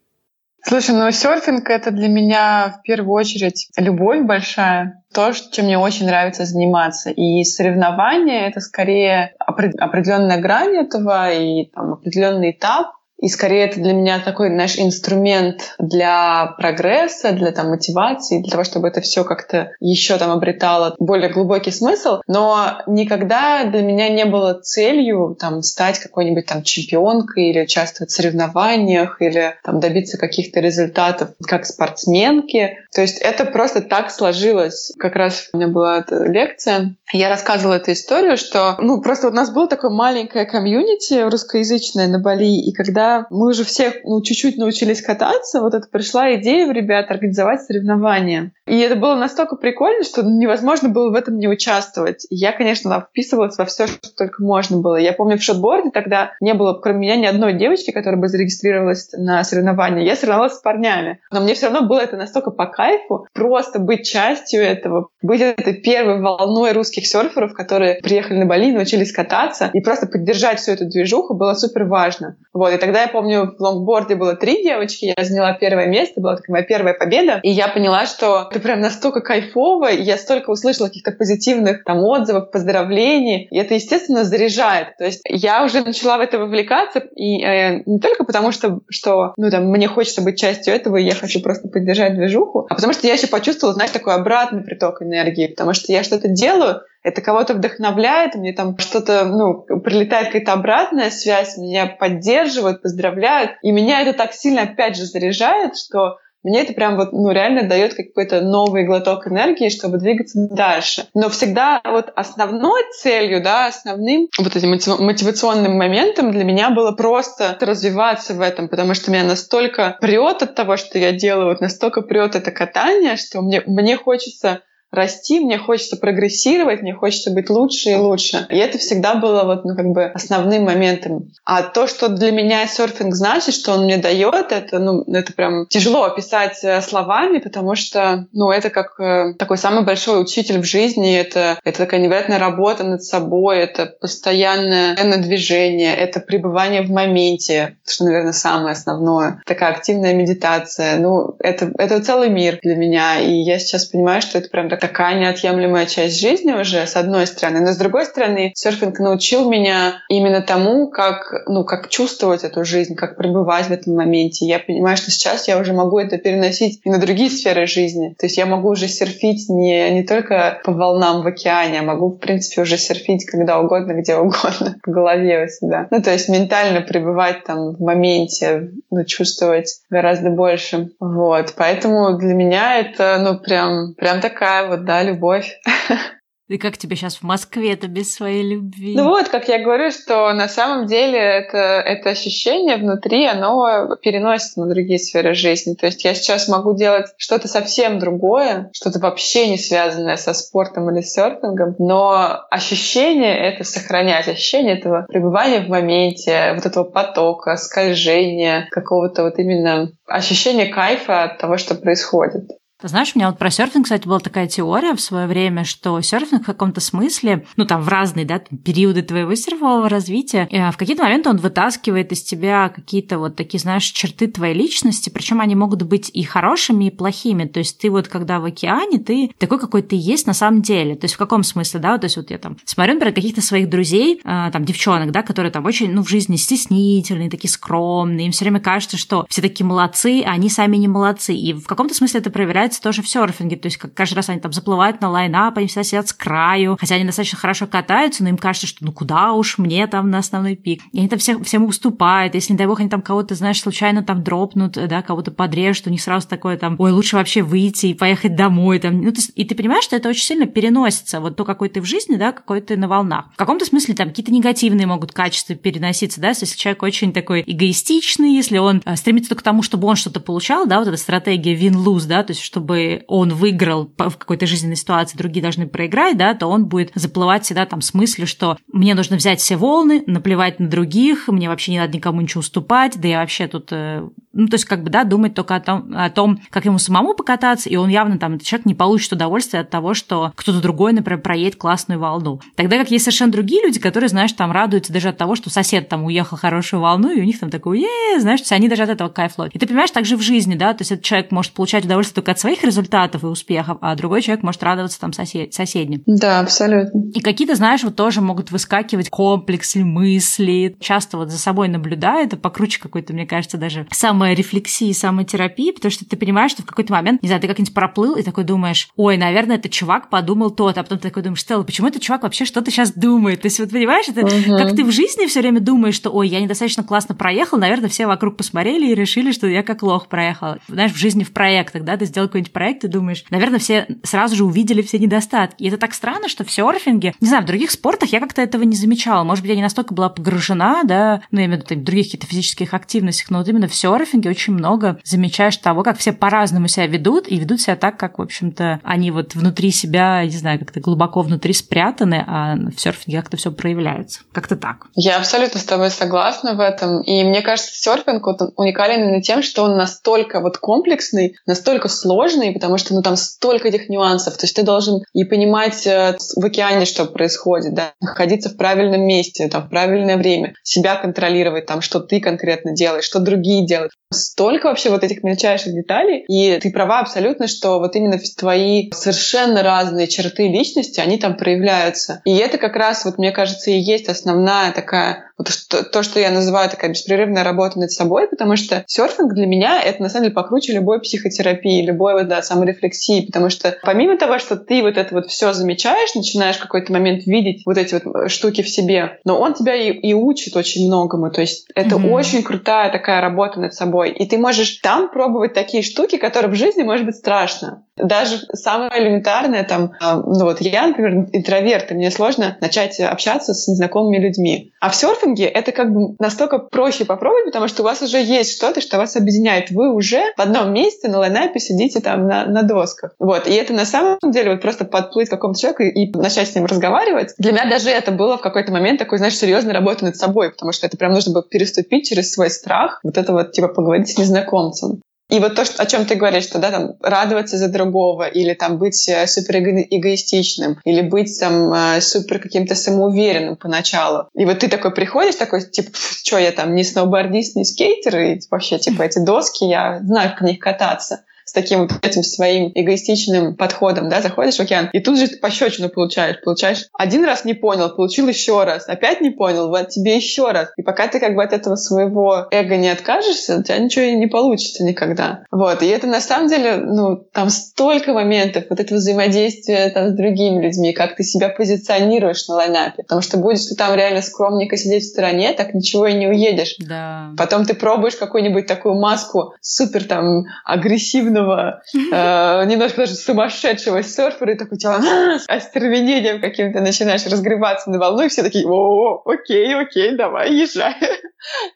Слушай, 0.65 0.97
ну 0.97 1.11
серфинг 1.11 1.71
это 1.71 1.91
для 1.93 2.09
меня 2.09 2.79
в 2.79 2.83
первую 2.83 3.13
очередь 3.13 3.69
любовь 3.77 4.27
большая, 4.27 5.03
то, 5.15 5.33
чем 5.33 5.67
мне 5.67 5.79
очень 5.79 6.07
нравится 6.07 6.45
заниматься. 6.45 7.11
И 7.11 7.43
соревнования— 7.45 8.49
это 8.49 8.61
скорее 8.61 9.35
определенная 9.39 10.41
грань 10.41 10.77
этого 10.77 11.33
и 11.33 11.71
там, 11.71 11.95
определенный 11.95 12.51
этап, 12.51 12.98
и 13.19 13.29
скорее 13.29 13.65
это 13.65 13.81
для 13.81 13.93
меня 13.93 14.21
такой 14.21 14.49
наш 14.49 14.79
инструмент 14.79 15.75
для 15.79 16.55
прогресса, 16.57 17.33
для 17.33 17.51
там, 17.51 17.71
мотивации, 17.71 18.41
для 18.41 18.51
того, 18.51 18.65
чтобы 18.65 18.89
это 18.89 19.01
все 19.01 19.25
как-то 19.25 19.73
еще 19.81 20.17
там 20.19 20.31
обретало 20.31 20.95
более 20.99 21.29
глубокий 21.29 21.73
смысл. 21.73 22.21
Но 22.29 22.81
никогда 22.87 23.65
для 23.65 23.83
меня 23.83 24.09
не 24.09 24.25
было 24.25 24.55
целью 24.55 25.37
там, 25.39 25.63
стать 25.63 25.99
какой-нибудь 25.99 26.47
там 26.47 26.63
чемпионкой 26.63 27.51
или 27.51 27.63
участвовать 27.63 28.11
в 28.11 28.15
соревнованиях 28.15 29.21
или 29.21 29.55
там, 29.65 29.81
добиться 29.81 30.17
каких-то 30.17 30.61
результатов 30.61 31.31
как 31.45 31.67
спортсменки. 31.67 32.79
То 32.95 33.01
есть 33.01 33.19
это 33.19 33.45
просто 33.45 33.81
так 33.81 34.13
сложилось. 34.13 34.93
Как 34.97 35.17
раз 35.17 35.49
у 35.53 35.57
меня 35.57 35.69
была 35.69 36.05
лекция, 36.09 36.95
я 37.13 37.29
рассказывала 37.29 37.75
эту 37.75 37.93
историю, 37.93 38.37
что 38.37 38.77
ну, 38.79 39.01
просто 39.01 39.29
у 39.29 39.33
нас 39.33 39.51
было 39.51 39.67
такое 39.67 39.91
маленькое 39.91 40.45
комьюнити 40.45 41.29
русскоязычное 41.29 42.07
на 42.07 42.21
Бали, 42.21 42.45
и 42.45 42.73
когда 42.73 43.08
мы 43.31 43.49
уже 43.51 43.65
все 43.65 43.95
ну, 44.05 44.23
чуть-чуть 44.23 44.57
научились 44.59 45.03
кататься, 45.03 45.61
вот 45.61 45.75
это 45.75 45.89
пришла 45.89 46.35
идея 46.37 46.67
в 46.67 46.73
ребят 46.73 47.11
организовать 47.11 47.63
соревнования. 47.63 48.53
И 48.69 48.79
это 48.81 48.97
было 48.97 49.15
настолько 49.15 49.57
прикольно, 49.57 50.05
что 50.05 50.23
невозможно 50.23 50.89
было 50.89 51.11
в 51.11 51.15
этом 51.15 51.39
не 51.39 51.49
участвовать. 51.49 52.27
Я, 52.31 52.53
конечно, 52.53 53.07
вписывалась 53.11 53.57
во 53.57 53.65
все, 53.65 53.87
что 53.87 54.15
только 54.15 54.43
можно 54.43 54.79
было. 54.79 54.97
Я 54.97 55.13
помню, 55.13 55.39
в 55.39 55.43
шотборде 55.43 55.91
тогда 55.91 56.33
не 56.41 56.55
было, 56.55 56.75
кроме 56.75 56.99
меня, 56.99 57.17
ни 57.17 57.27
одной 57.27 57.55
девочки, 57.55 57.91
которая 57.91 58.21
бы 58.21 58.29
зарегистрировалась 58.29 59.11
на 59.13 59.43
соревнования. 59.45 60.05
Я 60.05 60.17
соревновалась 60.17 60.55
с 60.55 60.61
парнями. 60.61 61.21
Но 61.31 61.41
мне 61.41 61.55
все 61.55 61.67
равно 61.67 61.89
было 61.89 62.01
это 62.01 62.17
настолько 62.17 62.51
по 62.51 62.67
кайфу, 62.67 63.27
просто 63.33 63.79
быть 63.79 64.07
частью 64.07 64.63
этого, 64.63 65.09
быть 65.23 65.41
этой 65.41 65.75
первой 65.75 66.21
волной 66.21 66.73
русских 66.73 67.07
серферов, 67.07 67.55
которые 67.55 68.01
приехали 68.03 68.39
на 68.39 68.47
Бали, 68.47 68.73
научились 68.73 69.13
кататься, 69.13 69.71
и 69.73 69.81
просто 69.81 70.07
поддержать 70.07 70.61
всю 70.61 70.73
эту 70.73 70.87
движуху 70.87 71.35
было 71.35 71.55
супер 71.55 71.85
важно. 71.85 72.37
Вот, 72.53 72.73
и 72.73 72.77
тогда 72.77 73.03
я 73.03 73.09
помню, 73.09 73.55
в 73.57 73.61
лонгборде 73.61 74.15
было 74.15 74.35
три 74.35 74.63
девочки, 74.63 75.15
я 75.17 75.25
заняла 75.25 75.53
первое 75.55 75.87
место, 75.87 76.21
была 76.21 76.37
такая 76.37 76.53
моя 76.53 76.65
первая 76.65 76.95
победа, 76.95 77.41
и 77.43 77.51
я 77.51 77.69
поняла, 77.69 78.07
что 78.07 78.49
это 78.59 78.67
прям 78.67 78.81
настолько 78.81 79.21
кайфово, 79.21 79.87
я 79.87 80.17
столько 80.17 80.51
услышала 80.51 80.89
каких-то 80.89 81.13
позитивных 81.13 81.85
там 81.85 81.99
отзывов, 81.99 82.51
поздравлений, 82.51 83.47
и 83.51 83.57
это, 83.57 83.75
естественно, 83.75 84.25
заряжает. 84.25 84.97
То 84.99 85.05
есть 85.05 85.21
я 85.25 85.65
уже 85.65 85.83
начала 85.83 86.19
в 86.19 86.21
это 86.21 86.39
вовлекаться, 86.39 86.99
и 86.99 87.43
э, 87.43 87.83
не 87.87 88.01
только 88.01 88.25
потому, 88.25 88.53
что, 88.53 88.81
что 88.91 89.33
ну, 89.37 89.51
там, 89.51 89.67
мне 89.71 89.89
хочется 89.89 90.23
быть 90.23 90.39
частью 90.39 90.75
этого, 90.75 90.97
и 90.97 91.05
я 91.05 91.15
хочу 91.15 91.41
просто 91.41 91.69
поддержать 91.69 92.15
движуху, 92.15 92.67
а 92.69 92.75
потому 92.75 92.93
что 92.93 93.07
я 93.07 93.15
еще 93.15 93.29
почувствовала, 93.29 93.75
знаешь, 93.75 93.91
такой 93.91 94.15
обратный 94.15 94.63
приток 94.63 95.03
энергии, 95.03 95.49
потому 95.49 95.73
что 95.73 95.93
я 95.93 96.03
что-то 96.03 96.29
делаю, 96.29 96.83
это 97.03 97.23
кого-то 97.23 97.55
вдохновляет, 97.55 98.35
мне 98.35 98.53
там 98.53 98.77
что-то, 98.79 99.25
ну, 99.25 99.63
прилетает 99.81 100.27
какая-то 100.27 100.53
обратная 100.53 101.11
связь, 101.11 101.57
меня 101.57 101.87
поддерживают, 101.87 102.83
поздравляют, 102.83 103.53
и 103.63 103.71
меня 103.71 104.03
это 104.03 104.13
так 104.13 104.33
сильно 104.33 104.63
опять 104.63 104.97
же 104.97 105.05
заряжает, 105.05 105.77
что 105.77 106.19
мне 106.49 106.63
это 106.63 106.73
прям 106.73 106.97
вот, 106.97 107.13
ну, 107.13 107.31
реально 107.31 107.69
дает 107.69 107.95
какой-то 107.95 108.41
новый 108.41 108.85
глоток 108.85 109.27
энергии, 109.29 109.69
чтобы 109.69 109.99
двигаться 109.99 110.49
дальше. 110.51 111.07
Но 111.15 111.29
всегда 111.29 111.81
вот 111.85 112.13
основной 112.17 112.83
целью, 113.01 113.43
да, 113.43 113.67
основным 113.67 114.29
вот 114.39 114.57
этим 114.57 114.71
мотивационным 114.71 115.77
моментом 115.77 116.33
для 116.33 116.45
меня 116.45 116.71
было 116.71 116.93
просто 116.93 117.57
развиваться 117.61 118.35
в 118.35 118.41
этом, 118.41 118.69
потому 118.69 118.95
что 118.95 119.11
меня 119.11 119.25
настолько 119.25 119.97
прет 120.01 120.43
от 120.43 120.55
того, 120.55 120.77
что 120.77 120.99
я 120.99 121.13
делаю, 121.13 121.49
вот 121.49 121.61
настолько 121.61 122.03
прет 122.03 122.35
это 122.35 122.51
катание, 122.51 123.17
что 123.17 123.43
мне, 123.43 123.63
мне 123.67 123.97
хочется 123.97 124.63
расти, 124.91 125.41
мне 125.41 125.59
хочется 125.59 125.97
прогрессировать, 125.97 126.83
мне 126.83 126.95
хочется 126.95 127.31
быть 127.31 127.51
лучше 127.51 127.91
и 127.91 127.97
лучше. 127.97 128.47
И 128.51 128.57
это 128.57 128.79
всегда 128.79 129.15
было 129.15 129.45
вот, 129.45 129.65
ну, 129.65 129.77
как 129.77 129.87
бы 129.87 130.05
основным 130.07 130.65
моментом. 130.65 131.31
А 131.45 131.63
то, 131.63 131.87
что 131.87 132.09
для 132.09 132.31
меня 132.31 132.67
серфинг 132.67 133.15
значит, 133.15 133.55
что 133.55 133.73
он 133.73 133.85
мне 133.85 133.99
дает, 133.99 134.53
это, 134.53 134.79
ну, 134.79 135.03
это 135.03 135.33
прям 135.33 135.67
тяжело 135.67 136.05
описать 136.05 136.59
э, 136.63 136.81
словами, 136.81 137.39
потому 137.39 137.75
что, 137.75 138.27
ну, 138.33 138.51
это 138.51 138.71
как 138.71 138.99
э, 138.99 139.35
такой 139.39 139.59
самый 139.59 139.85
большой 139.85 140.23
учитель 140.23 140.61
в 140.61 140.65
жизни, 140.65 141.17
это, 141.17 141.59
это 141.65 141.79
такая 141.79 142.01
невероятная 142.01 142.39
работа 142.39 142.85
над 142.85 143.03
собой, 143.03 143.59
это 143.59 143.87
постоянное 143.87 144.97
движение, 145.19 145.95
это 145.95 146.21
пребывание 146.21 146.83
в 146.83 146.91
моменте, 146.91 147.77
что, 147.87 148.05
наверное, 148.05 148.33
самое 148.33 148.73
основное. 148.73 149.43
Такая 149.47 149.73
активная 149.73 150.15
медитация. 150.15 150.99
Ну, 150.99 151.37
это, 151.41 151.71
это 151.79 152.03
целый 152.03 152.31
мир 152.31 152.59
для 152.63 152.77
меня, 152.77 153.21
и 153.21 153.33
я 153.33 153.59
сейчас 153.59 153.87
понимаю, 153.87 154.23
что 154.23 154.39
это 154.39 154.49
прям 154.49 154.69
такая 154.81 155.19
неотъемлемая 155.19 155.87
часть 155.87 156.21
жизни 156.21 156.53
уже, 156.53 156.87
с 156.87 156.97
одной 156.97 157.27
стороны. 157.27 157.61
Но 157.61 157.73
с 157.73 157.77
другой 157.77 158.05
стороны, 158.05 158.53
серфинг 158.55 158.99
научил 158.99 159.49
меня 159.49 160.03
именно 160.09 160.43
тому, 160.43 160.89
как, 160.89 161.45
ну, 161.47 161.65
как 161.65 161.89
чувствовать 161.89 162.45
эту 162.45 162.65
жизнь, 162.65 162.95
как 162.95 163.17
пребывать 163.17 163.67
в 163.67 163.73
этом 163.73 163.95
моменте. 163.95 164.47
Я 164.47 164.59
понимаю, 164.59 164.97
что 164.97 165.11
сейчас 165.11 165.49
я 165.49 165.59
уже 165.59 165.73
могу 165.73 165.99
это 165.99 166.19
переносить 166.19 166.81
и 166.85 166.91
на 166.91 166.99
другие 166.99 167.31
сферы 167.31 167.67
жизни. 167.67 168.15
То 168.19 168.27
есть 168.27 168.37
я 168.37 168.47
могу 168.47 168.71
уже 168.71 168.89
серфить 168.89 169.49
не, 169.49 169.91
не 169.91 170.03
только 170.03 170.61
по 170.65 170.73
волнам 170.73 171.23
в 171.23 171.27
океане, 171.27 171.81
а 171.81 171.83
могу, 171.83 172.11
в 172.11 172.19
принципе, 172.19 172.63
уже 172.63 172.77
серфить 172.79 173.27
когда 173.27 173.59
угодно, 173.59 173.93
где 173.93 174.17
угодно, 174.17 174.77
в 174.87 174.91
голове 174.91 175.45
у 175.45 175.49
себя. 175.49 175.89
Ну, 175.91 176.03
то 176.03 176.13
есть 176.13 176.29
ментально 176.29 176.81
пребывать 176.81 177.45
там 177.45 177.75
в 177.75 177.81
моменте, 177.81 178.71
ну, 178.91 179.05
чувствовать 179.05 179.81
гораздо 179.91 180.31
больше. 180.31 180.91
Вот. 181.01 181.55
Поэтому 181.57 182.17
для 182.19 182.35
меня 182.35 182.79
это, 182.79 183.19
ну, 183.21 183.39
прям, 183.39 183.95
прям 183.95 184.21
такая 184.21 184.68
вот, 184.69 184.85
да, 184.85 185.03
любовь. 185.03 185.61
И 186.49 186.57
как 186.57 186.79
тебе 186.79 186.97
сейчас 186.97 187.17
в 187.17 187.25
Москве-то 187.25 187.89
без 187.89 188.15
своей 188.15 188.43
любви? 188.43 188.95
Ну 188.97 189.05
вот, 189.05 189.29
как 189.29 189.49
я 189.49 189.63
говорю, 189.63 189.91
что 189.91 190.33
на 190.33 190.49
самом 190.49 190.87
деле 190.87 191.19
это, 191.19 191.59
это 191.59 192.09
ощущение 192.09 192.79
внутри, 192.79 193.27
оно 193.27 193.97
переносится 194.01 194.61
на 194.61 194.69
другие 194.69 194.99
сферы 194.99 195.35
жизни. 195.35 195.75
То 195.75 195.87
есть 195.87 196.05
я 196.05 196.15
сейчас 196.15 196.49
могу 196.49 196.75
делать 196.75 197.09
что-то 197.19 197.49
совсем 197.49 197.99
другое, 197.99 198.71
что-то 198.73 198.99
вообще 198.99 199.51
не 199.51 199.59
связанное 199.59 200.17
со 200.17 200.33
спортом 200.33 200.91
или 200.91 201.03
серфингом, 201.03 201.77
но 201.79 202.47
ощущение 202.51 203.37
это 203.37 203.65
сохранять, 203.65 204.27
ощущение 204.27 204.79
этого 204.79 205.05
пребывания 205.07 205.61
в 205.61 205.69
моменте, 205.69 206.53
вот 206.55 206.65
этого 206.65 206.85
потока, 206.85 207.57
скольжения, 207.57 208.69
какого-то 208.71 209.25
вот 209.25 209.39
именно 209.39 209.91
ощущения 210.07 210.67
кайфа 210.67 211.25
от 211.25 211.39
того, 211.39 211.59
что 211.59 211.75
происходит. 211.75 212.49
Ты 212.81 212.87
знаешь, 212.87 213.11
у 213.13 213.19
меня 213.19 213.29
вот 213.29 213.41
про 213.41 213.51
серфинг, 213.51 213.87
кстати, 213.87 214.07
была 214.07 214.21
такая 214.21 214.47
теория 214.47 214.95
в 214.95 215.01
свое 215.01 215.27
время, 215.27 215.65
что 215.65 216.01
серфинг 216.01 216.45
в 216.45 216.47
каком-то 216.47 216.81
смысле, 216.81 217.45
ну 217.57 217.65
там 217.65 217.83
в 217.83 217.89
разные 217.89 218.25
да, 218.25 218.39
периоды 218.39 219.03
твоего 219.03 219.35
серфового 219.35 219.89
развития, 219.89 220.47
э, 220.49 220.71
в 220.71 220.77
какие-то 220.77 221.03
моменты 221.03 221.29
он 221.29 221.39
вытаскивает 221.39 222.13
из 222.13 222.23
тебя 222.23 222.69
какие-то 222.69 223.19
вот 223.19 223.35
такие, 223.35 223.59
знаешь, 223.59 223.83
черты 223.83 224.29
твоей 224.29 224.55
личности, 224.55 225.11
причем 225.11 225.41
они 225.41 225.57
могут 225.57 225.83
быть 225.83 226.09
и 226.15 226.23
хорошими, 226.23 226.85
и 226.85 226.91
плохими. 226.93 227.47
То 227.47 227.59
есть 227.59 227.81
ты 227.81 227.91
вот 227.91 228.07
когда 228.07 228.39
в 228.39 228.45
океане, 228.45 229.01
ты 229.01 229.33
такой, 229.39 229.59
какой 229.59 229.83
ты 229.83 229.97
есть 229.99 230.29
на 230.29 230.33
самом 230.33 230.63
деле. 230.63 230.95
То 230.95 231.07
есть 231.07 231.17
в 231.17 231.19
каком 231.19 231.43
смысле, 231.43 231.81
да, 231.81 231.99
то 231.99 232.05
есть 232.05 232.17
вот 232.17 232.31
я 232.31 232.39
там 232.39 232.59
смотрю, 232.65 232.95
например, 232.95 233.13
каких-то 233.13 233.43
своих 233.43 233.69
друзей, 233.69 234.21
э, 234.23 234.51
там 234.53 234.65
девчонок, 234.65 235.11
да, 235.11 235.25
которые 235.25 235.51
там 235.51 235.65
очень, 235.67 235.91
ну, 235.91 236.05
в 236.05 236.09
жизни 236.09 236.37
стеснительные, 236.37 237.29
такие 237.29 237.51
скромные, 237.51 238.27
им 238.27 238.31
все 238.31 238.45
время 238.45 238.61
кажется, 238.61 238.97
что 238.97 239.27
все 239.29 239.43
такие 239.43 239.67
молодцы, 239.67 240.23
а 240.25 240.31
они 240.31 240.49
сами 240.49 240.77
не 240.77 240.87
молодцы. 240.87 241.35
И 241.35 241.55
в 241.55 241.67
каком-то 241.67 241.93
смысле 241.93 242.21
это 242.21 242.31
проверяет 242.31 242.68
проявляется 242.69 242.83
тоже 242.83 243.03
в 243.03 243.09
серфинге. 243.09 243.57
То 243.57 243.67
есть 243.67 243.79
как 243.79 243.95
каждый 243.95 244.15
раз 244.15 244.29
они 244.29 244.41
там 244.41 244.53
заплывают 244.53 245.01
на 245.01 245.11
лайнап, 245.11 245.57
они 245.57 245.67
всегда 245.67 245.83
сидят 245.83 246.09
с 246.09 246.13
краю, 246.13 246.77
хотя 246.79 246.97
они 246.97 247.05
достаточно 247.05 247.39
хорошо 247.39 247.67
катаются, 247.67 248.23
но 248.23 248.29
им 248.29 248.39
кажется, 248.39 248.67
что 248.67 248.85
ну 248.85 248.93
куда 248.93 249.33
уж 249.33 249.59
мне 249.59 249.87
там 249.87 250.11
на 250.11 250.19
основной 250.19 250.57
пик. 250.57 250.83
И 250.93 250.99
они 250.99 251.09
там 251.09 251.19
всех, 251.19 251.43
всем 251.45 251.65
уступают. 251.65 252.35
Если, 252.35 252.53
не 252.53 252.59
дай 252.59 252.67
бог, 252.67 252.81
они 252.81 252.89
там 252.89 253.03
кого-то, 253.03 253.35
знаешь, 253.35 253.61
случайно 253.61 254.03
там 254.03 254.23
дропнут, 254.23 254.73
да, 254.73 255.03
кого-то 255.03 255.31
подрежут, 255.31 255.87
у 255.87 255.91
них 255.91 256.01
сразу 256.01 256.29
такое 256.29 256.57
там, 256.57 256.77
ой, 256.79 256.93
лучше 256.93 257.17
вообще 257.17 257.43
выйти 257.43 257.87
и 257.87 257.95
поехать 257.95 258.37
домой. 258.37 258.79
Там. 258.79 259.01
Ну, 259.01 259.11
то 259.11 259.19
есть, 259.19 259.33
и 259.35 259.45
ты 259.45 259.55
понимаешь, 259.55 259.85
что 259.85 259.97
это 259.97 260.09
очень 260.09 260.25
сильно 260.25 260.47
переносится. 260.47 261.21
Вот 261.21 261.37
то, 261.37 261.45
какой 261.45 261.69
ты 261.69 261.81
в 261.81 261.85
жизни, 261.85 262.17
да, 262.17 262.33
какой 262.33 262.61
ты 262.61 262.77
на 262.77 262.89
волнах. 262.89 263.27
В 263.35 263.37
каком-то 263.37 263.65
смысле 263.65 263.95
там 263.95 264.09
какие-то 264.09 264.33
негативные 264.33 264.87
могут 264.87 265.13
качества 265.13 265.55
переноситься, 265.55 266.21
да, 266.21 266.29
если 266.29 266.47
человек 266.47 266.83
очень 266.83 267.13
такой 267.13 267.43
эгоистичный, 267.47 268.35
если 268.35 268.59
он 268.59 268.83
э, 268.85 268.97
стремится 268.97 269.31
только 269.31 269.41
к 269.41 269.45
тому, 269.45 269.63
чтобы 269.63 269.89
он 269.89 269.97
что-то 269.97 270.21
получал, 270.21 270.67
да, 270.67 270.79
вот 270.79 270.89
эта 270.89 270.97
стратегия 270.97 271.55
win-lose, 271.55 272.07
да, 272.07 272.23
то 272.23 272.33
есть 272.33 272.43
чтобы 272.59 273.05
он 273.07 273.33
выиграл 273.35 273.89
в 273.97 274.17
какой-то 274.17 274.47
жизненной 274.47 274.75
ситуации, 274.75 275.17
другие 275.17 275.43
должны 275.43 275.69
проиграть, 275.69 276.17
да, 276.17 276.35
то 276.35 276.49
он 276.49 276.67
будет 276.67 276.91
заплывать 276.97 277.45
всегда 277.45 277.67
там 277.67 277.81
с 277.81 277.95
мыслью, 277.95 278.27
что 278.27 278.59
мне 278.73 278.97
нужно 278.97 279.17
взять 279.17 279.39
все 279.39 279.57
волны, 279.57 280.03
наплевать 280.07 280.59
на 280.59 280.69
других, 280.69 281.29
мне 281.29 281.49
вообще 281.49 281.71
не 281.71 281.79
надо 281.79 281.97
никому 281.97 282.21
ничего 282.21 282.41
уступать, 282.41 283.01
да 283.01 283.07
я 283.07 283.21
вообще 283.21 283.47
тут 283.47 283.69
э, 283.71 284.09
ну, 284.39 284.47
то 284.47 284.55
есть, 284.55 284.67
как 284.67 284.85
бы, 284.85 284.91
да, 284.91 285.03
думать 285.03 285.35
только 285.35 285.57
о 285.57 285.61
том, 285.61 285.93
о 285.97 286.09
том, 286.11 286.39
как 286.51 286.65
ему 286.65 286.79
самому 286.79 287.15
покататься, 287.15 287.69
и 287.69 287.75
он 287.75 287.89
явно 287.89 288.19
там, 288.19 288.35
этот 288.35 288.47
человек 288.47 288.67
не 288.67 288.75
получит 288.75 289.13
удовольствие 289.13 289.63
от 289.63 289.71
того, 289.71 289.95
что 289.95 290.33
кто-то 290.37 290.61
другой, 290.61 290.93
например, 290.93 291.21
проедет 291.21 291.57
классную 291.57 291.99
волну. 291.99 292.41
Тогда 292.55 292.79
как 292.79 292.89
есть 292.93 293.05
совершенно 293.05 293.33
другие 293.33 293.63
люди, 293.63 293.81
которые, 293.81 294.09
знаешь, 294.09 294.33
там 294.33 294.53
радуются 294.53 294.93
даже 294.93 295.09
от 295.09 295.17
того, 295.17 295.35
что 295.35 295.51
сосед 295.51 295.89
там 295.89 296.05
уехал 296.05 296.37
хорошую 296.37 296.81
волну, 296.81 297.11
и 297.11 297.21
у 297.21 297.25
них 297.25 297.41
там 297.41 297.51
такой, 297.51 297.81
е 297.81 298.21
знаешь, 298.21 298.41
они 298.51 298.69
даже 298.69 298.85
от 298.85 298.91
этого 298.91 299.09
кайф 299.09 299.37
ловят. 299.39 299.57
И 299.57 299.59
ты 299.59 299.67
понимаешь, 299.67 299.91
так 299.91 300.05
же 300.05 300.17
в 300.17 300.23
жизни, 300.23 300.55
да, 300.55 300.73
то 300.73 300.83
есть 300.83 300.93
этот 300.93 301.05
человек 301.05 301.33
может 301.33 301.53
получать 301.53 301.85
удовольствие 301.85 302.15
только 302.15 302.31
от 302.31 302.39
своих 302.49 302.65
результатов 302.65 303.25
и 303.25 303.27
успехов, 303.27 303.77
а 303.83 303.95
другой 303.95 304.23
человек 304.23 304.43
может 304.43 304.63
радоваться 304.63 304.99
там 304.99 305.13
сосед, 305.13 305.53
соседним. 305.53 306.03
Да, 306.07 306.41
абсолютно. 306.41 307.11
И 307.13 307.21
какие-то, 307.21 307.55
знаешь, 307.55 307.83
вот 307.85 307.95
тоже 307.95 308.23
могут 308.23 308.51
выскакивать 308.51 309.11
комплексы 309.11 309.85
мысли. 309.85 310.75
Часто 310.81 311.19
вот 311.19 311.31
за 311.31 311.39
собой 311.39 311.69
наблюдаю, 311.69 312.25
это 312.25 312.39
покруче 312.39 312.81
какой-то, 312.81 313.13
мне 313.13 313.27
кажется, 313.27 313.59
даже 313.59 313.87
самая 313.91 314.35
рефлексии, 314.35 314.93
самотерапии, 314.93 315.73
потому 315.73 315.91
что 315.91 316.07
ты 316.07 316.17
понимаешь, 316.17 316.53
что 316.53 316.63
в 316.63 316.67
какой-то 316.67 316.91
момент, 316.91 317.23
не 317.23 317.29
знаю, 317.29 317.43
ты 317.43 317.49
как-нибудь 317.49 317.75
проплыл 317.75 318.17
и 318.17 318.23
такой 318.23 318.45
думаешь, 318.45 318.89
ой, 318.97 319.19
наверное, 319.19 319.57
этот 319.57 319.71
чувак 319.73 320.09
подумал 320.09 320.51
то 320.51 320.69
а 320.69 320.73
потом 320.73 320.99
ты 320.99 321.09
такой 321.09 321.23
думаешь, 321.23 321.43
Стелла, 321.43 321.65
почему 321.65 321.89
этот 321.89 322.01
чувак 322.01 322.23
вообще 322.23 322.47
что-то 322.47 322.71
сейчас 322.71 322.93
думает? 322.93 323.43
То 323.43 323.47
есть 323.47 323.61
вот 323.61 323.71
понимаешь, 323.71 324.09
это 324.09 324.23
угу. 324.23 324.57
как 324.57 324.75
ты 324.75 324.85
в 324.85 324.91
жизни 324.91 325.27
все 325.27 325.41
время 325.41 325.61
думаешь, 325.61 325.95
что, 325.95 326.11
ой, 326.11 326.29
я 326.29 326.41
недостаточно 326.41 326.83
классно 326.83 327.15
проехал, 327.15 327.59
наверное, 327.59 327.91
все 327.91 328.07
вокруг 328.07 328.39
посмотрели 328.39 328.91
и 328.91 328.95
решили, 328.95 329.33
что 329.33 329.47
я 329.47 329.63
как 329.63 329.83
лох 329.83 330.09
проехал. 330.09 330.57
Знаешь, 330.69 330.93
в 330.93 330.97
жизни 330.97 331.25
в 331.25 331.33
проектах, 331.33 331.85
да, 331.85 331.99
ты 331.99 332.07
сделал 332.07 332.29
какой-нибудь 332.39 332.53
проект 332.53 332.85
и 332.85 332.89
думаешь, 332.89 333.25
наверное, 333.31 333.59
все 333.59 333.87
сразу 334.03 334.37
же 334.37 334.45
увидели 334.45 334.83
все 334.83 334.99
недостатки. 334.99 335.63
И 335.63 335.69
это 335.69 335.77
так 335.77 335.95
странно, 335.95 336.29
что 336.29 336.45
в 336.45 336.51
серфинге, 336.51 337.15
не 337.21 337.29
знаю, 337.29 337.43
в 337.43 337.47
других 337.47 337.71
спортах 337.71 338.11
я 338.11 338.21
как-то 338.21 338.43
этого 338.43 338.63
не 338.63 338.77
замечала. 338.77 339.25
Может 339.25 339.43
быть, 339.43 339.51
я 339.51 339.57
не 339.57 339.63
настолько 339.63 339.95
была 339.95 340.09
погружена, 340.09 340.83
да, 340.85 341.23
ну, 341.31 341.41
именно 341.41 341.63
в 341.63 341.67
других 341.67 342.07
каких-то 342.07 342.27
физических 342.27 342.75
активностях, 342.75 343.31
но 343.31 343.39
вот 343.39 343.49
именно 343.49 343.69
в 343.69 343.75
серфинге 343.75 344.31
очень 344.31 344.53
много 344.53 345.01
замечаешь 345.05 345.57
того, 345.57 345.83
как 345.83 345.99
все 345.99 346.13
по-разному 346.13 346.69
себя 346.69 346.87
ведут, 346.87 347.29
и 347.29 347.37
ведут 347.39 347.61
себя 347.61 347.77
так, 347.77 347.99
как, 347.99 348.19
в 348.19 348.23
общем-то, 348.23 348.81
они 348.83 349.11
вот 349.11 349.35
внутри 349.35 349.71
себя, 349.71 350.25
не 350.25 350.31
знаю, 350.31 350.59
как-то 350.59 350.81
глубоко 350.81 351.23
внутри 351.23 351.53
спрятаны, 351.53 352.25
а 352.27 352.55
в 352.55 352.79
серфинге 352.79 353.21
как-то 353.21 353.37
все 353.37 353.51
проявляется. 353.51 354.21
Как-то 354.33 354.57
так. 354.57 354.87
Я 354.95 355.17
абсолютно 355.17 355.59
с 355.61 355.65
тобой 355.65 355.91
согласна 355.91 356.55
в 356.55 356.61
этом. 356.61 357.03
И 357.03 357.25
мне 357.25 357.43
кажется, 357.43 357.73
серфинг 357.75 358.25
вот 358.27 358.41
уникален 358.57 359.03
именно 359.03 359.23
тем, 359.23 359.43
что 359.43 359.65
он 359.65 359.77
настолько 359.77 360.41
вот 360.41 360.59
комплексный, 360.59 361.37
настолько 361.47 361.89
сложный, 361.89 362.28
потому 362.53 362.79
что 362.79 362.95
ну, 362.95 363.03
там 363.03 363.17
столько 363.17 363.69
этих 363.69 363.89
нюансов. 363.89 364.37
То 364.37 364.45
есть 364.45 364.57
ты 364.57 364.63
должен 364.63 365.03
и 365.13 365.25
понимать 365.25 365.87
э, 365.87 366.17
в 366.37 366.45
океане, 366.45 366.85
что 366.85 367.05
происходит, 367.07 367.75
да, 367.75 367.93
находиться 368.01 368.51
в 368.51 368.57
правильном 368.57 369.03
месте, 369.03 369.49
там, 369.49 369.67
в 369.67 369.71
правильное 369.71 370.17
время, 370.17 370.55
себя 370.63 370.97
контролировать, 370.97 371.67
там, 371.67 371.81
что 371.81 372.01
ты 372.01 372.21
конкретно 372.21 372.75
делаешь, 372.75 373.05
что 373.05 373.21
другие 373.21 373.67
делают. 373.67 373.93
Столько 374.11 374.67
вообще 374.67 374.91
вот 374.91 375.05
этих 375.05 375.23
мельчайших 375.23 375.75
деталей. 375.75 376.25
И 376.29 376.59
ты 376.61 376.71
права 376.71 377.01
абсолютно, 377.01 377.47
что 377.47 377.79
вот 377.79 377.95
именно 377.95 378.19
твои 378.37 378.91
совершенно 378.93 379.63
разные 379.63 380.09
черты 380.09 380.49
личности, 380.49 381.01
они 381.01 381.19
там 381.19 381.37
проявляются. 381.37 382.23
И 382.25 382.37
это 382.37 382.59
как 382.59 382.77
раз, 382.77 383.05
вот 383.05 383.19
мне 383.19 383.33
кажется, 383.33 383.71
и 383.71 383.79
есть 383.79 384.09
основная 384.09 384.73
такая 384.73 385.29
вот 385.39 385.49
что, 385.49 385.85
то, 385.85 386.03
что 386.03 386.19
я 386.19 386.31
называю 386.31 386.69
такая 386.69 386.91
беспрерывная 386.91 387.45
работа 387.45 387.79
над 387.79 387.93
собой, 387.93 388.29
потому 388.29 388.57
что 388.57 388.85
серфинг 388.87 389.33
для 389.35 389.47
меня 389.47 389.81
это 389.81 390.03
на 390.03 390.09
самом 390.09 390.25
деле 390.25 390.35
покруче 390.35 390.73
любой 390.73 391.01
психотерапии, 391.01 391.87
любой 391.87 392.15
вот, 392.15 392.29
да, 392.29 392.43
саморефлексии, 392.43 393.27
потому 393.27 393.49
что 393.49 393.79
помимо 393.85 394.19
того, 394.19 394.39
что 394.39 394.57
ты 394.57 394.83
вот 394.83 394.97
это 394.97 395.15
вот 395.15 395.29
все 395.29 395.53
замечаешь, 395.53 396.15
начинаешь 396.15 396.57
в 396.57 396.63
какой-то 396.63 396.93
момент 396.93 397.25
видеть 397.27 397.63
вот 397.65 397.79
эти 397.79 397.95
вот 397.95 398.25
э, 398.25 398.29
штуки 398.29 398.63
в 398.63 398.69
себе, 398.69 399.21
но 399.25 399.41
он 399.41 399.55
тебя 399.55 399.77
и, 399.77 399.91
и 399.91 400.13
учит 400.13 400.57
очень 400.57 400.89
многому, 400.89 401.31
то 401.31 401.41
есть 401.41 401.67
это 401.75 401.97
mm-hmm. 401.97 402.11
очень 402.11 402.43
крутая 402.43 402.91
такая 402.91 403.21
работа 403.21 403.61
над 403.61 403.75
собой, 403.75 403.98
и 404.05 404.27
ты 404.27 404.39
можешь 404.39 404.79
там 404.79 405.11
пробовать 405.11 405.55
такие 405.55 405.83
штуки, 405.83 406.17
которые 406.17 406.51
в 406.51 406.55
жизни 406.55 406.83
может 406.83 407.07
быть 407.07 407.17
страшно. 407.17 407.85
Даже 408.03 408.39
самое 408.53 408.91
элементарное, 409.03 409.65
там, 409.65 409.93
а, 410.01 410.17
ну 410.17 410.45
вот 410.45 410.61
я, 410.61 410.87
например, 410.87 411.29
интроверт, 411.33 411.91
и 411.91 411.95
мне 411.95 412.11
сложно 412.11 412.57
начать 412.61 412.99
общаться 413.01 413.55
с 413.55 413.69
незнакомыми 413.69 414.19
людьми. 414.19 414.73
А 414.81 414.91
в 414.91 414.95
серфинге 414.95 415.47
это 415.47 415.73
как 415.73 415.93
бы 415.93 416.15
настолько 416.19 416.59
проще 416.59 417.05
попробовать, 417.05 417.47
потому 417.47 417.69
что 417.69 417.83
у 417.83 417.85
вас 417.85 418.03
уже 418.03 418.23
есть 418.23 418.57
что-то, 418.57 418.81
что 418.81 418.99
вас 418.99 419.17
объединяет. 419.17 419.71
Вы 419.71 419.93
уже 419.93 420.33
в 420.37 420.41
одном 420.41 420.73
месте 420.73 421.09
на 421.09 421.19
лайнапе 421.19 421.59
сидите 421.61 422.01
там 422.01 422.27
на, 422.27 422.47
на 422.47 422.63
досках. 422.63 423.13
Вот. 423.19 423.47
И 423.47 423.53
это 423.53 423.73
на 423.73 423.85
самом 423.85 424.19
деле 424.25 424.53
вот 424.53 424.63
просто 424.63 424.85
подплыть 424.85 425.29
к 425.29 425.33
какому-то 425.33 425.61
человеку 425.61 425.83
и 425.83 426.11
начать 426.17 426.49
с 426.49 426.55
ним 426.55 426.67
разговаривать. 426.67 427.35
Для 427.39 427.53
меня 427.53 427.69
даже 427.69 427.91
это 427.91 428.13
было 428.13 428.39
в 428.39 428.41
какой-то 428.41 428.73
момент 428.73 428.99
такой, 428.99 429.19
знаешь, 429.19 429.37
серьезной 429.37 429.75
работы 429.75 430.05
над 430.05 430.17
собой, 430.17 430.51
потому 430.51 430.73
что 430.73 430.87
это 430.87 430.97
прям 430.97 431.13
нужно 431.13 431.33
было 431.33 431.43
переступить 431.43 432.09
через 432.09 432.33
свой 432.33 432.51
страх, 432.51 433.01
вот 433.03 433.17
это 433.17 433.33
вот, 433.33 433.53
типа, 433.53 433.69
поговорить 433.69 434.09
с 434.09 434.19
незнакомцем. 434.19 435.01
И 435.29 435.41
вот 435.41 435.55
то, 435.55 435.63
о 435.63 435.87
чем 435.87 436.07
ты 436.07 436.15
говоришь, 436.15 436.45
что 436.45 436.59
да, 436.59 436.71
там 436.71 436.95
радоваться 437.01 437.59
за 437.59 437.69
другого, 437.69 438.27
или 438.27 438.55
там 438.55 438.79
быть 438.79 439.09
э, 439.09 439.27
супер 439.27 439.59
эгоистичным, 439.59 440.81
или 440.85 441.03
быть 441.03 441.39
там 441.39 441.73
э, 441.73 442.01
супер 442.01 442.39
каким-то 442.39 442.75
самоуверенным 442.75 443.57
поначалу. 443.57 444.29
И 444.35 444.47
вот 444.47 444.61
ты 444.61 444.69
такой 444.69 444.95
приходишь, 444.95 445.35
такой, 445.35 445.63
типа, 445.63 445.91
что 445.95 446.39
я 446.39 446.51
там, 446.53 446.75
не 446.75 446.83
сноубордист, 446.83 447.57
не 447.57 447.65
скейтер, 447.65 448.19
и 448.19 448.41
вообще, 448.51 448.79
типа, 448.79 449.03
эти 449.03 449.19
доски, 449.19 449.65
я 449.65 450.01
знаю, 450.03 450.31
как 450.31 450.41
на 450.41 450.47
них 450.47 450.59
кататься 450.61 451.25
с 451.49 451.53
таким 451.53 451.81
вот 451.81 451.93
этим 452.03 452.23
своим 452.23 452.71
эгоистичным 452.75 453.57
подходом, 453.57 454.11
да, 454.11 454.21
заходишь 454.21 454.57
в 454.57 454.61
океан, 454.61 454.91
и 454.93 455.01
тут 455.01 455.19
же 455.19 455.29
ты 455.29 455.39
пощечину 455.39 455.89
получаешь. 455.89 456.37
Получаешь 456.45 456.89
один 456.93 457.25
раз 457.25 457.47
не 457.47 457.55
понял, 457.55 457.89
получил 457.89 458.29
еще 458.29 458.65
раз, 458.65 458.87
опять 458.87 459.23
не 459.23 459.31
понял, 459.31 459.71
вот 459.71 459.89
тебе 459.89 460.17
еще 460.17 460.51
раз. 460.51 460.69
И 460.77 460.83
пока 460.83 461.09
ты 461.09 461.19
как 461.19 461.35
бы 461.35 461.43
от 461.43 461.55
этого 461.55 461.77
своего 461.77 462.49
эго 462.51 462.77
не 462.77 462.91
откажешься, 462.91 463.57
у 463.57 463.63
тебя 463.63 463.79
ничего 463.79 464.05
и 464.05 464.17
не 464.17 464.27
получится 464.27 464.85
никогда. 464.85 465.45
Вот. 465.51 465.83
И 465.83 465.87
это 465.87 466.07
на 466.07 466.21
самом 466.21 466.49
деле, 466.49 466.77
ну, 466.77 467.17
там 467.33 467.49
столько 467.49 468.13
моментов 468.13 468.65
вот 468.69 468.79
этого 468.79 468.99
взаимодействия 468.99 469.89
там 469.89 470.11
с 470.11 470.13
другими 470.13 470.63
людьми, 470.63 470.93
как 470.93 471.17
ты 471.17 471.23
себя 471.23 471.49
позиционируешь 471.49 472.47
на 472.49 472.57
лайнапе. 472.57 473.05
Потому 473.05 473.23
что 473.23 473.39
будешь 473.39 473.65
ты 473.65 473.75
там 473.75 473.95
реально 473.95 474.21
скромненько 474.21 474.77
сидеть 474.77 475.05
в 475.05 475.09
стороне, 475.09 475.55
так 475.55 475.73
ничего 475.73 476.07
и 476.07 476.13
не 476.13 476.29
уедешь. 476.29 476.77
Да. 476.79 477.31
Потом 477.39 477.65
ты 477.65 477.73
пробуешь 477.73 478.17
какую-нибудь 478.17 478.67
такую 478.67 478.97
маску 478.97 479.55
супер 479.63 480.05
там 480.05 480.45
агрессивную 480.67 481.38
агрессивного, 481.39 481.83
э, 481.95 482.65
немножко 482.67 482.99
даже 482.99 483.15
сумасшедшего 483.15 484.03
серфера, 484.03 484.53
и 484.53 484.57
такой 484.57 484.79
с 484.79 485.45
остервенением 485.49 486.41
каким-то 486.41 486.81
начинаешь 486.81 487.25
разгребаться 487.27 487.91
на 487.91 487.99
волну, 487.99 488.25
и 488.25 488.29
все 488.29 488.43
такие, 488.43 488.67
о, 488.67 489.23
окей, 489.25 489.75
окей, 489.75 490.17
давай, 490.17 490.53
езжай. 490.53 490.95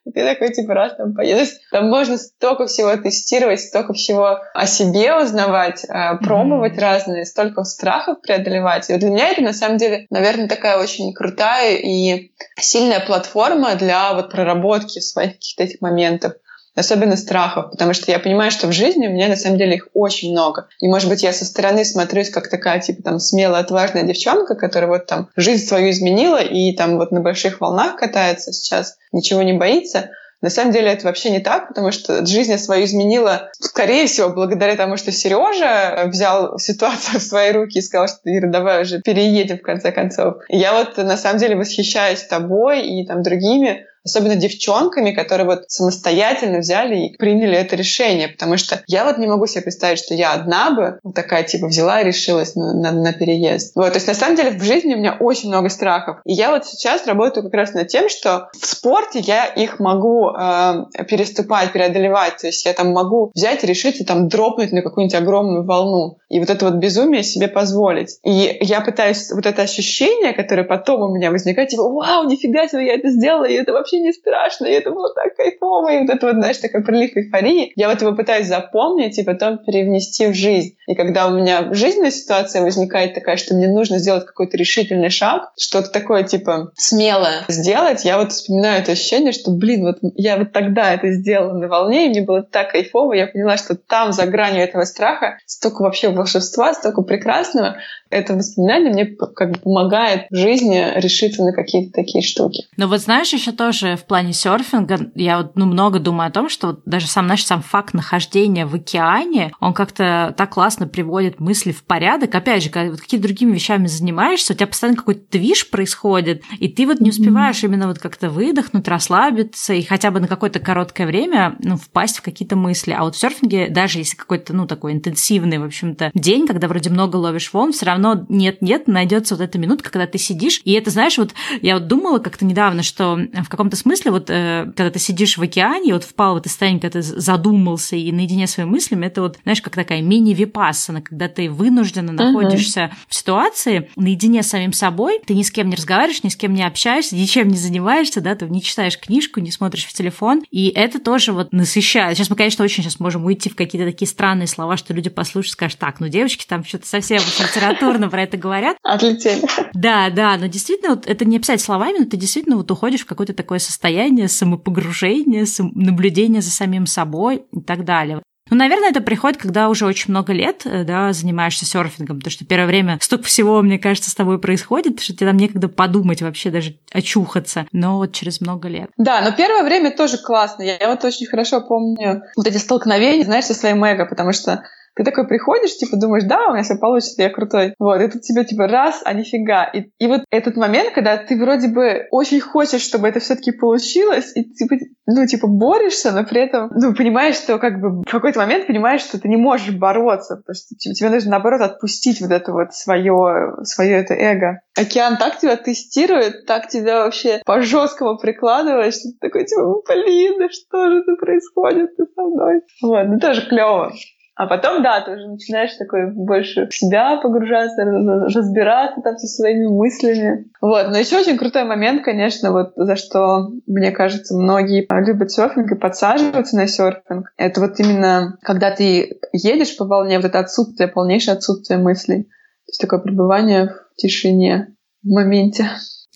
И 0.05 0.11
ты 0.11 0.25
такой, 0.25 0.53
типа, 0.53 0.75
раз 0.75 0.97
там 0.97 1.15
поедешь. 1.15 1.51
Там 1.71 1.89
можно 1.89 2.19
столько 2.19 2.67
всего 2.67 2.97
тестировать, 2.97 3.61
столько 3.61 3.93
всего 3.93 4.39
о 4.55 4.67
себе 4.67 5.15
узнавать, 5.17 5.85
э, 5.85 6.17
пробовать 6.19 6.75
mm-hmm. 6.75 6.81
разные, 6.81 7.25
столько 7.25 7.65
страхов 7.65 8.21
преодолевать. 8.21 8.91
И 8.91 8.93
вот 8.93 9.01
для 9.01 9.11
меня 9.11 9.29
это, 9.29 9.43
на 9.43 9.53
самом 9.53 9.77
деле, 9.77 10.07
наверное, 10.11 10.49
такая 10.49 10.83
очень 10.83 11.13
крутая 11.15 11.77
и 11.77 12.33
сильная 12.59 13.01
платформа 13.01 13.77
для 13.77 14.15
вот 14.15 14.31
проработки 14.31 14.99
своих 14.99 15.35
каких-то 15.35 15.63
этих 15.63 15.81
моментов 15.81 16.33
особенно 16.75 17.17
страхов, 17.17 17.71
потому 17.71 17.93
что 17.93 18.11
я 18.11 18.19
понимаю, 18.19 18.51
что 18.51 18.67
в 18.67 18.73
жизни 18.73 19.07
у 19.07 19.11
меня 19.11 19.29
на 19.29 19.37
самом 19.37 19.59
деле 19.59 19.77
их 19.77 19.89
очень 19.95 20.33
много. 20.33 20.69
И, 20.81 20.89
может 20.89 21.09
быть, 21.09 21.23
я 21.23 21.33
со 21.33 21.45
стороны 21.45 21.85
смотрюсь 21.85 22.31
как 22.31 22.49
такая, 22.49 22.81
типа, 22.81 23.03
там, 23.03 23.19
смелая, 23.19 23.63
отважная 23.63 24.05
девчонка, 24.05 24.55
которая 24.55 24.91
вот 24.91 25.07
там 25.07 25.29
жизнь 25.37 25.67
свою 25.67 25.91
изменила 25.91 26.43
и 26.43 26.75
там 26.75 26.97
вот 26.97 27.13
на 27.13 27.21
больших 27.21 27.61
волнах 27.61 27.97
катается 27.97 28.53
сейчас, 28.53 28.97
ничего 29.13 29.43
не 29.43 29.53
боится. 29.53 30.11
На 30.43 30.51
самом 30.51 30.73
деле 30.73 30.91
это 30.91 31.07
вообще 31.07 31.31
не 31.31 31.39
так, 31.39 31.69
потому 31.69 31.93
что 31.93 32.27
жизнь 32.27 32.59
свою 32.59 32.85
изменила, 32.85 33.51
скорее 33.61 34.09
всего, 34.09 34.29
благодаря 34.29 34.75
тому, 34.75 34.97
что 34.97 35.13
Сережа 35.13 36.07
взял 36.07 36.59
ситуацию 36.59 37.21
в 37.21 37.23
свои 37.23 37.53
руки 37.53 37.79
и 37.79 37.83
сказал, 37.83 38.09
что 38.09 38.21
Ира, 38.25 38.49
давай 38.51 38.83
уже 38.83 39.01
переедем 39.01 39.59
в 39.59 39.63
конце 39.63 39.93
концов. 39.93 40.39
И 40.49 40.59
я 40.59 40.73
вот 40.73 40.97
на 40.97 41.17
самом 41.17 41.39
деле 41.39 41.55
восхищаюсь 41.55 42.25
тобой 42.25 42.83
и 42.83 43.07
там 43.07 43.23
другими, 43.23 43.87
особенно 44.05 44.37
девчонками, 44.37 45.13
которые 45.13 45.47
вот 45.47 45.65
самостоятельно 45.69 46.59
взяли 46.59 47.07
и 47.07 47.17
приняли 47.17 47.57
это 47.57 47.77
решение, 47.77 48.29
потому 48.29 48.57
что 48.57 48.83
я 48.87 49.05
вот 49.05 49.19
не 49.19 49.27
могу 49.27 49.47
себе 49.47 49.63
представить, 49.63 49.99
что 49.99 50.15
я 50.15 50.33
одна 50.33 50.71
бы 50.71 50.99
вот 51.03 51.15
такая 51.15 51.45
типа 51.45 51.67
взяла 51.67 52.01
и 52.01 52.05
решилась 52.05 52.55
на, 52.55 52.73
на, 52.75 52.93
на 52.93 53.13
переезд. 53.13 53.75
Вот, 53.77 53.93
то 53.93 53.97
есть 53.97 54.07
на 54.07 54.15
самом 54.15 54.37
деле 54.37 54.51
в 54.51 54.63
жизни 54.63 54.95
у 54.95 54.99
меня 54.99 55.17
очень 55.19 55.49
много 55.49 55.69
страхов, 55.69 56.19
и 56.25 56.33
я 56.33 56.51
вот 56.51 56.67
сейчас 56.67 57.07
работаю 57.07 57.45
как 57.45 57.55
раз 57.55 57.73
над 57.75 57.89
тем, 57.89 58.09
что 58.09 58.49
в 58.59 58.67
спорте 58.67 59.21
я 59.21 59.47
их 59.47 59.79
могу 59.79 60.31
э, 60.31 60.85
переступать, 61.09 61.73
преодолевать, 61.73 62.39
то 62.39 62.47
есть 62.47 62.65
я 62.65 62.73
там 62.73 62.93
могу 62.93 63.31
взять 63.35 63.65
и 63.65 63.67
решиться 63.67 64.05
там 64.05 64.29
дропнуть 64.29 64.73
на 64.73 64.83
какую-нибудь 64.83 65.15
огромную 65.15 65.65
волну, 65.65 66.19
и 66.29 66.41
вот 66.41 66.51
это 66.51 66.65
вот 66.65 66.75
безумие 66.75 67.23
себе 67.23 67.49
позволить. 67.49 68.19
И 68.25 68.59
я 68.61 68.81
пытаюсь 68.81 69.31
вот 69.31 69.47
это 69.47 69.63
ощущение, 69.63 70.33
которое 70.33 70.65
потом 70.65 71.03
у 71.03 71.15
меня 71.15 71.31
возникает, 71.31 71.69
типа, 71.69 71.89
вау, 71.89 72.29
нифига 72.29 72.67
себе, 72.69 72.87
я 72.87 72.95
это 72.95 73.11
сделала, 73.11 73.45
и 73.45 73.55
это 73.55 73.73
вообще 73.73 73.92
вообще 73.93 74.01
не 74.01 74.13
страшно, 74.13 74.67
и 74.67 74.73
это 74.73 74.91
было 74.91 75.13
так 75.15 75.37
кайфово, 75.37 75.93
и 75.93 75.99
вот 76.01 76.11
это 76.11 76.27
вот, 76.27 76.37
знаешь, 76.37 76.59
такой 76.59 76.83
прилив 76.83 77.17
эйфории. 77.17 77.73
Я 77.77 77.89
вот 77.89 78.01
его 78.01 78.15
пытаюсь 78.15 78.47
запомнить 78.47 79.19
и 79.19 79.23
потом 79.23 79.59
перевнести 79.59 80.27
в 80.27 80.35
жизнь. 80.35 80.77
И 80.87 80.95
когда 80.95 81.27
у 81.27 81.31
меня 81.31 81.73
жизненная 81.73 82.11
ситуация 82.11 82.63
возникает 82.63 83.15
такая, 83.15 83.37
что 83.37 83.55
мне 83.55 83.69
нужно 83.69 83.99
сделать 83.99 84.27
какой-то 84.27 84.57
решительный 84.57 85.11
шаг, 85.11 85.53
что-то 85.59 85.91
такое, 85.91 86.25
типа, 86.25 86.73
смелое 86.77 87.45
сделать, 87.49 88.05
я 88.05 88.19
вот 88.19 88.33
вспоминаю 88.33 88.83
это 88.83 88.93
ощущение, 88.93 89.33
что, 89.33 89.51
блин, 89.51 89.83
вот 89.83 89.99
я 90.17 90.37
вот 90.37 90.53
тогда 90.53 90.95
это 90.95 91.13
сделала 91.13 91.59
на 91.59 91.69
волне, 91.69 92.07
и 92.07 92.09
мне 92.09 92.23
было 92.23 92.43
так 92.43 92.73
кайфово, 92.73 93.13
я 93.15 93.27
поняла, 93.27 93.57
что 93.57 93.77
там, 93.77 94.13
за 94.13 94.27
гранью 94.27 94.63
этого 94.63 94.85
страха, 94.85 95.39
столько 95.47 95.83
вообще 95.83 96.09
волшебства, 96.09 96.75
столько 96.75 97.03
прекрасного, 97.03 97.77
это 98.13 98.35
воспоминание 98.35 98.93
мне 98.93 99.07
как 99.07 99.53
бы 99.53 99.59
помогает 99.59 100.27
в 100.31 100.37
жизни 100.37 100.93
решиться 100.97 101.43
на 101.43 101.53
какие-то 101.53 101.93
такие 101.93 102.23
штуки. 102.23 102.65
Ну 102.77 102.87
вот 102.87 103.01
знаешь, 103.01 103.33
еще 103.33 103.53
тоже 103.53 103.97
в 103.97 104.05
плане 104.05 104.33
серфинга 104.33 105.11
я 105.15 105.39
вот 105.39 105.57
ну, 105.57 105.67
много 105.67 105.99
думаю 105.99 106.29
о 106.29 106.33
том, 106.33 106.49
что 106.49 106.69
вот 106.69 106.81
даже 106.85 107.07
сам 107.07 107.27
наш 107.27 107.45
сам 107.45 107.63
факт 107.63 107.95
нахождения 107.95 108.67
в 108.67 108.75
океане, 108.75 109.53
он 109.61 109.73
как-то 109.73 110.35
так 110.37 110.51
классно 110.51 110.87
приводит 110.87 111.41
мысли 111.41 111.73
в 111.73 111.85
порядок. 111.85 112.35
Опять 112.35 112.63
же, 112.63 112.71
когда 112.71 112.91
вот 112.91 113.01
какими-то 113.01 113.27
другими 113.27 113.53
вещами 113.53 113.87
занимаешься, 113.87 114.53
у 114.53 114.57
тебя 114.57 114.67
постоянно 114.67 114.99
какой-то 114.99 115.23
движ 115.31 115.71
происходит, 115.71 116.43
и 116.59 116.69
ты 116.69 116.87
вот 116.87 117.01
не 117.01 117.11
успеваешь 117.11 117.63
mm-hmm. 117.63 117.67
именно 117.67 117.89
вот 117.89 117.99
как-то 117.99 118.31
выдохнуть, 118.31 118.87
расслабиться 118.89 119.73
и 119.73 119.83
хотя 119.83 120.11
бы 120.11 120.21
на 120.21 120.29
какое-то 120.29 120.61
короткое 120.61 121.07
время 121.07 121.57
ну, 121.61 121.77
впасть 121.77 122.19
в 122.19 122.23
какие-то 122.23 122.57
мысли. 122.57 122.93
А 122.93 123.05
вот 123.05 123.17
в 123.17 123.19
серфинге, 123.19 123.69
даже 123.69 123.99
если 123.99 124.17
какой-то, 124.17 124.53
ну, 124.53 124.67
такой 124.67 124.93
интенсивный, 124.93 125.59
в 125.59 125.65
общем-то, 125.65 126.11
день, 126.15 126.47
когда 126.47 126.69
вроде 126.69 126.91
много 126.91 127.17
ловишь 127.17 127.53
волн, 127.53 127.73
все 127.73 127.87
равно 127.87 128.02
равно 128.03 128.27
нет-нет, 128.29 128.89
найдется 128.89 129.35
вот 129.35 129.43
эта 129.43 129.59
минутка, 129.59 129.91
когда 129.91 130.07
ты 130.07 130.19
сидишь. 130.19 130.61
И 130.65 130.73
это, 130.73 130.91
знаешь, 130.91 131.19
вот 131.19 131.35
я 131.61 131.75
вот 131.75 131.87
думала 131.87 132.19
как-то 132.19 132.45
недавно, 132.45 132.83
что 132.83 133.17
в 133.17 133.49
каком-то 133.49 133.77
смысле 133.77 134.11
вот 134.11 134.31
э, 134.31 134.73
когда 134.77 134.91
ты 134.91 134.99
сидишь 134.99 135.39
в 135.39 135.43
океане, 135.43 135.95
вот 135.95 136.05
впал 136.05 136.35
в 136.35 136.39
это 136.39 136.49
состояние, 136.49 136.81
когда 136.81 137.01
ты 137.01 137.03
задумался 137.03 137.97
и 137.97 138.11
наедине 138.13 138.47
своими 138.47 138.71
мыслями, 138.71 139.07
это 139.07 139.23
вот, 139.23 139.39
знаешь, 139.43 139.63
как 139.63 139.75
такая 139.75 140.03
мини-випассана, 140.03 141.03
когда 141.03 141.29
ты 141.29 141.51
вынужденно 141.51 142.13
находишься 142.13 142.81
uh-huh. 142.81 143.07
в 143.09 143.15
ситуации 143.15 143.91
наедине 143.97 144.43
с 144.43 144.49
самим 144.49 144.73
собой, 144.73 145.21
ты 145.25 145.35
ни 145.35 145.43
с 145.43 145.51
кем 145.51 145.69
не 145.69 145.77
разговариваешь, 145.77 146.23
ни 146.23 146.29
с 146.29 146.37
кем 146.37 146.55
не 146.55 146.65
общаешься, 146.67 147.17
ничем 147.17 147.49
не 147.49 147.57
занимаешься, 147.57 148.21
да, 148.21 148.35
ты 148.35 148.47
не 148.47 148.63
читаешь 148.63 148.99
книжку, 148.99 149.41
не 149.41 149.51
смотришь 149.51 149.85
в 149.85 149.93
телефон, 149.93 150.43
и 150.51 150.69
это 150.69 150.99
тоже 150.99 151.33
вот 151.33 151.53
насыщает. 151.53 152.17
Сейчас 152.17 152.31
мы, 152.31 152.37
конечно, 152.37 152.65
очень 152.65 152.83
сейчас 152.83 153.01
можем 153.01 153.25
уйти 153.25 153.51
в 153.51 153.57
какие-то 153.57 153.91
такие 153.91 154.09
странные 154.09 154.47
слова, 154.47 154.77
что 154.77 154.95
люди 154.95 155.11
послушают, 155.11 155.53
скажут, 155.53 155.79
так, 155.79 156.01
ну 156.01 156.09
девочки 156.09 156.45
там 156.47 156.65
что-то 156.65 156.87
совсем 156.87 157.19
литература 157.19 157.92
упорно 157.93 158.11
про 158.11 158.23
это 158.23 158.37
говорят. 158.37 158.77
Отлетели. 158.83 159.43
Да, 159.75 160.11
да, 160.11 160.37
но 160.37 160.47
действительно, 160.47 160.95
вот 160.95 161.07
это 161.07 161.25
не 161.25 161.37
описать 161.37 161.61
словами, 161.61 161.99
но 161.99 162.05
ты 162.07 162.17
действительно 162.17 162.57
вот 162.57 162.71
уходишь 162.71 163.03
в 163.03 163.07
какое-то 163.07 163.35
такое 163.35 163.59
состояние 163.59 164.29
самопогружения, 164.29 165.47
наблюдения 165.75 166.41
за 166.41 166.51
самим 166.51 166.87
собой 166.87 167.45
и 167.53 167.61
так 167.61 167.85
далее. 167.85 168.23
Ну, 168.51 168.57
наверное, 168.57 168.91
это 168.91 169.01
приходит, 169.01 169.41
когда 169.41 169.69
уже 169.69 169.87
очень 169.87 170.11
много 170.11 170.33
лет, 170.33 170.63
э, 170.67 170.85
да, 170.85 171.13
занимаешься 171.13 171.65
серфингом, 171.65 172.19
потому 172.19 172.33
что 172.33 172.45
первое 172.45 172.67
время 172.67 172.99
столько 173.01 173.25
всего, 173.25 173.63
мне 173.63 173.79
кажется, 173.79 174.11
с 174.11 174.15
тобой 174.15 174.39
происходит, 174.39 175.01
что 175.01 175.15
тебе 175.15 175.29
там 175.29 175.37
некогда 175.37 175.69
подумать 175.69 176.21
вообще, 176.21 176.51
даже 176.51 176.77
очухаться, 176.93 177.67
но 177.73 177.97
вот 177.97 178.13
через 178.13 178.41
много 178.41 178.69
лет. 178.69 178.91
Да, 178.99 179.23
но 179.23 179.33
первое 179.33 179.63
время 179.63 179.97
тоже 179.97 180.19
классно. 180.19 180.65
Я, 180.65 180.77
я 180.77 180.91
вот 180.91 181.05
очень 181.05 181.27
хорошо 181.27 181.63
помню 181.63 182.25
вот 182.37 182.47
эти 182.47 182.59
столкновения, 182.59 183.25
знаешь, 183.25 183.45
со 183.45 183.55
своим 183.55 183.83
эго, 183.85 184.05
потому 184.07 184.33
что 184.33 184.65
ты 184.95 185.05
такой 185.05 185.27
приходишь, 185.27 185.77
типа, 185.77 185.97
думаешь, 185.97 186.25
да, 186.25 186.49
у 186.49 186.53
меня 186.53 186.63
все 186.63 186.77
получится, 186.77 187.23
я 187.23 187.31
крутой. 187.31 187.75
Вот, 187.79 188.01
и 188.01 188.09
тут 188.09 188.23
тебе, 188.23 188.45
типа, 188.45 188.67
раз, 188.67 189.01
а 189.05 189.13
нифига. 189.15 189.65
И, 189.65 189.91
и 189.99 190.07
вот 190.07 190.23
этот 190.31 190.57
момент, 190.57 190.93
когда 190.95 191.17
ты 191.17 191.39
вроде 191.39 191.69
бы 191.69 192.07
очень 192.11 192.41
хочешь, 192.41 192.83
чтобы 192.83 193.09
это 193.09 193.21
все 193.21 193.35
таки 193.35 193.53
получилось, 193.53 194.33
и, 194.35 194.45
типа, 194.45 194.77
ну, 195.07 195.27
типа, 195.27 195.47
борешься, 195.47 196.13
но 196.13 196.25
при 196.25 196.43
этом, 196.43 196.71
ну, 196.75 196.95
понимаешь, 196.95 197.37
что, 197.37 197.59
как 197.59 197.81
бы, 197.81 198.03
в 198.03 198.11
какой-то 198.11 198.39
момент 198.39 198.67
понимаешь, 198.67 199.01
что 199.01 199.19
ты 199.19 199.29
не 199.29 199.37
можешь 199.37 199.75
бороться, 199.75 200.37
потому 200.37 200.55
что 200.55 200.75
тебе, 200.77 201.09
нужно, 201.09 201.31
наоборот, 201.31 201.61
отпустить 201.63 202.21
вот 202.21 202.31
это 202.31 202.53
вот 202.53 202.75
свое, 202.75 203.57
свое 203.63 203.97
это 203.97 204.15
эго. 204.15 204.61
Океан 204.77 205.17
так 205.17 205.39
тебя 205.39 205.57
тестирует, 205.57 206.47
так 206.47 206.69
тебя 206.69 207.05
вообще 207.05 207.41
по-жесткому 207.47 208.19
прикладывает, 208.19 208.95
что 208.95 209.09
ты 209.11 209.17
такой, 209.21 209.45
типа, 209.45 209.83
блин, 209.89 210.39
да 210.39 210.49
что 210.51 210.91
же 210.91 210.99
это 210.99 211.17
происходит 211.17 211.91
со 211.97 212.23
мной? 212.23 212.61
Вот, 212.83 213.07
ну, 213.07 213.19
тоже 213.19 213.49
клево. 213.49 213.93
А 214.35 214.47
потом, 214.47 214.83
да, 214.83 215.01
ты 215.03 215.13
уже 215.13 215.29
начинаешь 215.29 215.75
такой 215.75 216.11
больше 216.11 216.67
в 216.67 216.75
себя 216.75 217.21
погружаться, 217.21 217.85
разбираться 217.85 219.03
там 219.03 219.19
со 219.19 219.27
своими 219.27 219.67
мыслями. 219.67 220.47
Вот. 220.63 220.89
Но 220.89 220.97
еще 220.97 221.19
очень 221.19 221.37
крутой 221.37 221.65
момент, 221.65 222.03
конечно, 222.03 222.51
вот 222.51 222.73
за 222.77 222.97
что, 222.97 223.51
мне 223.67 223.91
кажется, 223.91 224.35
многие 224.35 224.87
любят 225.07 225.31
серфинг 225.31 225.73
и 225.73 225.79
подсаживаются 225.79 226.57
на 226.57 226.67
серфинг. 226.67 227.33
Это 227.37 227.61
вот 227.61 227.79
именно, 227.79 228.39
когда 228.43 228.71
ты 228.71 229.21
едешь 229.33 229.77
по 229.77 229.85
волне, 229.85 230.17
вот 230.17 230.25
это 230.25 230.39
отсутствие, 230.39 230.89
полнейшее 230.89 231.35
отсутствие 231.35 231.79
мыслей. 231.79 232.23
То 232.23 232.71
есть 232.71 232.81
такое 232.81 233.01
пребывание 233.01 233.67
в 233.67 233.97
тишине, 233.97 234.75
в 235.03 235.09
моменте. 235.09 235.69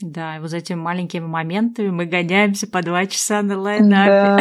Да, 0.03 0.37
и 0.37 0.41
вот 0.41 0.51
за 0.51 0.59
этими 0.59 0.77
маленькими 0.77 1.25
моментами 1.25 1.89
мы 1.89 2.05
гоняемся 2.05 2.67
по 2.67 2.83
два 2.83 3.07
часа 3.07 3.41
на 3.41 3.59
лайнапе. 3.59 4.11
Да. 4.11 4.41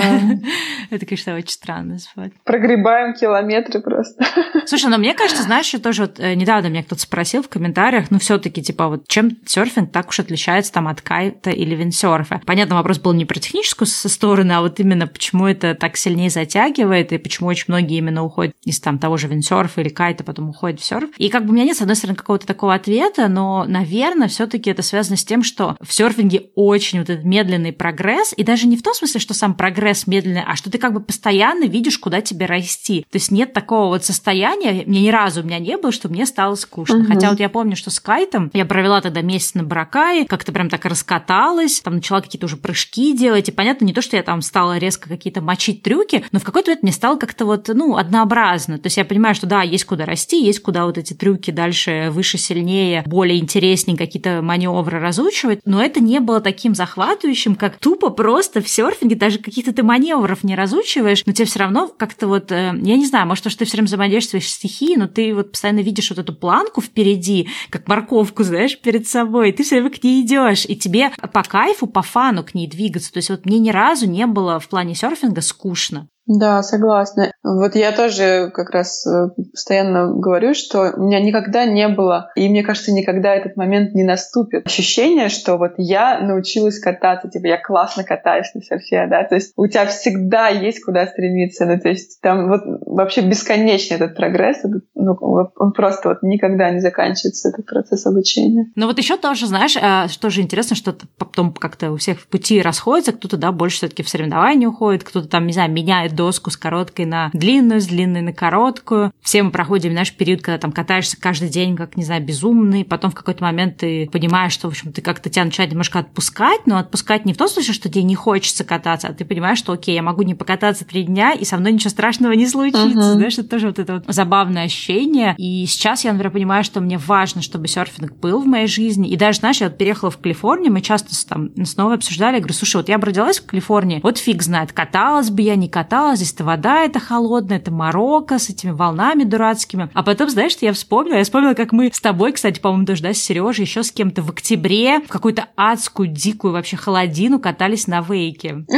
Это, 0.89 1.05
конечно, 1.05 1.33
очень 1.35 1.49
странно 1.49 1.97
спать. 1.97 2.33
Прогребаем 2.43 3.13
километры 3.13 3.79
просто. 3.79 4.25
Слушай, 4.65 4.89
но 4.89 4.97
мне 4.97 5.13
кажется, 5.13 5.43
знаешь, 5.43 5.67
еще 5.67 5.77
тоже 5.77 6.03
вот, 6.03 6.19
э, 6.19 6.35
недавно 6.35 6.67
меня 6.67 6.83
кто-то 6.83 7.01
спросил 7.01 7.41
в 7.41 7.47
комментариях, 7.47 8.11
ну 8.11 8.19
все 8.19 8.37
таки 8.37 8.61
типа, 8.61 8.89
вот 8.89 9.07
чем 9.07 9.37
серфинг 9.45 9.93
так 9.93 10.09
уж 10.09 10.19
отличается 10.19 10.73
там 10.73 10.89
от 10.89 11.01
кайта 11.01 11.51
или 11.51 11.73
виндсерфа? 11.73 12.41
Понятно, 12.45 12.75
вопрос 12.75 12.99
был 12.99 13.13
не 13.13 13.23
про 13.23 13.39
техническую 13.39 13.87
со 13.87 14.09
стороны, 14.09 14.51
а 14.51 14.61
вот 14.61 14.81
именно 14.81 15.07
почему 15.07 15.47
это 15.47 15.73
так 15.73 15.95
сильнее 15.95 16.29
затягивает, 16.29 17.13
и 17.13 17.17
почему 17.17 17.47
очень 17.47 17.65
многие 17.69 17.99
именно 17.99 18.23
уходят 18.23 18.53
из 18.65 18.81
там 18.81 18.99
того 18.99 19.15
же 19.15 19.29
виндсерфа 19.29 19.79
или 19.79 19.89
кайта, 19.89 20.25
потом 20.25 20.49
уходят 20.49 20.81
в 20.81 20.85
серф. 20.85 21.09
И 21.17 21.29
как 21.29 21.45
бы 21.45 21.51
у 21.51 21.53
меня 21.53 21.63
нет, 21.63 21.77
с 21.77 21.81
одной 21.81 21.95
стороны, 21.95 22.17
какого-то 22.17 22.45
такого 22.45 22.73
ответа, 22.73 23.29
но, 23.29 23.63
наверное, 23.65 24.27
все 24.27 24.47
таки 24.47 24.69
это 24.69 24.81
связано 24.81 25.15
с 25.15 25.23
тем, 25.23 25.44
что 25.45 25.77
в 25.81 25.93
серфинге 25.93 26.47
очень 26.55 26.99
вот 26.99 27.09
этот 27.09 27.25
медленный 27.25 27.71
прогресс, 27.71 28.33
и 28.35 28.43
даже 28.43 28.67
не 28.67 28.77
в 28.77 28.83
том 28.83 28.93
смысле, 28.93 29.19
что 29.19 29.33
сам 29.33 29.53
прогресс 29.53 30.07
медленный, 30.07 30.43
а 30.45 30.55
что 30.55 30.69
ты 30.69 30.77
как 30.77 30.93
бы 30.93 30.99
постоянно 30.99 31.65
видишь, 31.65 31.97
куда 31.97 32.21
тебе 32.21 32.45
расти. 32.45 33.05
То 33.09 33.17
есть 33.17 33.31
нет 33.31 33.53
такого 33.53 33.87
вот 33.87 34.03
состояния, 34.03 34.83
мне 34.85 35.01
ни 35.01 35.09
разу 35.09 35.41
у 35.41 35.43
меня 35.43 35.59
не 35.59 35.77
было, 35.77 35.91
что 35.91 36.09
мне 36.09 36.25
стало 36.25 36.55
скучно. 36.55 36.99
Угу. 36.99 37.07
Хотя 37.07 37.29
вот 37.29 37.39
я 37.39 37.49
помню, 37.49 37.75
что 37.75 37.89
с 37.89 37.99
кайтом 37.99 38.49
я 38.53 38.65
провела 38.65 39.01
тогда 39.01 39.21
месяц 39.21 39.53
на 39.53 39.63
Баракае, 39.63 40.25
как-то 40.25 40.51
прям 40.51 40.69
так 40.69 40.85
раскаталась, 40.85 41.81
там 41.81 41.95
начала 41.95 42.21
какие-то 42.21 42.45
уже 42.45 42.57
прыжки 42.57 43.15
делать, 43.15 43.49
и 43.49 43.51
понятно, 43.51 43.85
не 43.85 43.93
то, 43.93 44.01
что 44.01 44.17
я 44.17 44.23
там 44.23 44.41
стала 44.41 44.77
резко 44.77 45.09
какие-то 45.09 45.41
мочить 45.41 45.83
трюки, 45.83 46.25
но 46.31 46.39
в 46.39 46.43
какой-то 46.43 46.71
момент 46.71 46.83
мне 46.83 46.91
стало 46.91 47.17
как-то 47.17 47.45
вот, 47.45 47.67
ну, 47.67 47.97
однообразно. 47.97 48.77
То 48.77 48.87
есть 48.87 48.97
я 48.97 49.05
понимаю, 49.05 49.35
что 49.35 49.47
да, 49.47 49.61
есть 49.61 49.85
куда 49.85 50.05
расти, 50.05 50.43
есть 50.43 50.61
куда 50.61 50.85
вот 50.85 50.97
эти 50.97 51.13
трюки 51.13 51.51
дальше 51.51 52.09
выше, 52.11 52.37
сильнее, 52.37 53.03
более 53.05 53.39
интереснее 53.39 53.97
какие-то 53.97 54.41
маневры 54.41 54.99
разучивать, 54.99 55.34
но 55.65 55.83
это 55.83 55.99
не 55.99 56.19
было 56.19 56.41
таким 56.41 56.75
захватывающим, 56.75 57.55
как 57.55 57.77
тупо 57.77 58.09
просто 58.09 58.61
в 58.61 58.69
серфинге, 58.69 59.15
даже 59.15 59.39
каких-то 59.39 59.73
ты 59.73 59.83
маневров 59.83 60.43
не 60.43 60.55
разучиваешь, 60.55 61.23
но 61.25 61.33
тебе 61.33 61.45
все 61.45 61.59
равно 61.59 61.87
как-то 61.87 62.27
вот, 62.27 62.51
э, 62.51 62.73
я 62.81 62.97
не 62.97 63.05
знаю, 63.05 63.27
может, 63.27 63.43
то, 63.43 63.49
что 63.49 63.59
ты 63.59 63.65
все 63.65 63.77
время 63.77 63.87
взаимодействуешь 63.87 64.49
с 64.49 64.53
стихией, 64.53 64.97
но 64.97 65.07
ты 65.07 65.33
вот 65.33 65.51
постоянно 65.51 65.79
видишь 65.79 66.09
вот 66.09 66.19
эту 66.19 66.33
планку 66.33 66.81
впереди, 66.81 67.49
как 67.69 67.87
морковку, 67.87 68.43
знаешь, 68.43 68.79
перед 68.79 69.07
собой, 69.07 69.51
ты 69.51 69.63
все 69.63 69.75
время 69.75 69.91
к 69.91 70.03
ней 70.03 70.21
идешь, 70.21 70.65
и 70.65 70.75
тебе 70.75 71.11
по 71.33 71.43
кайфу, 71.43 71.87
по 71.87 72.01
фану 72.01 72.43
к 72.43 72.53
ней 72.53 72.67
двигаться. 72.67 73.11
То 73.11 73.17
есть 73.17 73.29
вот 73.29 73.45
мне 73.45 73.59
ни 73.59 73.69
разу 73.69 74.07
не 74.07 74.25
было 74.27 74.59
в 74.59 74.67
плане 74.67 74.95
серфинга 74.95 75.41
скучно. 75.41 76.07
Да, 76.27 76.63
согласна. 76.63 77.31
Вот 77.43 77.75
я 77.75 77.91
тоже 77.91 78.49
как 78.53 78.71
раз 78.71 79.05
э, 79.05 79.29
постоянно 79.51 80.11
говорю, 80.11 80.55
что 80.55 80.93
у 80.95 81.03
меня 81.03 81.19
никогда 81.19 81.65
не 81.65 81.87
было, 81.87 82.31
и 82.35 82.49
мне 82.49 82.63
кажется, 82.63 82.91
никогда 82.91 83.35
этот 83.35 83.55
момент 83.55 83.93
не 83.93 84.03
наступит. 84.03 84.65
Ощущение, 84.65 85.29
что 85.29 85.57
вот 85.57 85.73
я 85.77 86.19
научилась 86.19 86.79
кататься, 86.79 87.29
типа 87.29 87.45
я 87.45 87.61
классно 87.61 88.03
катаюсь 88.03 88.51
на 88.55 88.61
серфе, 88.61 89.07
да, 89.07 89.23
то 89.23 89.35
есть 89.35 89.53
у 89.55 89.67
тебя 89.67 89.85
всегда 89.85 90.47
есть 90.47 90.83
куда 90.83 91.05
стремиться, 91.05 91.65
ну 91.65 91.79
то 91.79 91.89
есть 91.89 92.19
там 92.21 92.49
вот 92.49 92.61
вообще 92.85 93.21
бесконечный 93.21 93.97
этот 93.97 94.15
прогресс, 94.15 94.63
ну, 94.95 95.15
он 95.55 95.73
просто 95.73 96.09
вот 96.09 96.23
никогда 96.23 96.71
не 96.71 96.79
заканчивается, 96.79 97.49
этот 97.49 97.67
процесс 97.67 98.05
обучения. 98.07 98.71
Ну 98.75 98.87
вот 98.87 98.97
еще 98.97 99.17
тоже, 99.17 99.45
знаешь, 99.45 99.77
э, 99.79 100.07
что 100.07 100.31
же 100.31 100.41
интересно, 100.41 100.75
что 100.75 100.95
потом 101.19 101.53
как-то 101.53 101.91
у 101.91 101.97
всех 101.97 102.25
пути 102.27 102.61
расходятся, 102.61 103.11
кто-то, 103.11 103.37
да, 103.37 103.51
больше 103.51 103.77
все 103.77 103.89
таки 103.89 104.01
в 104.01 104.09
соревнования 104.09 104.67
уходит, 104.67 105.03
кто-то 105.03 105.27
там, 105.27 105.45
не 105.45 105.53
знаю, 105.53 105.71
меняет 105.71 106.14
доску 106.15 106.49
с 106.49 106.57
короткой 106.57 107.05
на 107.05 107.29
длинную, 107.33 107.81
с 107.81 107.87
длинной 107.87 108.21
на 108.21 108.33
короткую. 108.33 109.11
Все 109.21 109.43
мы 109.43 109.51
проходим, 109.51 109.93
наш 109.93 110.13
период, 110.13 110.41
когда 110.41 110.57
там 110.57 110.71
катаешься 110.71 111.17
каждый 111.19 111.49
день, 111.49 111.75
как, 111.75 111.97
не 111.97 112.03
знаю, 112.03 112.23
безумный, 112.23 112.83
потом 112.85 113.11
в 113.11 113.15
какой-то 113.15 113.43
момент 113.43 113.77
ты 113.77 114.09
понимаешь, 114.11 114.53
что, 114.53 114.67
в 114.67 114.71
общем, 114.71 114.91
ты 114.91 115.01
как-то 115.01 115.29
тебя 115.29 115.45
начинает 115.45 115.71
немножко 115.71 115.99
отпускать, 115.99 116.61
но 116.65 116.77
отпускать 116.77 117.25
не 117.25 117.33
в 117.33 117.37
том 117.37 117.47
смысле, 117.47 117.73
что 117.73 117.89
тебе 117.89 118.03
не 118.03 118.15
хочется 118.15 118.63
кататься, 118.63 119.07
а 119.07 119.13
ты 119.13 119.25
понимаешь, 119.25 119.59
что, 119.59 119.73
окей, 119.73 119.95
я 119.95 120.01
могу 120.01 120.21
не 120.23 120.35
покататься 120.35 120.85
три 120.85 121.03
дня, 121.03 121.33
и 121.33 121.45
со 121.45 121.57
мной 121.57 121.73
ничего 121.73 121.89
страшного 121.89 122.31
не 122.33 122.47
случится, 122.47 122.87
uh-huh. 122.87 123.13
знаешь, 123.13 123.37
это 123.37 123.49
тоже 123.49 123.67
вот 123.67 123.79
это 123.79 123.93
вот 123.95 124.03
забавное 124.07 124.63
ощущение. 124.63 125.35
И 125.37 125.65
сейчас 125.65 126.03
я, 126.05 126.11
например, 126.11 126.31
понимаю, 126.31 126.63
что 126.63 126.81
мне 126.81 126.97
важно, 126.97 127.41
чтобы 127.41 127.67
серфинг 127.67 128.13
был 128.13 128.41
в 128.41 128.45
моей 128.45 128.67
жизни, 128.67 129.09
и 129.09 129.15
даже, 129.15 129.39
знаешь, 129.39 129.61
я 129.61 129.67
вот 129.67 129.77
переехала 129.77 130.11
в 130.11 130.17
Калифорнию, 130.17 130.71
мы 130.71 130.81
часто 130.81 131.13
там 131.27 131.49
снова 131.65 131.95
обсуждали, 131.95 132.35
я 132.35 132.39
говорю, 132.39 132.53
слушай, 132.53 132.77
вот 132.77 132.89
я 132.89 132.97
бы 132.97 133.07
родилась 133.07 133.39
в 133.39 133.45
Калифорнии, 133.45 133.99
вот 134.01 134.17
фиг 134.17 134.41
знает, 134.41 134.71
каталась 134.71 135.29
бы 135.29 135.41
я, 135.41 135.55
не 135.55 135.69
каталась, 135.69 135.95
здесь-то 136.13 136.43
вода 136.43 136.83
это 136.83 136.99
холодная, 136.99 137.57
это 137.57 137.71
Марокко 137.71 138.37
с 138.37 138.49
этими 138.49 138.69
волнами 138.69 139.23
дурацкими. 139.23 139.89
А 139.93 140.03
потом, 140.03 140.29
знаешь, 140.29 140.51
что 140.51 140.65
я 140.65 140.73
вспомнила? 140.73 141.15
Я 141.15 141.23
вспомнила, 141.23 141.55
как 141.55 141.71
мы 141.71 141.89
с 141.91 141.99
тобой, 141.99 142.33
кстати, 142.33 142.59
по-моему, 142.59 142.85
тоже, 142.85 143.01
да, 143.01 143.13
с 143.13 143.17
Сережей, 143.17 143.65
еще 143.65 143.81
с 143.81 143.91
кем-то 143.91 144.21
в 144.21 144.29
октябре 144.29 144.99
в 144.99 145.07
какую-то 145.07 145.47
адскую, 145.55 146.07
дикую 146.09 146.53
вообще 146.53 146.77
холодину 146.77 147.39
катались 147.39 147.87
на 147.87 148.01
вейке. 148.01 148.65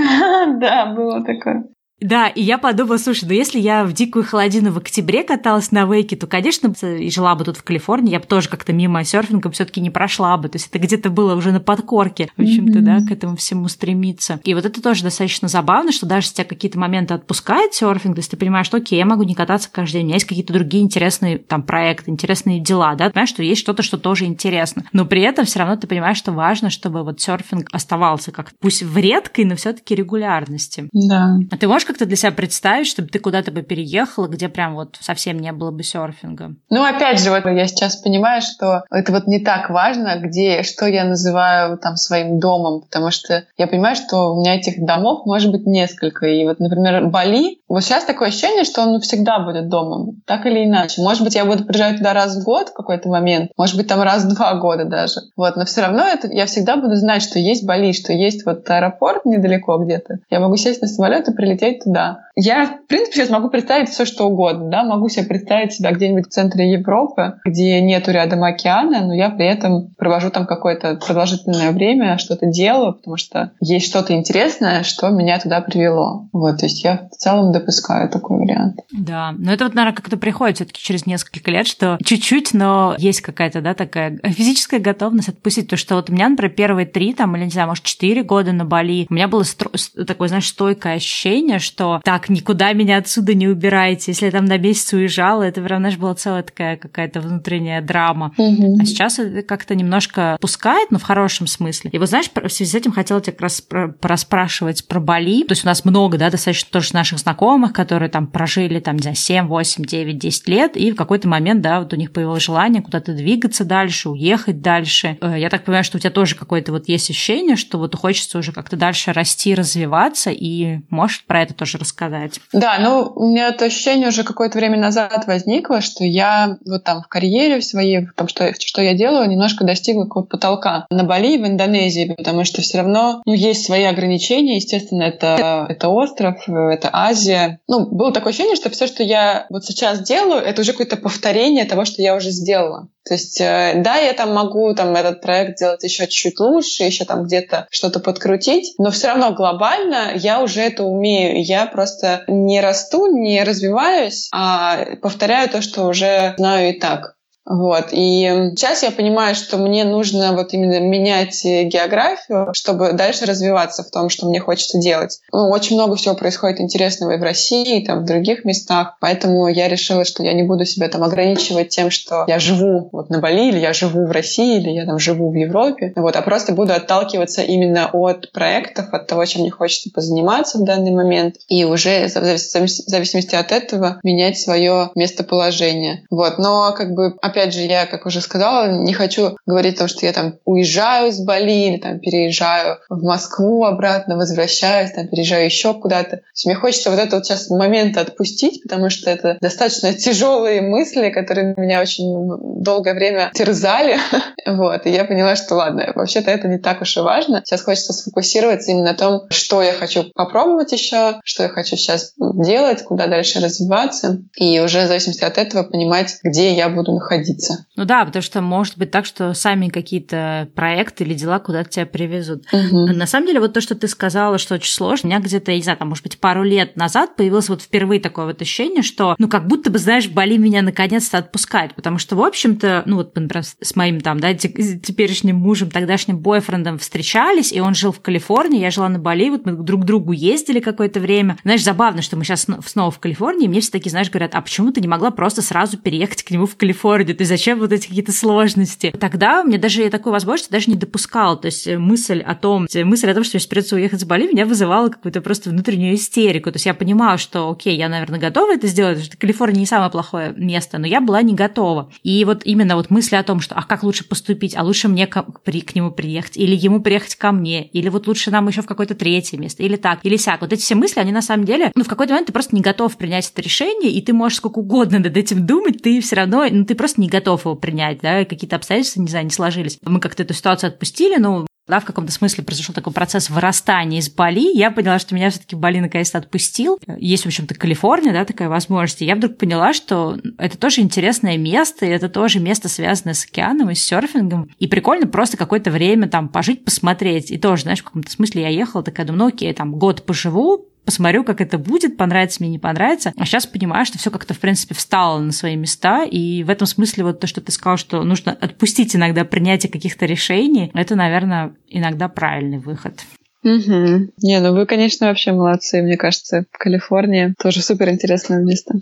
Да, 0.59 0.93
было 0.93 1.23
такое. 1.23 1.65
Да, 1.99 2.27
и 2.27 2.43
я 2.43 2.57
подумала, 2.59 2.97
слушай, 2.97 3.25
ну 3.25 3.33
если 3.33 3.59
я 3.59 3.83
в 3.83 3.91
дикую 3.91 4.23
холодину 4.23 4.71
в 4.71 4.77
октябре 4.77 5.23
каталась 5.23 5.71
на 5.71 5.85
вейке, 5.85 6.15
то, 6.15 6.27
конечно, 6.27 6.71
и 6.83 7.09
жила 7.09 7.33
бы 7.33 7.43
тут 7.43 7.57
в 7.57 7.63
Калифорнии, 7.63 8.11
я 8.11 8.19
бы 8.19 8.25
тоже 8.25 8.49
как-то 8.49 8.71
мимо 8.71 9.03
серфинга 9.03 9.49
все 9.49 9.65
таки 9.65 9.81
не 9.81 9.89
прошла 9.89 10.37
бы. 10.37 10.47
То 10.47 10.57
есть 10.57 10.67
это 10.67 10.77
где-то 10.77 11.09
было 11.09 11.33
уже 11.35 11.51
на 11.51 11.59
подкорке, 11.59 12.29
в 12.37 12.41
общем-то, 12.41 12.79
mm-hmm. 12.79 12.81
да, 12.81 13.07
к 13.07 13.11
этому 13.11 13.35
всему 13.35 13.67
стремиться. 13.67 14.39
И 14.43 14.53
вот 14.53 14.65
это 14.65 14.81
тоже 14.81 15.03
достаточно 15.03 15.47
забавно, 15.47 15.91
что 15.91 16.05
даже 16.05 16.27
если 16.27 16.35
тебя 16.35 16.45
какие-то 16.45 16.77
моменты 16.77 17.15
отпускает 17.15 17.73
серфинг, 17.73 18.15
то 18.15 18.19
есть 18.19 18.29
ты 18.29 18.37
понимаешь, 18.37 18.67
что 18.67 18.77
окей, 18.77 18.99
я 18.99 19.05
могу 19.05 19.23
не 19.23 19.33
кататься 19.33 19.69
каждый 19.71 19.93
день, 19.93 20.03
у 20.03 20.05
меня 20.05 20.15
есть 20.15 20.27
какие-то 20.27 20.53
другие 20.53 20.83
интересные 20.83 21.39
там 21.39 21.63
проекты, 21.63 22.11
интересные 22.11 22.59
дела, 22.59 22.93
да, 22.93 23.07
ты 23.07 23.13
понимаешь, 23.13 23.29
что 23.29 23.41
есть 23.41 23.61
что-то, 23.61 23.81
что 23.81 23.97
тоже 23.97 24.25
интересно. 24.25 24.83
Но 24.93 25.05
при 25.05 25.21
этом 25.21 25.45
все 25.45 25.59
равно 25.59 25.75
ты 25.77 25.87
понимаешь, 25.87 26.17
что 26.17 26.31
важно, 26.31 26.69
чтобы 26.69 27.03
вот 27.03 27.19
серфинг 27.19 27.69
оставался 27.71 28.31
как 28.31 28.51
пусть 28.59 28.83
в 28.83 28.97
редкой, 28.97 29.45
но 29.45 29.55
все 29.55 29.73
таки 29.73 29.95
регулярности. 29.95 30.89
Да. 30.93 31.37
А 31.49 31.57
ты 31.57 31.67
можешь 31.67 31.86
как-то 31.87 32.05
для 32.05 32.17
себя 32.17 32.31
представить, 32.31 32.87
чтобы 32.87 33.07
ты 33.07 33.19
куда-то 33.19 33.51
бы 33.51 33.61
переехала, 33.61 34.27
где 34.27 34.49
прям 34.49 34.75
вот 34.75 34.97
совсем 34.99 35.39
не 35.39 35.51
было 35.51 35.71
бы 35.71 35.83
серфинга? 35.83 36.55
Ну, 36.69 36.83
опять 36.83 37.19
же, 37.19 37.29
вот 37.29 37.45
я 37.45 37.67
сейчас 37.67 37.95
понимаю, 37.95 38.41
что 38.41 38.83
это 38.91 39.11
вот 39.11 39.25
не 39.27 39.39
так 39.39 39.69
важно, 39.69 40.19
где, 40.19 40.63
что 40.63 40.85
я 40.85 41.05
называю 41.05 41.77
там 41.77 41.95
своим 41.95 42.39
домом, 42.39 42.81
потому 42.81 43.11
что 43.11 43.45
я 43.57 43.67
понимаю, 43.67 43.95
что 43.95 44.33
у 44.33 44.39
меня 44.39 44.55
этих 44.55 44.83
домов 44.85 45.25
может 45.25 45.51
быть 45.51 45.65
несколько. 45.65 46.27
И 46.27 46.43
вот, 46.45 46.59
например, 46.59 47.07
Бали, 47.07 47.59
вот 47.67 47.83
сейчас 47.83 48.03
такое 48.03 48.27
ощущение, 48.27 48.65
что 48.65 48.81
он 48.81 48.99
всегда 48.99 49.39
будет 49.39 49.69
домом, 49.69 50.21
так 50.25 50.45
или 50.45 50.65
иначе. 50.65 51.01
Может 51.01 51.23
быть, 51.23 51.35
я 51.35 51.45
буду 51.45 51.63
приезжать 51.63 51.97
туда 51.97 52.13
раз 52.13 52.37
в 52.37 52.43
год 52.43 52.69
в 52.69 52.73
какой-то 52.73 53.07
момент, 53.09 53.51
может 53.57 53.77
быть, 53.77 53.87
там 53.87 54.01
раз 54.01 54.25
в 54.25 54.35
два 54.35 54.55
года 54.55 54.85
даже. 54.85 55.21
Вот, 55.35 55.55
но 55.55 55.65
все 55.65 55.81
равно 55.81 56.03
это, 56.03 56.27
я 56.27 56.45
всегда 56.45 56.75
буду 56.75 56.95
знать, 56.95 57.21
что 57.21 57.39
есть 57.39 57.65
Бали, 57.65 57.93
что 57.93 58.11
есть 58.11 58.45
вот 58.45 58.69
аэропорт 58.69 59.25
недалеко 59.25 59.77
где-то. 59.77 60.19
Я 60.29 60.39
могу 60.39 60.57
сесть 60.57 60.81
на 60.81 60.87
самолет 60.87 61.27
и 61.29 61.33
прилететь 61.33 61.76
туда. 61.83 62.21
Я, 62.39 62.65
в 62.67 62.87
принципе, 62.87 63.17
сейчас 63.17 63.29
могу 63.31 63.49
представить 63.49 63.89
все, 63.89 64.05
что 64.05 64.25
угодно. 64.25 64.69
Да? 64.69 64.83
Могу 64.83 65.09
себе 65.09 65.25
представить 65.25 65.73
себя 65.73 65.91
где-нибудь 65.91 66.27
в 66.27 66.29
центре 66.29 66.71
Европы, 66.71 67.39
где 67.45 67.81
нету 67.81 68.11
рядом 68.11 68.43
океана, 68.43 69.01
но 69.01 69.13
я 69.13 69.31
при 69.31 69.47
этом 69.47 69.93
провожу 69.97 70.29
там 70.29 70.45
какое-то 70.45 70.95
продолжительное 70.95 71.71
время, 71.71 72.19
что-то 72.19 72.45
делаю, 72.45 72.93
потому 72.93 73.17
что 73.17 73.51
есть 73.59 73.87
что-то 73.87 74.13
интересное, 74.13 74.83
что 74.83 75.09
меня 75.09 75.39
туда 75.39 75.61
привело. 75.61 76.27
Вот, 76.31 76.57
то 76.57 76.65
есть 76.67 76.83
я 76.83 77.09
в 77.11 77.17
целом 77.17 77.51
допускаю 77.51 78.09
такой 78.09 78.37
вариант. 78.37 78.77
Да, 78.91 79.33
но 79.37 79.51
это 79.51 79.63
вот, 79.63 79.73
наверное, 79.73 79.95
как-то 79.95 80.17
приходит 80.17 80.57
все-таки 80.57 80.81
через 80.81 81.07
несколько 81.07 81.49
лет, 81.49 81.65
что 81.65 81.97
чуть-чуть, 82.03 82.53
но 82.53 82.95
есть 82.99 83.21
какая-то, 83.21 83.61
да, 83.61 83.73
такая 83.73 84.17
физическая 84.23 84.79
готовность 84.79 85.29
отпустить. 85.29 85.69
То, 85.69 85.77
что 85.77 85.95
вот 85.95 86.09
у 86.09 86.13
меня, 86.13 86.29
например, 86.29 86.53
первые 86.53 86.85
три, 86.85 87.13
там, 87.13 87.35
или, 87.35 87.45
не 87.45 87.49
знаю, 87.49 87.67
может, 87.69 87.83
четыре 87.83 88.23
года 88.23 88.51
на 88.51 88.65
Бали, 88.65 89.07
у 89.09 89.13
меня 89.13 89.27
было 89.27 89.43
стро... 89.43 89.71
такое, 90.05 90.27
знаешь, 90.27 90.47
стойкое 90.47 90.95
ощущение, 90.95 91.59
что 91.67 92.01
так, 92.03 92.29
никуда 92.29 92.73
меня 92.73 92.97
отсюда 92.97 93.33
не 93.33 93.47
убирайте. 93.47 94.11
Если 94.11 94.25
я 94.25 94.31
там 94.31 94.45
на 94.45 94.57
месяц 94.57 94.93
уезжала, 94.93 95.43
это 95.43 95.61
прям, 95.61 95.79
знаешь, 95.79 95.97
была 95.97 96.15
целая 96.15 96.43
такая 96.43 96.77
какая-то 96.77 97.21
внутренняя 97.21 97.81
драма. 97.81 98.33
Угу. 98.37 98.79
А 98.81 98.85
сейчас 98.85 99.19
это 99.19 99.41
как-то 99.43 99.75
немножко 99.75 100.37
пускает, 100.41 100.91
но 100.91 100.99
в 100.99 101.03
хорошем 101.03 101.47
смысле. 101.47 101.91
И 101.91 101.99
вот, 101.99 102.09
знаешь, 102.09 102.29
в 102.33 102.49
связи 102.49 102.71
с 102.71 102.75
этим 102.75 102.91
хотела 102.91 103.21
тебя 103.21 103.33
как 103.33 103.41
раз 103.41 103.61
пораспрашивать 103.61 104.87
про 104.87 104.99
Бали. 104.99 105.43
То 105.43 105.51
есть 105.51 105.63
у 105.63 105.67
нас 105.67 105.85
много, 105.85 106.17
да, 106.17 106.29
достаточно 106.29 106.71
тоже 106.71 106.93
наших 106.93 107.19
знакомых, 107.19 107.73
которые 107.73 108.09
там 108.09 108.27
прожили, 108.27 108.79
там, 108.79 108.95
не 108.95 109.01
знаю, 109.01 109.15
7, 109.15 109.47
8, 109.47 109.85
9, 109.85 110.17
10 110.17 110.47
лет, 110.47 110.77
и 110.77 110.91
в 110.91 110.95
какой-то 110.95 111.27
момент, 111.27 111.61
да, 111.61 111.79
вот 111.79 111.93
у 111.93 111.95
них 111.95 112.11
появилось 112.11 112.43
желание 112.43 112.81
куда-то 112.81 113.13
двигаться 113.13 113.65
дальше, 113.65 114.09
уехать 114.09 114.61
дальше. 114.61 115.17
Э, 115.21 115.35
я 115.37 115.49
так 115.49 115.63
понимаю, 115.63 115.83
что 115.83 115.97
у 115.97 115.99
тебя 115.99 116.11
тоже 116.11 116.35
какое-то 116.35 116.71
вот 116.71 116.87
есть 116.87 117.09
ощущение, 117.09 117.55
что 117.55 117.77
вот 117.77 117.95
хочется 117.95 118.37
уже 118.37 118.51
как-то 118.51 118.77
дальше 118.77 119.13
расти, 119.13 119.53
развиваться, 119.53 120.31
и 120.31 120.79
можешь 120.89 121.25
про 121.25 121.41
это 121.41 121.53
тоже 121.57 121.77
рассказать 121.77 121.97
сказать. 121.97 122.39
Да, 122.53 122.77
ну, 122.79 123.11
у 123.15 123.27
меня 123.27 123.49
это 123.49 123.65
ощущение 123.65 124.09
уже 124.09 124.23
какое-то 124.23 124.57
время 124.57 124.77
назад 124.77 125.25
возникло, 125.27 125.81
что 125.81 126.03
я 126.03 126.57
вот 126.65 126.83
там 126.83 127.01
в 127.01 127.07
карьере 127.07 127.59
в 127.59 127.65
своей, 127.65 128.05
в 128.05 128.13
том, 128.13 128.27
что, 128.27 128.53
что 128.59 128.81
я 128.81 128.93
делаю, 128.93 129.29
немножко 129.29 129.65
достигла 129.65 130.03
какого-то 130.03 130.37
потолка 130.37 130.85
на 130.89 131.03
Бали 131.03 131.37
в 131.37 131.45
Индонезии, 131.45 132.13
потому 132.15 132.43
что 132.43 132.61
все 132.61 132.79
равно 132.79 133.21
ну, 133.25 133.33
есть 133.33 133.65
свои 133.65 133.83
ограничения. 133.83 134.57
Естественно, 134.57 135.03
это, 135.03 135.65
это 135.69 135.89
остров, 135.89 136.47
это 136.47 136.89
Азия. 136.93 137.59
Ну, 137.67 137.87
было 137.87 138.11
такое 138.11 138.31
ощущение, 138.31 138.55
что 138.55 138.69
все, 138.69 138.87
что 138.87 139.03
я 139.03 139.45
вот 139.49 139.65
сейчас 139.65 140.01
делаю, 140.01 140.41
это 140.41 140.61
уже 140.61 140.71
какое-то 140.71 140.97
повторение 140.97 141.65
того, 141.65 141.85
что 141.85 142.01
я 142.01 142.15
уже 142.15 142.29
сделала. 142.29 142.89
То 143.07 143.13
есть, 143.13 143.39
э, 143.39 143.73
да, 143.77 143.95
я 143.97 144.13
там 144.13 144.33
могу 144.33 144.73
там 144.73 144.95
этот 144.95 145.21
проект 145.21 145.57
сделать 145.57 145.83
еще 145.83 146.07
чуть 146.07 146.39
лучше, 146.39 146.83
еще 146.83 147.05
там 147.05 147.23
где-то 147.23 147.67
что-то 147.71 147.99
подкрутить, 147.99 148.73
но 148.77 148.91
все 148.91 149.07
равно 149.07 149.31
глобально 149.31 150.11
я 150.15 150.41
уже 150.41 150.61
это 150.61 150.83
умею. 150.83 151.43
Я 151.43 151.67
просто 151.67 152.23
не 152.27 152.59
расту, 152.59 153.07
не 153.07 153.43
развиваюсь, 153.43 154.27
а 154.33 154.95
повторяю 155.01 155.49
то, 155.49 155.61
что 155.61 155.85
уже 155.85 156.33
знаю 156.37 156.75
и 156.75 156.79
так. 156.79 157.16
Вот. 157.47 157.87
И 157.91 158.51
сейчас 158.55 158.83
я 158.83 158.91
понимаю, 158.91 159.33
что 159.33 159.57
мне 159.57 159.85
нужно 159.85 160.33
вот 160.33 160.53
именно 160.53 160.79
менять 160.79 161.43
географию, 161.43 162.49
чтобы 162.53 162.91
дальше 162.93 163.25
развиваться 163.25 163.83
в 163.83 163.89
том, 163.89 164.09
что 164.09 164.27
мне 164.27 164.39
хочется 164.39 164.79
делать. 164.79 165.19
Ну, 165.31 165.49
очень 165.49 165.75
много 165.75 165.95
всего 165.95 166.15
происходит 166.15 166.59
интересного 166.59 167.11
и 167.11 167.17
в 167.17 167.23
России, 167.23 167.79
и 167.79 167.85
там 167.85 168.01
в 168.01 168.05
других 168.05 168.43
местах. 168.43 168.97
Поэтому 168.99 169.47
я 169.47 169.67
решила, 169.67 170.03
что 170.03 170.23
я 170.23 170.33
не 170.33 170.43
буду 170.43 170.65
себя 170.65 170.89
там 170.89 171.03
ограничивать 171.03 171.69
тем, 171.69 171.89
что 171.89 172.25
я 172.27 172.39
живу 172.39 172.89
вот 172.91 173.09
на 173.09 173.19
Бали, 173.19 173.49
или 173.49 173.59
я 173.59 173.73
живу 173.73 174.05
в 174.05 174.11
России, 174.11 174.57
или 174.57 174.71
я 174.71 174.85
там 174.85 174.99
живу 174.99 175.31
в 175.31 175.35
Европе. 175.35 175.93
Вот, 175.95 176.15
а 176.15 176.21
просто 176.21 176.53
буду 176.53 176.73
отталкиваться 176.73 177.41
именно 177.41 177.89
от 177.93 178.31
проектов, 178.31 178.93
от 178.93 179.07
того, 179.07 179.23
чем 179.25 179.43
мне 179.43 179.51
хочется 179.51 179.89
позаниматься 179.93 180.57
в 180.57 180.65
данный 180.65 180.91
момент. 180.91 181.35
И 181.47 181.63
уже 181.63 182.07
в 182.07 182.09
зависимости 182.09 183.35
от 183.35 183.51
этого 183.51 183.99
менять 184.03 184.37
свое 184.37 184.91
местоположение. 184.95 186.05
Вот. 186.09 186.37
Но 186.39 186.73
как 186.75 186.91
бы 186.93 187.15
опять 187.37 187.53
же, 187.53 187.61
я, 187.61 187.85
как 187.85 188.05
уже 188.05 188.21
сказала, 188.21 188.71
не 188.71 188.93
хочу 188.93 189.37
говорить 189.45 189.75
о 189.75 189.79
том, 189.79 189.87
что 189.87 190.05
я 190.05 190.13
там 190.13 190.39
уезжаю 190.45 191.11
с 191.11 191.19
Бали 191.19 191.67
или 191.67 191.77
там 191.77 191.99
переезжаю 191.99 192.79
в 192.89 193.03
Москву 193.03 193.63
обратно, 193.63 194.17
возвращаюсь, 194.17 194.91
там 194.91 195.07
переезжаю 195.07 195.45
еще 195.45 195.73
куда-то. 195.73 196.21
Мне 196.45 196.55
хочется 196.55 196.89
вот 196.89 196.99
этот 196.99 197.13
вот 197.13 197.25
сейчас 197.25 197.49
момент 197.49 197.97
отпустить, 197.97 198.63
потому 198.63 198.89
что 198.89 199.11
это 199.11 199.37
достаточно 199.39 199.93
тяжелые 199.97 200.61
мысли, 200.61 201.09
которые 201.09 201.53
меня 201.57 201.81
очень 201.81 202.63
долгое 202.63 202.95
время 202.95 203.31
терзали. 203.33 203.97
вот. 204.47 204.85
И 204.85 204.89
я 204.89 205.05
поняла, 205.05 205.35
что 205.35 205.55
ладно, 205.55 205.91
вообще-то 205.93 206.31
это 206.31 206.47
не 206.47 206.57
так 206.57 206.81
уж 206.81 206.97
и 206.97 207.01
важно. 207.01 207.43
Сейчас 207.45 207.61
хочется 207.61 207.93
сфокусироваться 207.93 208.71
именно 208.71 208.87
на 208.87 208.93
том, 208.93 209.21
что 209.29 209.61
я 209.61 209.73
хочу 209.73 210.05
попробовать 210.15 210.71
еще, 210.71 211.19
что 211.23 211.43
я 211.43 211.49
хочу 211.49 211.75
сейчас 211.75 212.13
делать, 212.17 212.83
куда 212.83 213.07
дальше 213.07 213.39
развиваться. 213.39 214.23
И 214.37 214.59
уже 214.59 214.85
в 214.85 214.87
зависимости 214.87 215.23
от 215.23 215.37
этого 215.37 215.63
понимать, 215.63 216.17
где 216.23 216.53
я 216.53 216.69
буду 216.69 216.93
находиться 216.93 217.26
находиться. 217.27 217.65
Ну 217.75 217.85
да, 217.85 218.05
потому 218.05 218.23
что 218.23 218.41
может 218.41 218.77
быть 218.77 218.91
так, 218.91 219.05
что 219.05 219.33
сами 219.33 219.69
какие-то 219.69 220.49
проекты 220.55 221.03
или 221.03 221.13
дела 221.13 221.39
куда-то 221.39 221.69
тебя 221.69 221.85
привезут. 221.85 222.45
Угу. 222.51 222.93
На 222.93 223.05
самом 223.05 223.27
деле, 223.27 223.39
вот 223.39 223.53
то, 223.53 223.61
что 223.61 223.75
ты 223.75 223.87
сказала, 223.87 224.37
что 224.37 224.55
очень 224.55 224.71
сложно, 224.71 225.07
у 225.07 225.09
меня 225.11 225.19
где-то, 225.19 225.51
я 225.51 225.57
не 225.57 225.63
знаю, 225.63 225.77
там, 225.77 225.89
может 225.89 226.03
быть, 226.03 226.19
пару 226.19 226.43
лет 226.43 226.75
назад 226.75 227.15
появилось 227.15 227.49
вот 227.49 227.61
впервые 227.61 227.99
такое 227.99 228.25
вот 228.25 228.41
ощущение, 228.41 228.81
что, 228.81 229.15
ну, 229.17 229.27
как 229.27 229.47
будто 229.47 229.69
бы, 229.69 229.79
знаешь, 229.79 230.07
Бали 230.07 230.37
меня 230.37 230.61
наконец-то 230.61 231.17
отпускает, 231.17 231.75
потому 231.75 231.97
что, 231.97 232.15
в 232.15 232.23
общем-то, 232.23 232.83
ну, 232.85 232.97
вот, 232.97 233.15
например, 233.15 233.43
с 233.43 233.75
моим 233.75 234.01
там, 234.01 234.19
да, 234.19 234.33
теперешним 234.33 235.35
мужем, 235.35 235.69
тогдашним 235.69 236.17
бойфрендом 236.17 236.79
встречались, 236.79 237.51
и 237.51 237.59
он 237.59 237.75
жил 237.75 237.91
в 237.91 238.01
Калифорнии, 238.01 238.61
я 238.61 238.71
жила 238.71 238.89
на 238.89 238.99
Бали, 238.99 239.29
вот 239.29 239.45
мы 239.45 239.53
друг 239.53 239.81
к 239.81 239.85
другу 239.85 240.11
ездили 240.11 240.59
какое-то 240.59 240.99
время. 240.99 241.37
Знаешь, 241.43 241.63
забавно, 241.63 242.01
что 242.01 242.15
мы 242.17 242.23
сейчас 242.23 242.47
снова 242.65 242.91
в 242.91 242.99
Калифорнии, 242.99 243.45
и 243.45 243.47
мне 243.47 243.61
все 243.61 243.71
таки 243.71 243.89
знаешь, 243.89 244.09
говорят, 244.09 244.35
а 244.35 244.41
почему 244.41 244.71
ты 244.71 244.81
не 244.81 244.87
могла 244.87 245.11
просто 245.11 245.41
сразу 245.41 245.77
переехать 245.77 246.23
к 246.23 246.31
нему 246.31 246.45
в 246.45 246.55
Калифорнию? 246.55 247.16
Есть 247.19 247.29
зачем 247.29 247.59
вот 247.59 247.71
эти 247.71 247.87
какие-то 247.87 248.11
сложности? 248.11 248.93
Тогда 248.99 249.43
мне 249.43 249.57
даже 249.57 249.81
я 249.81 249.89
такой 249.89 250.11
возможности 250.11 250.51
даже 250.51 250.69
не 250.69 250.75
допускал. 250.75 251.39
То 251.39 251.47
есть 251.47 251.67
мысль 251.67 252.21
о 252.21 252.35
том, 252.35 252.67
мысль 252.73 253.09
о 253.09 253.13
том, 253.13 253.23
что 253.23 253.37
мне 253.37 253.47
придется 253.47 253.75
уехать 253.75 254.01
с 254.01 254.05
Бали, 254.05 254.27
меня 254.27 254.45
вызывала 254.45 254.89
какую-то 254.89 255.21
просто 255.21 255.49
внутреннюю 255.49 255.95
истерику. 255.95 256.51
То 256.51 256.55
есть 256.55 256.65
я 256.65 256.73
понимала, 256.73 257.17
что 257.17 257.49
окей, 257.49 257.77
я, 257.77 257.89
наверное, 257.89 258.19
готова 258.19 258.53
это 258.53 258.67
сделать, 258.67 258.95
потому 258.95 259.05
что 259.05 259.17
Калифорния 259.17 259.59
не 259.59 259.65
самое 259.65 259.91
плохое 259.91 260.33
место, 260.37 260.77
но 260.77 260.87
я 260.87 261.01
была 261.01 261.21
не 261.21 261.33
готова. 261.33 261.91
И 262.03 262.23
вот 262.25 262.41
именно 262.45 262.75
вот 262.75 262.89
мысли 262.89 263.15
о 263.15 263.23
том, 263.23 263.39
что 263.39 263.55
а 263.55 263.63
как 263.63 263.83
лучше 263.83 264.03
поступить, 264.03 264.55
а 264.55 264.63
лучше 264.63 264.87
мне 264.87 265.07
к, 265.07 265.23
при, 265.43 265.61
к 265.61 265.75
нему 265.75 265.91
приехать, 265.91 266.37
или 266.37 266.55
ему 266.55 266.81
приехать 266.81 267.15
ко 267.15 267.31
мне, 267.31 267.65
или 267.67 267.89
вот 267.89 268.07
лучше 268.07 268.31
нам 268.31 268.47
еще 268.47 268.61
в 268.61 268.65
какое-то 268.65 268.95
третье 268.95 269.37
место, 269.37 269.63
или 269.63 269.75
так, 269.75 269.99
или 270.03 270.17
сяк. 270.17 270.41
Вот 270.41 270.53
эти 270.53 270.61
все 270.61 270.75
мысли, 270.75 270.99
они 270.99 271.11
на 271.11 271.21
самом 271.21 271.45
деле, 271.45 271.71
ну, 271.75 271.83
в 271.83 271.87
какой-то 271.87 272.13
момент 272.13 272.27
ты 272.27 272.33
просто 272.33 272.55
не 272.55 272.61
готов 272.61 272.95
принять 272.97 273.29
это 273.31 273.41
решение, 273.41 273.91
и 273.91 274.01
ты 274.01 274.13
можешь 274.13 274.37
сколько 274.37 274.59
угодно 274.59 274.99
над 274.99 275.15
этим 275.17 275.45
думать, 275.45 275.81
ты 275.81 275.99
все 276.01 276.15
равно, 276.15 276.45
ну, 276.49 276.65
ты 276.65 276.75
просто 276.75 276.96
не 276.97 277.07
готов 277.07 277.45
его 277.45 277.55
принять, 277.55 277.99
да, 278.01 278.25
какие-то 278.25 278.55
обстоятельства, 278.55 279.01
не 279.01 279.07
знаю, 279.07 279.25
не 279.25 279.31
сложились. 279.31 279.77
Мы 279.83 279.99
как-то 279.99 280.23
эту 280.23 280.33
ситуацию 280.33 280.69
отпустили, 280.69 281.17
ну, 281.17 281.47
да, 281.67 281.81
в 281.81 281.85
каком-то 281.85 282.11
смысле 282.11 282.45
произошел 282.45 282.73
такой 282.73 282.93
процесс 282.93 283.29
вырастания 283.29 283.99
из 283.99 284.09
Бали. 284.09 284.55
Я 284.57 284.71
поняла, 284.71 284.99
что 284.99 285.13
меня 285.13 285.29
все-таки 285.29 285.55
Бали 285.55 285.79
наконец-то 285.79 286.17
отпустил. 286.17 286.79
Есть, 286.97 287.23
в 287.23 287.27
общем-то, 287.27 287.55
Калифорния, 287.55 288.13
да, 288.13 288.23
такая 288.23 288.47
возможность. 288.47 289.01
И 289.01 289.05
я 289.05 289.15
вдруг 289.15 289.37
поняла, 289.37 289.73
что 289.73 290.17
это 290.37 290.57
тоже 290.57 290.81
интересное 290.81 291.37
место, 291.37 291.85
и 291.85 291.89
это 291.89 292.07
тоже 292.07 292.39
место, 292.39 292.69
связанное 292.69 293.13
с 293.13 293.25
океаном 293.25 293.69
и 293.69 293.75
с 293.75 293.83
серфингом. 293.83 294.49
И 294.59 294.67
прикольно 294.67 295.07
просто 295.07 295.35
какое-то 295.35 295.69
время 295.69 296.07
там 296.07 296.29
пожить, 296.29 296.63
посмотреть. 296.63 297.31
И 297.31 297.37
тоже, 297.37 297.63
знаешь, 297.63 297.81
в 297.81 297.83
каком-то 297.83 298.11
смысле 298.11 298.43
я 298.43 298.49
ехала, 298.49 298.81
такая, 298.81 299.05
думаю, 299.05 299.23
ну 299.23 299.27
окей, 299.27 299.53
там 299.53 299.75
год 299.75 300.05
поживу, 300.05 300.69
посмотрю, 300.87 301.25
как 301.25 301.41
это 301.41 301.57
будет, 301.57 301.97
понравится 301.97 302.37
мне, 302.39 302.49
не 302.49 302.59
понравится. 302.59 303.11
А 303.17 303.25
сейчас 303.25 303.45
понимаю, 303.45 303.85
что 303.85 303.99
все 303.99 304.09
как-то, 304.09 304.33
в 304.33 304.39
принципе, 304.39 304.73
встало 304.73 305.19
на 305.19 305.33
свои 305.33 305.57
места, 305.57 306.05
и 306.05 306.43
в 306.43 306.49
этом 306.49 306.65
смысле 306.65 307.03
вот 307.03 307.19
то, 307.19 307.27
что 307.27 307.41
ты 307.41 307.51
сказал, 307.51 307.75
что 307.75 308.01
нужно 308.03 308.31
отпустить 308.31 308.95
иногда 308.95 309.25
принятие 309.25 309.69
каких-то 309.69 310.05
решений, 310.05 310.71
это, 310.73 310.95
наверное, 310.95 311.53
иногда 311.67 312.07
правильный 312.07 312.59
выход. 312.59 313.01
Угу. 313.43 314.11
Не, 314.23 314.39
ну 314.39 314.53
вы, 314.53 314.65
конечно, 314.65 315.07
вообще 315.07 315.33
молодцы. 315.33 315.81
Мне 315.81 315.97
кажется, 315.97 316.45
Калифорния 316.51 317.33
тоже 317.37 317.61
супер 317.61 317.89
интересное 317.89 318.41
место. 318.41 318.75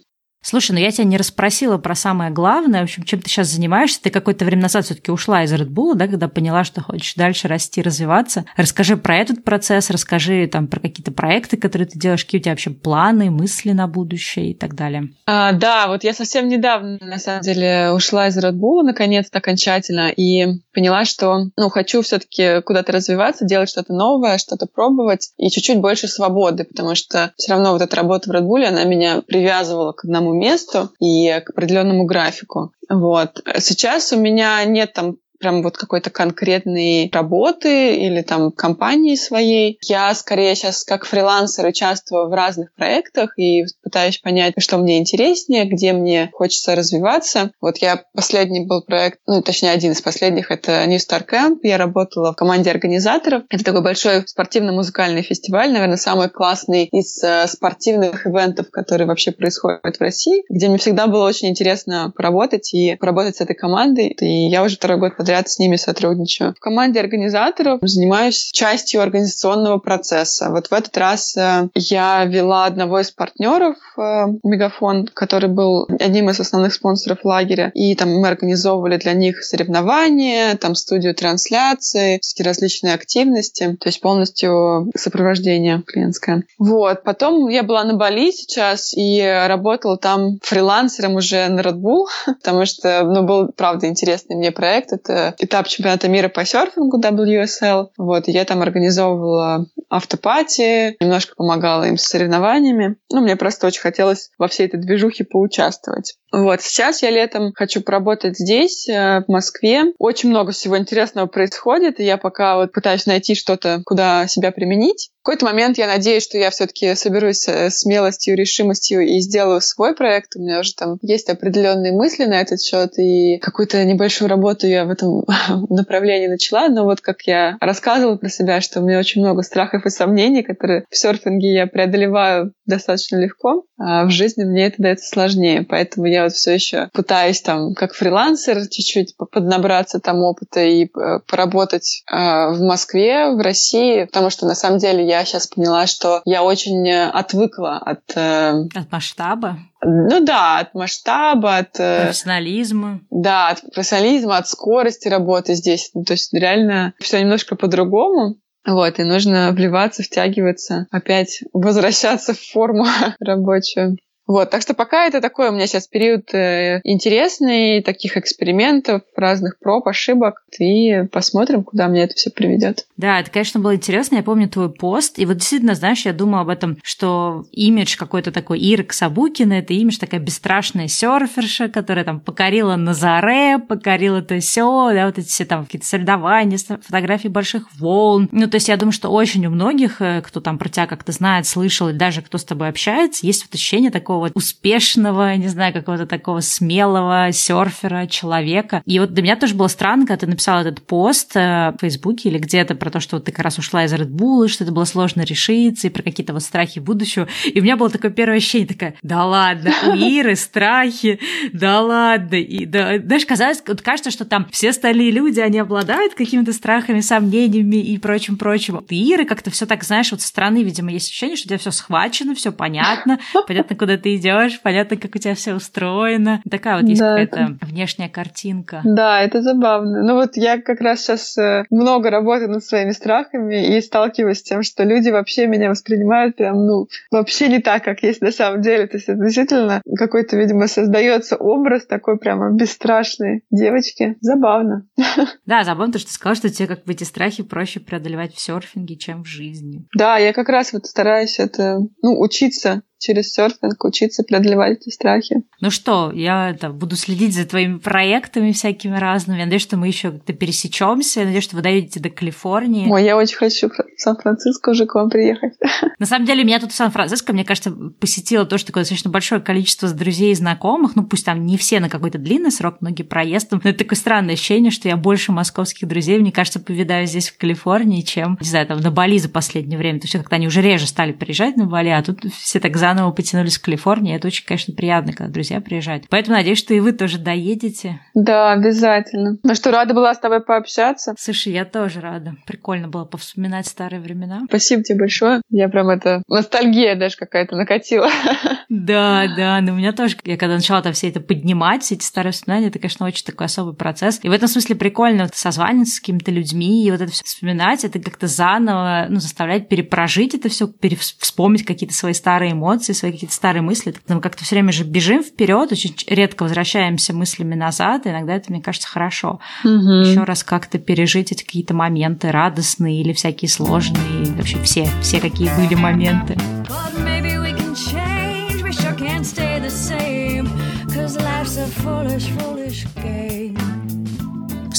Слушай, 0.47 0.73
ну 0.73 0.77
я 0.77 0.91
тебя 0.91 1.05
не 1.05 1.17
расспросила 1.17 1.79
про 1.79 1.95
самое 1.95 2.29
главное. 2.29 2.81
В 2.81 2.83
общем, 2.83 3.01
чем 3.01 3.19
ты 3.19 3.27
сейчас 3.27 3.47
занимаешься? 3.47 3.99
Ты 3.99 4.11
какое-то 4.11 4.45
время 4.45 4.61
назад 4.61 4.85
все-таки 4.85 5.09
ушла 5.09 5.43
из 5.43 5.51
Red 5.51 5.69
Bull, 5.69 5.95
да, 5.95 6.05
когда 6.07 6.27
поняла, 6.27 6.63
что 6.63 6.83
хочешь 6.83 7.15
дальше 7.15 7.47
расти, 7.47 7.81
развиваться. 7.81 8.45
Расскажи 8.55 8.95
про 8.95 9.17
этот 9.17 9.43
процесс, 9.43 9.89
расскажи 9.89 10.45
там 10.45 10.67
про 10.67 10.79
какие-то 10.79 11.11
проекты, 11.11 11.57
которые 11.57 11.87
ты 11.87 11.97
делаешь, 11.97 12.23
какие 12.23 12.41
у 12.41 12.43
тебя 12.43 12.51
вообще 12.51 12.69
планы, 12.69 13.31
мысли 13.31 13.71
на 13.71 13.87
будущее 13.87 14.51
и 14.51 14.53
так 14.53 14.75
далее. 14.75 15.09
А, 15.25 15.51
да, 15.51 15.87
вот 15.87 16.03
я 16.03 16.13
совсем 16.13 16.47
недавно, 16.47 16.99
на 17.01 17.17
самом 17.17 17.41
деле, 17.41 17.89
ушла 17.91 18.27
из 18.27 18.37
Red 18.37 18.53
Bull, 18.53 18.83
наконец-то, 18.83 19.39
окончательно, 19.39 20.09
и 20.09 20.61
поняла, 20.75 21.05
что, 21.05 21.45
ну, 21.57 21.69
хочу 21.69 22.03
все-таки 22.03 22.61
куда-то 22.61 22.91
развиваться, 22.91 23.45
делать 23.45 23.69
что-то 23.69 23.93
новое, 23.93 24.37
что-то 24.37 24.67
пробовать, 24.67 25.31
и 25.37 25.49
чуть-чуть 25.49 25.79
больше 25.79 26.07
свободы, 26.07 26.65
потому 26.65 26.93
что 26.93 27.33
все 27.35 27.53
равно 27.53 27.71
вот 27.71 27.81
эта 27.81 27.95
работа 27.95 28.29
в 28.29 28.33
Red 28.33 28.43
Bull, 28.43 28.63
она 28.63 28.83
меня 28.83 29.23
привязывала 29.25 29.91
к 29.93 30.03
одному 30.03 30.34
месту 30.35 30.89
и 30.99 31.39
к 31.45 31.49
определенному 31.49 32.05
графику. 32.05 32.71
Вот. 32.89 33.41
Сейчас 33.59 34.11
у 34.13 34.19
меня 34.19 34.63
нет 34.65 34.93
там 34.93 35.17
прям 35.39 35.63
вот 35.63 35.77
какой-то 35.77 36.09
конкретной 36.09 37.09
работы 37.11 37.95
или 37.95 38.21
там 38.21 38.51
компании 38.51 39.15
своей. 39.15 39.77
Я 39.83 40.13
скорее 40.13 40.55
сейчас 40.55 40.83
как 40.83 41.05
фрилансер 41.05 41.65
участвую 41.65 42.29
в 42.29 42.33
разных 42.33 42.73
проектах 42.73 43.37
и 43.37 43.63
пытаюсь 43.83 44.17
понять, 44.17 44.53
что 44.57 44.77
мне 44.77 44.99
интереснее, 44.99 45.65
где 45.65 45.93
мне 45.93 46.29
хочется 46.33 46.75
развиваться. 46.75 47.51
Вот 47.61 47.77
я 47.77 48.03
последний 48.13 48.65
был 48.65 48.81
проект, 48.81 49.19
ну, 49.27 49.41
точнее, 49.41 49.71
один 49.71 49.91
из 49.91 50.01
последних, 50.01 50.51
это 50.51 50.85
New 50.85 50.97
Star 50.97 51.25
Camp. 51.27 51.59
Я 51.63 51.77
работала 51.77 52.33
в 52.33 52.35
команде 52.35 52.71
организаторов. 52.71 53.43
Это 53.49 53.63
такой 53.63 53.81
большой 53.81 54.27
спортивно-музыкальный 54.27 55.21
фестиваль, 55.21 55.71
наверное, 55.71 55.97
самый 55.97 56.29
классный 56.29 56.85
из 56.85 57.23
э, 57.23 57.47
спортивных 57.47 58.25
ивентов, 58.25 58.69
которые 58.71 59.07
вообще 59.07 59.31
происходят 59.31 59.97
в 59.97 60.01
России, 60.01 60.43
где 60.49 60.67
мне 60.67 60.77
всегда 60.77 61.07
было 61.07 61.27
очень 61.27 61.49
интересно 61.49 62.11
поработать 62.15 62.73
и 62.73 62.95
поработать 62.95 63.37
с 63.37 63.41
этой 63.41 63.55
командой. 63.55 64.07
И 64.19 64.47
я 64.47 64.63
уже 64.63 64.75
второй 64.75 64.99
год 64.99 65.13
подряд 65.25 65.49
с 65.49 65.57
ними 65.57 65.75
сотрудничаю. 65.75 66.53
В 66.55 66.59
команде 66.59 66.99
организаторов 66.99 67.79
занимаюсь 67.81 68.51
частью 68.53 69.01
организационного 69.01 69.79
процесса. 69.79 70.51
Вот 70.51 70.67
в 70.67 70.73
этот 70.73 70.95
раз 70.97 71.35
э, 71.35 71.69
я 71.73 72.25
вела 72.25 72.65
одного 72.65 72.99
из 72.99 73.09
партнеров 73.09 73.75
э, 73.97 74.01
Мегафон, 74.43 75.07
который 75.07 75.49
был 75.49 75.87
одним 75.99 76.29
из 76.29 76.39
основных 76.39 76.75
спонсоров 76.75 77.25
лагеря. 77.25 77.71
И 77.73 77.95
там 77.95 78.13
мы 78.19 78.27
организовывали 78.27 78.97
для 78.97 79.13
них 79.13 79.43
соревнования, 79.43 80.55
там 80.57 80.75
студию 80.75 81.15
трансляции, 81.15 82.19
всякие 82.21 82.45
различные 82.45 82.93
активности, 82.93 83.75
то 83.81 83.89
есть 83.89 84.01
полностью 84.01 84.91
сопровождение 84.95 85.81
клиентское. 85.81 86.43
Вот. 86.59 87.01
Потом 87.01 87.47
я 87.49 87.63
была 87.63 87.83
на 87.83 87.95
Бали 87.95 88.29
сейчас 88.29 88.93
и 88.95 89.19
работала 89.47 89.97
там 89.97 90.37
фрилансером 90.43 91.15
уже 91.15 91.47
на 91.47 91.61
Red 91.61 91.81
Bull, 91.81 92.05
потому 92.25 92.67
что, 92.67 93.03
ну, 93.03 93.23
был, 93.23 93.47
правда, 93.51 93.87
интересный 93.87 94.35
мне 94.35 94.51
проект. 94.51 94.91
Это 94.91 95.14
этап 95.39 95.67
чемпионата 95.67 96.07
мира 96.07 96.29
по 96.29 96.45
серфингу 96.45 96.99
WSL. 96.99 97.89
Вот, 97.97 98.27
я 98.27 98.45
там 98.45 98.61
организовывала 98.61 99.67
автопати, 99.89 100.95
немножко 100.99 101.35
помогала 101.35 101.83
им 101.83 101.97
с 101.97 102.03
соревнованиями. 102.03 102.95
Ну, 103.11 103.21
мне 103.21 103.35
просто 103.35 103.67
очень 103.67 103.81
хотелось 103.81 104.31
во 104.37 104.47
всей 104.47 104.67
этой 104.67 104.79
движухе 104.79 105.23
поучаствовать. 105.23 106.15
Вот, 106.31 106.61
сейчас 106.61 107.01
я 107.01 107.11
летом 107.11 107.53
хочу 107.55 107.81
поработать 107.81 108.37
здесь, 108.37 108.89
э, 108.89 109.23
в 109.25 109.31
Москве. 109.31 109.93
Очень 109.99 110.29
много 110.29 110.51
всего 110.51 110.77
интересного 110.77 111.27
происходит, 111.27 111.99
и 111.99 112.03
я 112.03 112.17
пока 112.17 112.57
вот 112.57 112.71
пытаюсь 112.73 113.05
найти 113.05 113.35
что-то, 113.35 113.81
куда 113.85 114.27
себя 114.27 114.51
применить. 114.51 115.11
Какой-то 115.25 115.45
момент 115.45 115.79
я 115.79 115.87
надеюсь, 115.87 116.21
что 116.21 116.37
я 116.37 116.51
все-таки 116.51 116.93
соберусь 116.93 117.47
э, 117.47 117.71
смелостью, 117.71 118.37
решимостью 118.37 119.01
и 119.01 119.17
сделаю 119.21 119.59
свой 119.59 119.95
проект. 119.95 120.35
У 120.35 120.39
меня 120.39 120.59
уже 120.59 120.75
там 120.75 120.99
есть 121.01 121.29
определенные 121.29 121.93
мысли 121.93 122.25
на 122.25 122.41
этот 122.41 122.61
счет, 122.61 122.99
и 122.99 123.39
какую-то 123.39 123.83
небольшую 123.85 124.29
работу 124.29 124.67
я 124.67 124.85
в 124.85 124.91
этом 124.91 125.23
направлении 125.69 126.27
начала. 126.27 126.67
Но 126.67 126.83
вот 126.83 127.01
как 127.01 127.23
я 127.23 127.57
рассказывала 127.59 128.17
про 128.17 128.29
себя, 128.29 128.61
что 128.61 128.81
у 128.81 128.83
меня 128.85 128.99
очень 128.99 129.21
много 129.21 129.41
страхов 129.41 129.87
и 129.87 129.89
сомнений, 129.89 130.43
которые 130.43 130.85
в 130.91 130.95
серфинге 130.95 131.55
я 131.55 131.65
преодолеваю 131.65 132.53
достаточно 132.67 133.15
легко, 133.15 133.65
а 133.79 134.05
в 134.05 134.11
жизни 134.11 134.43
мне 134.43 134.67
это 134.67 134.79
дается 134.79 135.09
сложнее. 135.09 135.65
Поэтому 135.67 136.05
я 136.05 136.25
вот 136.25 136.33
все 136.33 136.53
еще 136.53 136.89
пытаюсь 136.93 137.41
там 137.41 137.73
как 137.73 137.95
фрилансер 137.95 138.67
чуть-чуть 138.67 139.15
поднабраться 139.17 139.99
там 139.99 140.19
опыта 140.21 140.63
и 140.63 140.85
э, 140.85 141.19
поработать 141.27 142.03
э, 142.11 142.15
в 142.15 142.61
Москве, 142.61 143.31
в 143.31 143.41
России, 143.41 144.03
потому 144.05 144.29
что 144.29 144.45
на 144.45 144.53
самом 144.53 144.77
деле 144.77 145.03
я 145.03 145.14
сейчас 145.23 145.47
поняла, 145.47 145.87
что 145.87 146.21
я 146.25 146.43
очень 146.43 146.87
э, 146.89 147.09
отвыкла 147.09 147.77
от... 147.77 148.01
От 148.17 148.91
масштаба? 148.91 149.59
Ну 149.81 150.19
да, 150.19 150.59
от 150.59 150.73
масштаба, 150.73 151.57
от... 151.57 151.73
Профессионализма. 151.73 153.01
Да, 153.11 153.49
от 153.49 153.61
профессионализма, 153.73 154.37
от 154.37 154.47
скорости 154.47 155.07
работы 155.07 155.53
здесь. 155.53 155.91
Ну, 155.93 156.03
то 156.03 156.13
есть 156.13 156.33
реально 156.33 156.93
все 156.99 157.21
немножко 157.21 157.55
по-другому. 157.55 158.37
Вот, 158.65 158.97
и 158.99 159.03
нужно 159.03 159.51
вливаться, 159.51 160.01
втягиваться, 160.01 160.87
опять 160.89 161.43
возвращаться 161.53 162.33
в 162.33 162.39
форму 162.39 162.85
рабочую. 163.19 163.97
Вот, 164.27 164.49
так 164.49 164.61
что 164.61 164.73
пока 164.73 165.05
это 165.05 165.21
такой 165.21 165.49
у 165.49 165.51
меня 165.51 165.67
сейчас 165.67 165.87
период 165.87 166.33
э, 166.33 166.81
интересный, 166.83 167.81
таких 167.81 168.17
экспериментов, 168.17 169.03
разных 169.15 169.59
проб, 169.59 169.87
ошибок, 169.87 170.43
и 170.59 171.03
посмотрим, 171.11 171.63
куда 171.63 171.87
мне 171.87 172.03
это 172.03 172.15
все 172.15 172.31
приведет. 172.31 172.87
Да, 172.97 173.19
это, 173.19 173.29
конечно, 173.29 173.59
было 173.59 173.75
интересно. 173.75 174.15
Я 174.15 174.23
помню 174.23 174.49
твой 174.49 174.71
пост, 174.71 175.19
и 175.19 175.25
вот 175.25 175.37
действительно, 175.37 175.75
знаешь, 175.75 176.05
я 176.05 176.13
думала 176.13 176.41
об 176.41 176.49
этом, 176.49 176.77
что 176.83 177.45
имидж 177.51 177.97
какой-то 177.97 178.31
такой 178.31 178.59
Иры 178.59 178.85
Сабукина, 178.89 179.53
это 179.53 179.73
имидж 179.73 179.97
такая 179.97 180.19
бесстрашная 180.19 180.87
серферша, 180.87 181.67
которая 181.69 182.05
там 182.05 182.19
покорила 182.19 182.75
Назаре, 182.75 183.59
покорила 183.59 184.21
то 184.21 184.39
все, 184.39 184.91
да, 184.93 185.05
вот 185.05 185.17
эти 185.17 185.27
все 185.27 185.45
там 185.45 185.65
какие-то 185.65 185.87
соревнования, 185.87 186.57
фотографии 186.57 187.27
больших 187.27 187.67
волн. 187.75 188.29
Ну, 188.31 188.47
то 188.47 188.55
есть 188.55 188.69
я 188.69 188.77
думаю, 188.77 188.93
что 188.93 189.09
очень 189.09 189.45
у 189.45 189.49
многих, 189.49 190.01
э, 190.01 190.21
кто 190.21 190.39
там 190.39 190.57
про 190.57 190.69
тебя 190.69 190.87
как-то 190.87 191.11
знает, 191.11 191.45
слышал, 191.45 191.89
и 191.89 191.93
даже 191.93 192.21
кто 192.21 192.37
с 192.37 192.43
тобой 192.43 192.69
общается, 192.69 193.25
есть 193.25 193.43
вот 193.45 193.53
ощущение 193.53 193.91
такого 193.91 194.14
такого 194.15 194.31
успешного, 194.33 195.35
не 195.35 195.47
знаю, 195.47 195.73
какого-то 195.73 196.05
такого 196.05 196.39
смелого 196.39 197.31
серфера, 197.31 198.07
человека. 198.07 198.81
И 198.85 198.99
вот 198.99 199.13
для 199.13 199.23
меня 199.23 199.35
тоже 199.35 199.55
было 199.55 199.67
странно, 199.67 200.05
когда 200.05 200.25
ты 200.25 200.27
написала 200.27 200.61
этот 200.61 200.81
пост 200.81 201.35
э, 201.35 201.71
в 201.71 201.81
Фейсбуке 201.81 202.29
или 202.29 202.37
где-то 202.37 202.75
про 202.75 202.89
то, 202.89 202.99
что 202.99 203.17
вот 203.17 203.25
ты 203.25 203.31
как 203.31 203.43
раз 203.43 203.57
ушла 203.57 203.83
из 203.83 203.93
Red 203.93 204.09
Bull, 204.09 204.47
что 204.47 204.63
это 204.63 204.73
было 204.73 204.85
сложно 204.85 205.23
решиться, 205.23 205.87
и 205.87 205.89
про 205.89 206.03
какие-то 206.03 206.33
вот 206.33 206.43
страхи 206.43 206.79
будущего. 206.79 207.27
И 207.45 207.59
у 207.59 207.63
меня 207.63 207.75
было 207.75 207.89
такое 207.89 208.11
первое 208.11 208.37
ощущение, 208.37 208.67
такая, 208.67 208.95
да 209.01 209.25
ладно, 209.25 209.73
у 209.87 209.95
Иры 209.95 210.35
страхи, 210.35 211.19
да 211.51 211.81
ладно. 211.81 212.35
И, 212.35 212.65
да, 212.65 212.97
знаешь, 212.99 213.25
казалось, 213.25 213.61
вот 213.67 213.81
кажется, 213.81 214.11
что 214.11 214.25
там 214.25 214.47
все 214.51 214.69
остальные 214.69 215.11
люди, 215.11 215.39
они 215.39 215.59
обладают 215.59 216.13
какими-то 216.13 216.53
страхами, 216.53 217.01
сомнениями 217.01 217.77
и 217.77 217.97
прочим-прочим. 217.97 218.83
Ты 218.87 218.95
Иры 218.95 219.25
как-то 219.25 219.51
все 219.51 219.65
так, 219.65 219.83
знаешь, 219.83 220.11
вот 220.11 220.21
со 220.21 220.27
стороны, 220.27 220.63
видимо, 220.63 220.91
есть 220.91 221.09
ощущение, 221.09 221.35
что 221.35 221.47
у 221.47 221.49
тебя 221.49 221.57
все 221.57 221.71
схвачено, 221.71 222.33
все 222.35 222.51
понятно, 222.51 223.19
понятно, 223.47 223.75
куда 223.75 223.97
ты 224.05 224.17
идешь, 224.17 224.61
понятно, 224.61 224.97
как 224.97 225.15
у 225.15 225.17
тебя 225.17 225.33
все 225.33 225.55
устроено. 225.55 226.39
Такая 226.47 226.79
вот 226.79 226.87
есть 226.87 227.01
да, 227.01 227.17
какая-то 227.17 227.55
это... 227.55 227.65
внешняя 227.65 228.07
картинка. 228.07 228.81
Да, 228.83 229.19
это 229.23 229.41
забавно. 229.41 230.03
Ну 230.03 230.13
вот 230.13 230.37
я 230.37 230.61
как 230.61 230.79
раз 230.79 231.01
сейчас 231.01 231.35
э, 231.39 231.63
много 231.71 232.11
работаю 232.11 232.51
над 232.51 232.63
своими 232.63 232.91
страхами 232.91 233.75
и 233.75 233.81
сталкиваюсь 233.81 234.41
с 234.41 234.43
тем, 234.43 234.61
что 234.61 234.83
люди 234.83 235.09
вообще 235.09 235.47
меня 235.47 235.71
воспринимают 235.71 236.35
прям, 236.35 236.67
ну, 236.67 236.87
вообще 237.09 237.47
не 237.47 237.61
так, 237.61 237.83
как 237.83 238.03
есть 238.03 238.21
на 238.21 238.31
самом 238.31 238.61
деле. 238.61 238.85
То 238.85 238.97
есть 238.97 239.09
это 239.09 239.19
действительно 239.23 239.81
какой-то, 239.97 240.37
видимо, 240.37 240.67
создается 240.67 241.35
образ 241.35 241.87
такой 241.87 242.19
прямо 242.19 242.51
бесстрашной 242.51 243.41
девочки. 243.49 244.17
Забавно. 244.21 244.85
Да, 245.47 245.63
забавно, 245.63 245.93
то, 245.93 245.99
что 245.99 246.09
ты 246.09 246.13
сказала, 246.13 246.35
что 246.35 246.49
тебе 246.49 246.67
как 246.67 246.85
бы 246.85 246.93
эти 246.93 247.03
страхи 247.03 247.41
проще 247.41 247.79
преодолевать 247.79 248.33
в 248.33 248.39
серфинге, 248.39 248.97
чем 248.97 249.23
в 249.23 249.27
жизни. 249.27 249.85
Да, 249.95 250.17
я 250.17 250.33
как 250.33 250.49
раз 250.49 250.73
вот 250.73 250.85
стараюсь 250.85 251.39
это, 251.39 251.79
ну, 252.01 252.19
учиться 252.19 252.81
через 252.99 253.31
серфинг 253.31 253.83
учиться 253.83 254.23
преодолевать 254.23 254.79
эти 254.79 254.89
страхи. 254.89 255.43
Ну 255.61 255.69
что, 255.69 256.11
я 256.13 256.51
это, 256.51 256.69
буду 256.69 256.95
следить 256.95 257.35
за 257.35 257.45
твоими 257.45 257.77
проектами 257.77 258.51
всякими 258.51 258.97
разными. 258.97 259.39
Я 259.39 259.45
надеюсь, 259.45 259.61
что 259.61 259.77
мы 259.77 259.87
еще 259.87 260.11
как-то 260.11 260.33
пересечемся. 260.33 261.21
Я 261.21 261.25
надеюсь, 261.25 261.43
что 261.43 261.55
вы 261.55 261.61
доедете 261.61 261.99
до 261.99 262.09
Калифорнии. 262.09 262.89
Ой, 262.89 263.03
я 263.03 263.17
очень 263.17 263.37
хочу 263.37 263.69
в 263.69 264.01
Сан-Франциско 264.01 264.69
уже 264.69 264.85
к 264.85 264.95
вам 264.95 265.09
приехать. 265.09 265.53
На 265.99 266.05
самом 266.05 266.25
деле, 266.25 266.43
меня 266.43 266.59
тут 266.59 266.71
в 266.71 266.75
Сан-Франциско, 266.75 267.33
мне 267.33 267.45
кажется, 267.45 267.71
посетило 267.71 268.45
тоже 268.45 268.65
такое 268.65 268.83
достаточно 268.83 269.11
большое 269.11 269.41
количество 269.41 269.89
друзей 269.89 270.31
и 270.31 270.35
знакомых. 270.35 270.95
Ну, 270.95 271.03
пусть 271.03 271.25
там 271.25 271.45
не 271.45 271.57
все 271.57 271.79
на 271.79 271.89
какой-то 271.89 272.17
длинный 272.17 272.51
срок, 272.51 272.77
многие 272.81 273.03
проездом. 273.03 273.61
Но 273.63 273.69
это 273.69 273.79
такое 273.79 273.97
странное 273.97 274.33
ощущение, 274.33 274.71
что 274.71 274.87
я 274.87 274.97
больше 274.97 275.31
московских 275.31 275.87
друзей, 275.87 276.19
мне 276.19 276.31
кажется, 276.31 276.59
повидаю 276.59 277.07
здесь, 277.07 277.29
в 277.29 277.37
Калифорнии, 277.37 278.01
чем, 278.01 278.37
не 278.39 278.47
знаю, 278.47 278.67
там, 278.67 278.79
на 278.79 278.91
Бали 278.91 279.17
за 279.17 279.29
последнее 279.29 279.77
время. 279.77 279.99
То 279.99 280.05
есть 280.05 280.17
как-то 280.17 280.35
они 280.35 280.47
уже 280.47 280.61
реже 280.61 280.87
стали 280.87 281.11
приезжать 281.11 281.57
на 281.57 281.65
Бали, 281.65 281.89
а 281.89 282.01
тут 282.01 282.25
все 282.33 282.59
так 282.59 282.77
заново 282.85 283.09
потянулись 283.09 283.57
в 283.57 283.63
Калифорнии. 283.63 284.15
Это 284.15 284.27
очень, 284.27 284.45
конечно, 284.45 284.75
приятно, 284.75 285.11
когда 285.11 285.31
друзья 285.31 285.59
приезжают. 285.59 286.05
Поэтому 286.09 286.37
надеюсь, 286.37 286.59
что 286.59 286.75
и 286.75 286.79
вы 286.79 286.91
тоже 286.91 287.17
доедете. 287.17 287.99
Да, 288.13 288.51
обязательно. 288.51 289.37
Ну 289.41 289.55
что, 289.55 289.71
рада 289.71 289.95
была 289.95 290.13
с 290.13 290.19
тобой 290.19 290.41
пообщаться. 290.41 291.15
Слушай, 291.17 291.53
я 291.53 291.65
тоже 291.65 291.99
рада. 291.99 292.35
Прикольно 292.45 292.87
было 292.87 293.05
повспоминать 293.05 293.65
старые 293.65 293.99
времена. 293.99 294.41
Спасибо 294.47 294.83
тебе 294.83 294.99
большое. 294.99 295.41
Я 295.49 295.67
прям 295.67 295.89
это... 295.89 296.21
Ностальгия 296.27 296.95
даже 296.95 297.17
какая-то 297.17 297.55
накатила. 297.55 298.09
Да, 298.67 299.25
да. 299.37 299.61
Но 299.61 299.73
у 299.73 299.75
меня 299.75 299.93
тоже... 299.93 300.17
Я 300.23 300.37
когда 300.37 300.55
начала 300.55 300.81
там 300.81 300.91
все 300.93 301.07
это 301.07 301.19
поднимать, 301.19 301.83
все 301.83 301.95
эти 301.95 302.03
старые 302.03 302.31
воспоминания, 302.31 302.67
это, 302.67 302.79
конечно, 302.79 303.05
очень 303.05 303.23
такой 303.23 303.45
особый 303.45 303.75
процесс. 303.75 304.19
И 304.23 304.27
в 304.27 304.31
этом 304.31 304.47
смысле 304.47 304.75
прикольно 304.75 305.23
вот 305.23 305.35
созваниваться 305.35 305.95
с 305.95 305.99
какими-то 305.99 306.31
людьми 306.31 306.85
и 306.85 306.91
вот 306.91 306.99
это 306.99 307.11
все 307.11 307.23
вспоминать, 307.23 307.85
это 307.85 307.99
как-то 307.99 308.27
заново, 308.27 309.05
ну, 309.09 309.19
заставлять 309.19 309.69
перепрожить 309.69 310.33
это 310.33 310.49
все, 310.49 310.67
перевспомнить 310.67 311.63
какие-то 311.63 311.95
свои 311.95 312.13
старые 312.13 312.53
эмоции, 312.53 312.74
свои 312.83 313.11
какие-то 313.11 313.35
старые 313.35 313.61
мысли. 313.61 313.93
Мы 314.07 314.21
как-то 314.21 314.43
все 314.43 314.55
время 314.55 314.71
же 314.71 314.83
бежим 314.83 315.23
вперед, 315.23 315.71
очень 315.71 315.95
редко 316.07 316.43
возвращаемся 316.43 317.13
мыслями 317.13 317.55
назад, 317.55 318.05
и 318.05 318.09
иногда 318.09 318.35
это, 318.35 318.51
мне 318.51 318.61
кажется, 318.61 318.87
хорошо. 318.87 319.39
Угу. 319.63 319.71
Еще 319.71 320.23
раз 320.23 320.43
как-то 320.43 320.77
пережить 320.77 321.31
эти 321.31 321.43
какие-то 321.43 321.73
моменты 321.73 322.31
радостные 322.31 323.01
или 323.01 323.13
всякие 323.13 323.49
сложные, 323.49 324.25
вообще 324.35 324.61
все, 324.63 324.87
все 325.01 325.19
какие 325.19 325.49
были 325.55 325.75
моменты. 325.75 326.37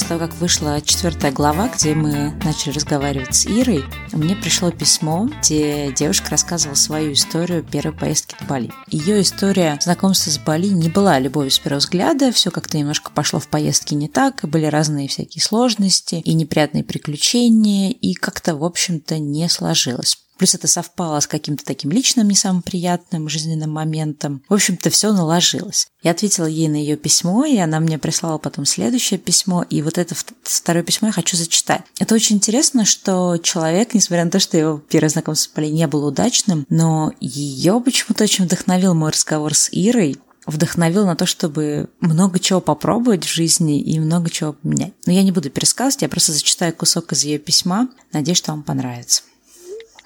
После 0.07 0.19
того, 0.19 0.31
как 0.31 0.39
вышла 0.39 0.81
четвертая 0.81 1.31
глава, 1.31 1.69
где 1.69 1.93
мы 1.93 2.31
начали 2.43 2.73
разговаривать 2.73 3.35
с 3.35 3.45
Ирой, 3.45 3.83
мне 4.13 4.35
пришло 4.35 4.71
письмо, 4.71 5.29
где 5.41 5.91
девушка 5.91 6.31
рассказывала 6.31 6.75
свою 6.75 7.11
историю 7.13 7.63
первой 7.63 7.93
поездки 7.93 8.35
в 8.39 8.47
Бали. 8.47 8.71
Ее 8.89 9.21
история 9.21 9.77
знакомства 9.81 10.29
с 10.29 10.37
Бали 10.37 10.67
не 10.67 10.87
была 10.87 11.19
любовью 11.19 11.51
с 11.51 11.59
первого 11.59 11.79
взгляда, 11.79 12.31
все 12.31 12.51
как-то 12.51 12.77
немножко 12.77 13.11
пошло 13.11 13.39
в 13.39 13.47
поездке 13.47 13.95
не 13.95 14.07
так, 14.07 14.41
были 14.43 14.65
разные 14.65 15.09
всякие 15.09 15.41
сложности 15.41 16.15
и 16.15 16.33
неприятные 16.33 16.85
приключения, 16.85 17.91
и 17.91 18.13
как-то, 18.13 18.55
в 18.55 18.63
общем-то, 18.63 19.19
не 19.19 19.49
сложилось. 19.49 20.26
Плюс 20.37 20.55
это 20.55 20.67
совпало 20.67 21.19
с 21.19 21.27
каким-то 21.27 21.65
таким 21.65 21.91
личным, 21.91 22.29
не 22.29 22.35
самым 22.35 22.61
приятным 22.61 23.29
жизненным 23.29 23.71
моментом. 23.71 24.43
В 24.47 24.53
общем-то, 24.53 24.89
все 24.89 25.11
наложилось. 25.13 25.87
Я 26.03 26.11
ответила 26.11 26.45
ей 26.45 26.67
на 26.67 26.75
ее 26.75 26.95
письмо, 26.95 27.45
и 27.45 27.57
она 27.57 27.79
мне 27.79 27.97
прислала 27.97 28.37
потом 28.37 28.65
следующее 28.65 29.19
письмо, 29.19 29.65
и 29.69 29.81
вот 29.81 29.97
это 29.97 30.15
второе 30.43 30.83
письмо 30.83 31.09
я 31.09 31.11
хочу 31.11 31.35
зачитать. 31.35 31.81
Это 31.99 32.15
очень 32.15 32.37
интересно, 32.37 32.85
что 32.85 33.37
человек, 33.37 33.93
несмотря 33.93 34.25
на 34.25 34.31
то, 34.31 34.39
что 34.39 34.57
его 34.57 34.77
первое 34.77 35.09
знакомство 35.09 35.49
с 35.49 35.53
Полей 35.53 35.71
не 35.71 35.87
было 35.87 36.07
удачным, 36.07 36.65
но 36.69 37.11
ее 37.19 37.81
почему-то 37.81 38.23
очень 38.23 38.45
вдохновил 38.45 38.93
мой 38.93 39.11
разговор 39.11 39.53
с 39.53 39.69
Ирой, 39.71 40.17
вдохновил 40.45 41.05
на 41.05 41.15
то, 41.15 41.25
чтобы 41.25 41.89
много 41.99 42.39
чего 42.39 42.61
попробовать 42.61 43.25
в 43.25 43.33
жизни 43.33 43.81
и 43.81 43.99
много 43.99 44.29
чего 44.29 44.53
поменять. 44.53 44.93
Но 45.05 45.11
я 45.11 45.23
не 45.23 45.31
буду 45.31 45.49
пересказывать, 45.49 46.03
я 46.03 46.09
просто 46.09 46.31
зачитаю 46.31 46.73
кусок 46.73 47.11
из 47.11 47.23
ее 47.23 47.37
письма. 47.37 47.89
Надеюсь, 48.13 48.37
что 48.37 48.51
вам 48.51 48.63
понравится. 48.63 49.23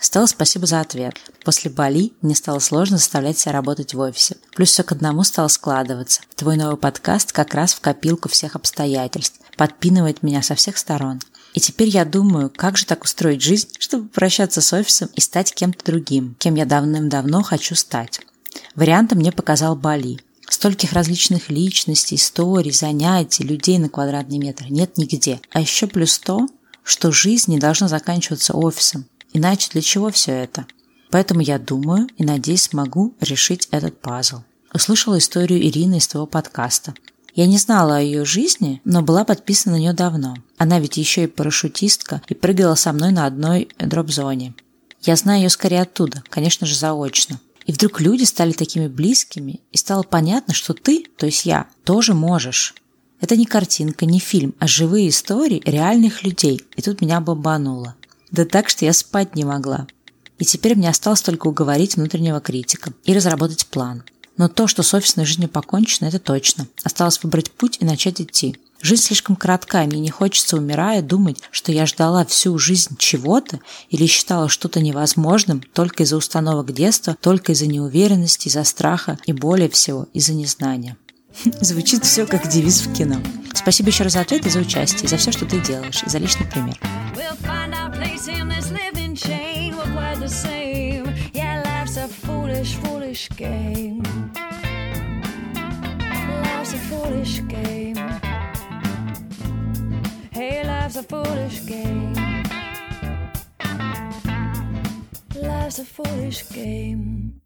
Стелла, 0.02 0.26
спасибо 0.26 0.66
за 0.66 0.82
ответ. 0.82 1.14
После 1.46 1.70
Бали 1.70 2.12
мне 2.24 2.34
стало 2.34 2.58
сложно 2.58 2.98
заставлять 2.98 3.38
себя 3.38 3.52
работать 3.52 3.94
в 3.94 4.00
офисе. 4.00 4.36
Плюс 4.56 4.72
все 4.72 4.82
к 4.84 4.92
одному 4.92 5.24
стало 5.24 5.48
складываться. 5.48 6.22
Твой 6.36 6.58
новый 6.58 6.78
подкаст 6.78 7.32
как 7.32 7.54
раз 7.54 7.76
в 7.76 7.82
копилку 7.82 8.28
всех 8.28 8.56
обстоятельств. 8.56 9.40
Подпинывает 9.58 10.24
меня 10.24 10.42
со 10.42 10.56
всех 10.56 10.80
сторон. 10.80 11.22
И 11.54 11.60
теперь 11.60 11.90
я 11.90 12.04
думаю, 12.04 12.52
как 12.54 12.78
же 12.78 12.88
так 12.88 13.04
устроить 13.04 13.44
жизнь, 13.44 13.68
чтобы 13.78 14.08
прощаться 14.08 14.60
с 14.60 14.74
офисом 14.74 15.10
и 15.14 15.22
стать 15.22 15.54
кем-то 15.54 15.86
другим, 15.86 16.36
кем 16.40 16.56
я 16.56 16.66
давным-давно 16.66 17.44
хочу 17.44 17.76
стать. 17.76 18.22
Вариантом 18.74 19.20
мне 19.20 19.32
показал 19.32 19.76
Бали. 19.76 20.20
Стольких 20.50 20.94
различных 20.94 21.52
личностей, 21.52 22.16
историй, 22.16 22.72
занятий, 22.72 23.44
людей 23.44 23.78
на 23.78 23.88
квадратный 23.88 24.40
метр 24.40 24.66
нет 24.68 24.98
нигде. 24.98 25.40
А 25.52 25.62
еще 25.62 25.86
плюс 25.86 26.18
то, 26.18 26.48
что 26.84 27.12
жизнь 27.12 27.52
не 27.52 27.60
должна 27.60 27.88
заканчиваться 27.88 28.54
офисом. 28.54 29.06
Иначе 29.34 29.70
для 29.72 29.82
чего 29.82 30.10
все 30.10 30.32
это? 30.32 30.66
Поэтому 31.10 31.42
я 31.42 31.60
думаю 31.60 32.08
и 32.18 32.24
надеюсь 32.24 32.64
смогу 32.64 33.14
решить 33.20 33.68
этот 33.72 34.00
пазл. 34.00 34.40
Услышала 34.74 35.18
историю 35.18 35.62
Ирины 35.62 35.98
из 35.98 36.08
твоего 36.08 36.26
подкаста. 36.26 36.94
Я 37.34 37.48
не 37.48 37.58
знала 37.58 37.98
о 37.98 38.02
ее 38.02 38.26
жизни, 38.26 38.82
но 38.84 39.02
была 39.02 39.24
подписана 39.24 39.76
на 39.76 39.80
нее 39.80 39.94
давно. 39.94 40.36
Она 40.58 40.80
ведь 40.80 40.98
еще 40.98 41.24
и 41.24 41.28
парашютистка 41.28 42.22
и 42.28 42.34
прыгала 42.34 42.76
со 42.76 42.92
мной 42.92 43.12
на 43.12 43.26
одной 43.26 43.70
дроп-зоне. 43.80 44.54
Я 45.02 45.16
знаю 45.16 45.42
ее 45.42 45.50
скорее 45.50 45.82
оттуда, 45.82 46.24
конечно 46.30 46.68
же, 46.68 46.76
заочно. 46.76 47.40
И 47.66 47.72
вдруг 47.72 48.02
люди 48.02 48.24
стали 48.24 48.52
такими 48.52 48.88
близкими, 48.88 49.62
и 49.72 49.78
стало 49.78 50.04
понятно, 50.04 50.54
что 50.54 50.74
ты, 50.74 51.06
то 51.18 51.26
есть 51.26 51.46
я, 51.46 51.68
тоже 51.84 52.14
можешь. 52.14 52.76
Это 53.20 53.38
не 53.38 53.46
картинка, 53.46 54.06
не 54.06 54.20
фильм, 54.20 54.56
а 54.60 54.68
живые 54.68 55.10
истории 55.10 55.62
реальных 55.64 56.24
людей. 56.24 56.62
И 56.76 56.82
тут 56.82 57.02
меня 57.02 57.22
бомбануло. 57.22 57.96
Да 58.32 58.46
так, 58.46 58.70
что 58.70 58.86
я 58.86 58.94
спать 58.94 59.36
не 59.36 59.44
могла. 59.44 59.88
И 60.40 60.46
теперь 60.46 60.76
мне 60.76 60.90
осталось 60.90 61.22
только 61.22 61.48
уговорить 61.48 61.96
внутреннего 61.96 62.40
критика 62.40 62.94
и 63.04 63.14
разработать 63.14 63.68
план. 63.68 64.04
Но 64.38 64.48
то, 64.48 64.68
что 64.68 64.82
с 64.82 64.94
офисной 64.94 65.26
жизнью 65.26 65.50
покончено, 65.50 66.08
это 66.08 66.18
точно. 66.18 66.68
Осталось 66.84 67.22
выбрать 67.22 67.52
путь 67.52 67.78
и 67.80 67.86
начать 67.86 68.22
идти. 68.22 68.58
Жизнь 68.82 69.04
слишком 69.04 69.36
коротка, 69.36 69.84
и 69.84 69.88
мне 69.88 70.00
не 70.00 70.10
хочется, 70.10 70.58
умирая, 70.58 71.04
думать, 71.04 71.38
что 71.52 71.72
я 71.72 71.86
ждала 71.86 72.26
всю 72.26 72.58
жизнь 72.58 72.96
чего-то 72.98 73.60
или 73.90 74.08
считала 74.08 74.50
что-то 74.50 74.80
невозможным 74.80 75.62
только 75.62 76.02
из-за 76.02 76.18
установок 76.18 76.74
детства, 76.74 77.16
только 77.22 77.52
из-за 77.52 77.68
неуверенности, 77.68 78.48
из-за 78.48 78.64
страха 78.64 79.20
и 79.28 79.34
более 79.34 79.70
всего 79.70 80.08
из-за 80.14 80.34
незнания. 80.34 80.98
Звучит 81.62 82.06
все 82.06 82.26
как 82.26 82.48
девиз 82.48 82.82
в 82.82 82.94
кино. 82.94 83.22
Спасибо 83.54 83.90
еще 83.90 84.04
раз 84.04 84.14
за 84.14 84.22
ответ 84.22 84.46
и 84.46 84.50
за 84.50 84.60
участие, 84.60 85.08
за 85.08 85.18
все, 85.18 85.32
что 85.32 85.46
ты 85.46 85.60
делаешь, 85.60 86.04
и 86.04 86.10
за 86.10 86.18
личный 86.18 86.48
пример. 86.48 86.78
Life's 105.72 105.80
a 105.80 105.86
foolish 105.86 106.50
game. 106.54 107.41